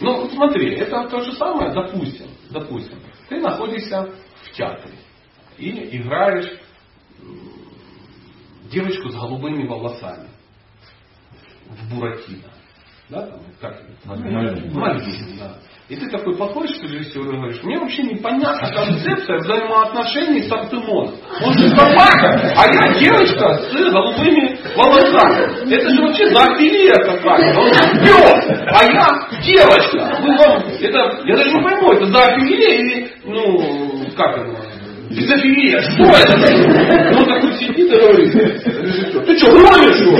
[0.00, 2.98] Ну, смотри, это то же самое, допустим, допустим,
[3.28, 4.94] ты находишься в театре
[5.56, 6.60] и играешь
[8.70, 10.28] девочку с голубыми волосами
[11.68, 12.50] в Буратино.
[13.08, 15.58] Да, там, как Мальвин, да.
[15.88, 21.14] И ты такой подходишь к режиссеру и говоришь, мне вообще непонятна концепция взаимоотношений с Артемоном.
[21.42, 25.72] Он же собака, а я девочка с голубыми волосами.
[25.72, 27.60] Это же вообще зоофилия какая-то.
[27.60, 27.70] Он
[28.04, 29.98] пес, а я девочка.
[30.20, 34.78] Вам, это, я даже не пойму, это зоофилия или, ну, как это,
[35.08, 37.18] Педофилия, что это?
[37.18, 38.30] Он такой сидит и говорит,
[39.24, 40.10] ты что, гонишь что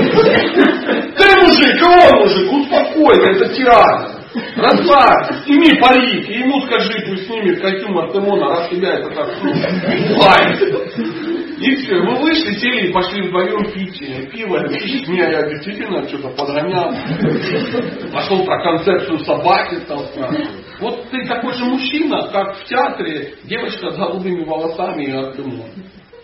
[1.13, 4.18] Ты мужик, он мужик, успокойся, это театр.
[4.55, 9.29] Расслабься, сними парик, и ему скажи, пусть снимет костюм Артемона, раз тебя это так
[10.17, 10.61] лает.
[11.59, 14.59] И все, мы вышли, сели и пошли вдвоем пить э, пиво.
[14.59, 16.93] Меня я действительно что-то подгонял.
[18.13, 20.49] Пошел про концепцию собаки стал спрашивать.
[20.79, 25.69] Вот ты такой же мужчина, как в театре девочка с голубыми волосами и Артемон.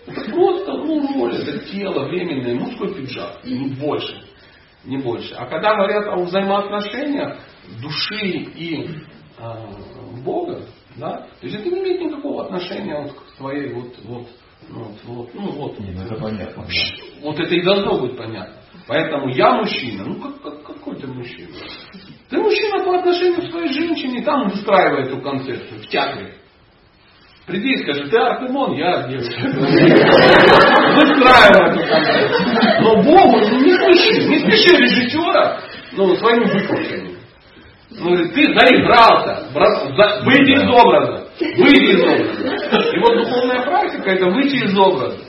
[0.05, 4.21] Просто, ну, роль, это тело временное, мужской пиджак, не больше.
[4.85, 5.33] Не больше.
[5.35, 7.39] А когда говорят о взаимоотношениях,
[7.81, 8.25] души
[8.55, 8.87] и
[9.37, 10.61] э, Бога,
[10.95, 14.27] да, то есть это не имеет никакого отношения вот к твоей вот, вот,
[14.69, 15.79] вот, вот, ну вот.
[15.79, 16.63] Не, ну это понятно.
[16.63, 16.71] Да.
[17.21, 18.55] Вот это и должно быть понятно.
[18.87, 20.05] Поэтому я мужчина.
[20.05, 21.49] Ну как, как, какой ты мужчина?
[22.29, 26.35] Ты мужчина по отношению к своей женщине, там выстраивай эту концепцию, в театре.
[27.45, 29.39] Приди и скажи, ты Артемон, я девочка.
[30.95, 32.81] Выстраивай эту концепцию.
[32.81, 35.61] Но Богу не спеши, не спеши режиссера
[35.93, 37.14] ну, своими выкрутами.
[38.01, 39.47] Он говорит, ты заигрался,
[40.25, 42.93] выйди из образа, выйди из образа.
[42.93, 45.19] И вот духовная практика это выйти из образа.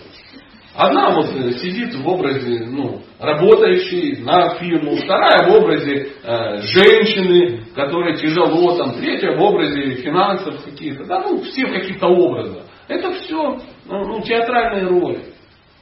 [0.76, 7.64] Одна вот э, сидит в образе ну, работающей на фирму, вторая в образе э, женщины,
[7.74, 12.64] которая тяжело, там, третья в образе финансов каких-то, да, ну, все в каких-то образах.
[12.88, 15.24] Это все ну, ну, театральные роли.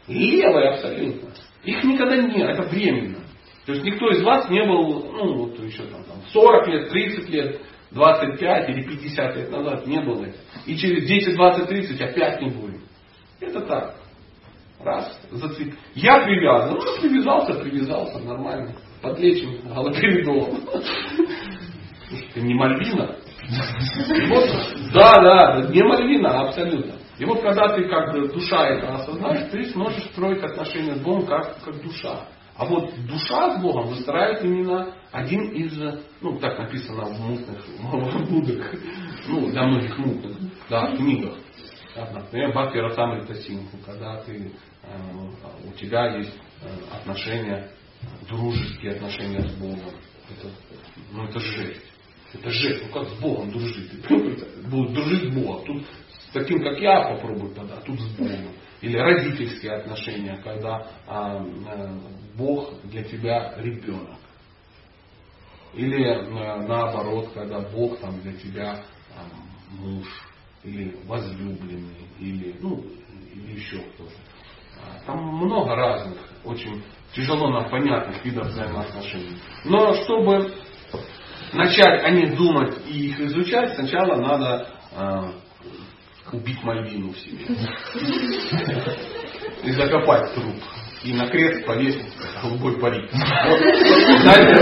[0.07, 1.31] Левые абсолютно.
[1.65, 3.24] Их никогда нет, это временно.
[3.67, 7.29] То есть никто из вас не был, ну, вот еще там, там 40 лет, 30
[7.31, 7.61] лет,
[7.93, 10.27] 25 или 50 лет назад не было.
[10.67, 12.81] И через 10, 20, 30 опять не будет.
[13.41, 13.95] Это так.
[14.81, 15.73] Раз, зацеп.
[15.95, 16.77] Я привязан.
[16.77, 18.75] Ну, привязался, привязался, нормально.
[19.01, 20.61] Под лечим галоперидолом.
[22.35, 23.17] Ты не Мальвина?
[24.29, 24.49] Вот,
[24.93, 26.95] да, да, не Мальвина, абсолютно.
[27.19, 31.27] И вот когда ты как бы душа это осознаешь, ты сможешь строить отношения с Богом
[31.27, 32.27] как, как душа.
[32.57, 35.77] А вот душа с Богом выстраивает именно один из,
[36.21, 38.75] ну так написано в мутных будах,
[39.27, 40.37] ну для многих мутных,
[40.69, 41.35] да, в книгах.
[41.97, 44.53] Например, Бхакти Расамрита Синху, когда ты,
[44.83, 47.71] э, у тебя есть э, отношения,
[48.29, 49.95] дружеские отношения с Богом.
[50.31, 50.51] Это,
[51.13, 51.85] ну это жесть.
[52.33, 52.83] Это жесть.
[52.85, 53.91] Ну как с Богом дружить?
[54.69, 55.65] Будут дружить с Богом.
[55.65, 55.85] Тут
[56.19, 58.53] с таким, как я, попробуй тогда, тут с Богом.
[58.85, 61.99] Или родительские отношения, когда а, а,
[62.37, 64.19] Бог для тебя ребенок.
[65.73, 68.85] Или а, наоборот, когда Бог там для тебя
[69.17, 70.07] а, муж
[70.65, 72.85] или возлюбленный, или, ну,
[73.33, 74.13] или еще кто-то.
[74.83, 76.85] А, там много разных, очень
[77.15, 79.39] тяжело нам понятных видов взаимоотношений.
[79.65, 80.53] Но чтобы
[81.55, 85.44] начать о них думать и их изучать, сначала надо э,
[86.33, 87.47] убить Мальвину в себе.
[89.63, 90.57] И закопать труп.
[91.05, 92.07] И на крест повесить
[92.43, 93.11] голубой парик.
[93.13, 93.21] Вот,
[94.23, 94.55] знаете,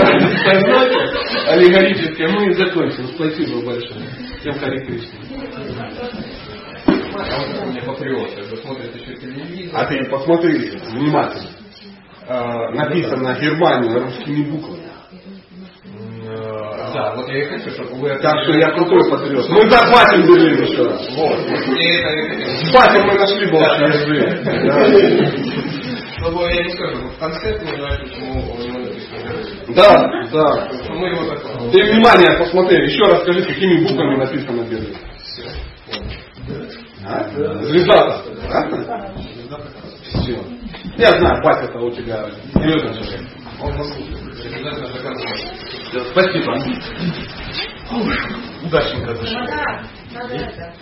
[1.47, 3.07] аллегорически мы и закончим.
[3.15, 4.09] Спасибо большое.
[4.39, 5.19] Всем Хари Кришна.
[7.15, 9.79] А мне патриот, когда смотрит еще телевизор.
[9.79, 11.49] А ты посмотри внимательно.
[12.27, 14.92] А, написано Германия русскими буквами.
[16.93, 18.19] Да, вот я и хочу, чтобы вы...
[18.19, 19.49] Так что я крутой патриот.
[19.49, 21.01] Мы захватим Берлин еще раз.
[21.15, 21.39] Вот.
[21.39, 22.09] И это...
[22.73, 24.29] Батем мы нашли язык.
[26.19, 28.33] Ну, я не скажу, ты не знаешь, почему.
[29.75, 29.89] Да,
[30.31, 30.69] да.
[30.89, 31.39] Мы его так...
[31.71, 34.95] Ты внимание, посмотри, еще раз скажи, какими буквами написано Берлин.
[37.05, 37.23] А?
[37.63, 38.21] Звезда.
[38.49, 38.59] А?
[40.03, 40.37] Все.
[40.97, 43.21] Я знаю, батя-то у тебя серьезно человек.
[43.59, 44.23] Он послушает.
[44.45, 45.25] Обязательно до конца.
[46.11, 46.53] Спасибо.
[48.63, 49.35] Удачненько зашли.
[49.35, 49.83] Надо,
[50.13, 50.73] надо это.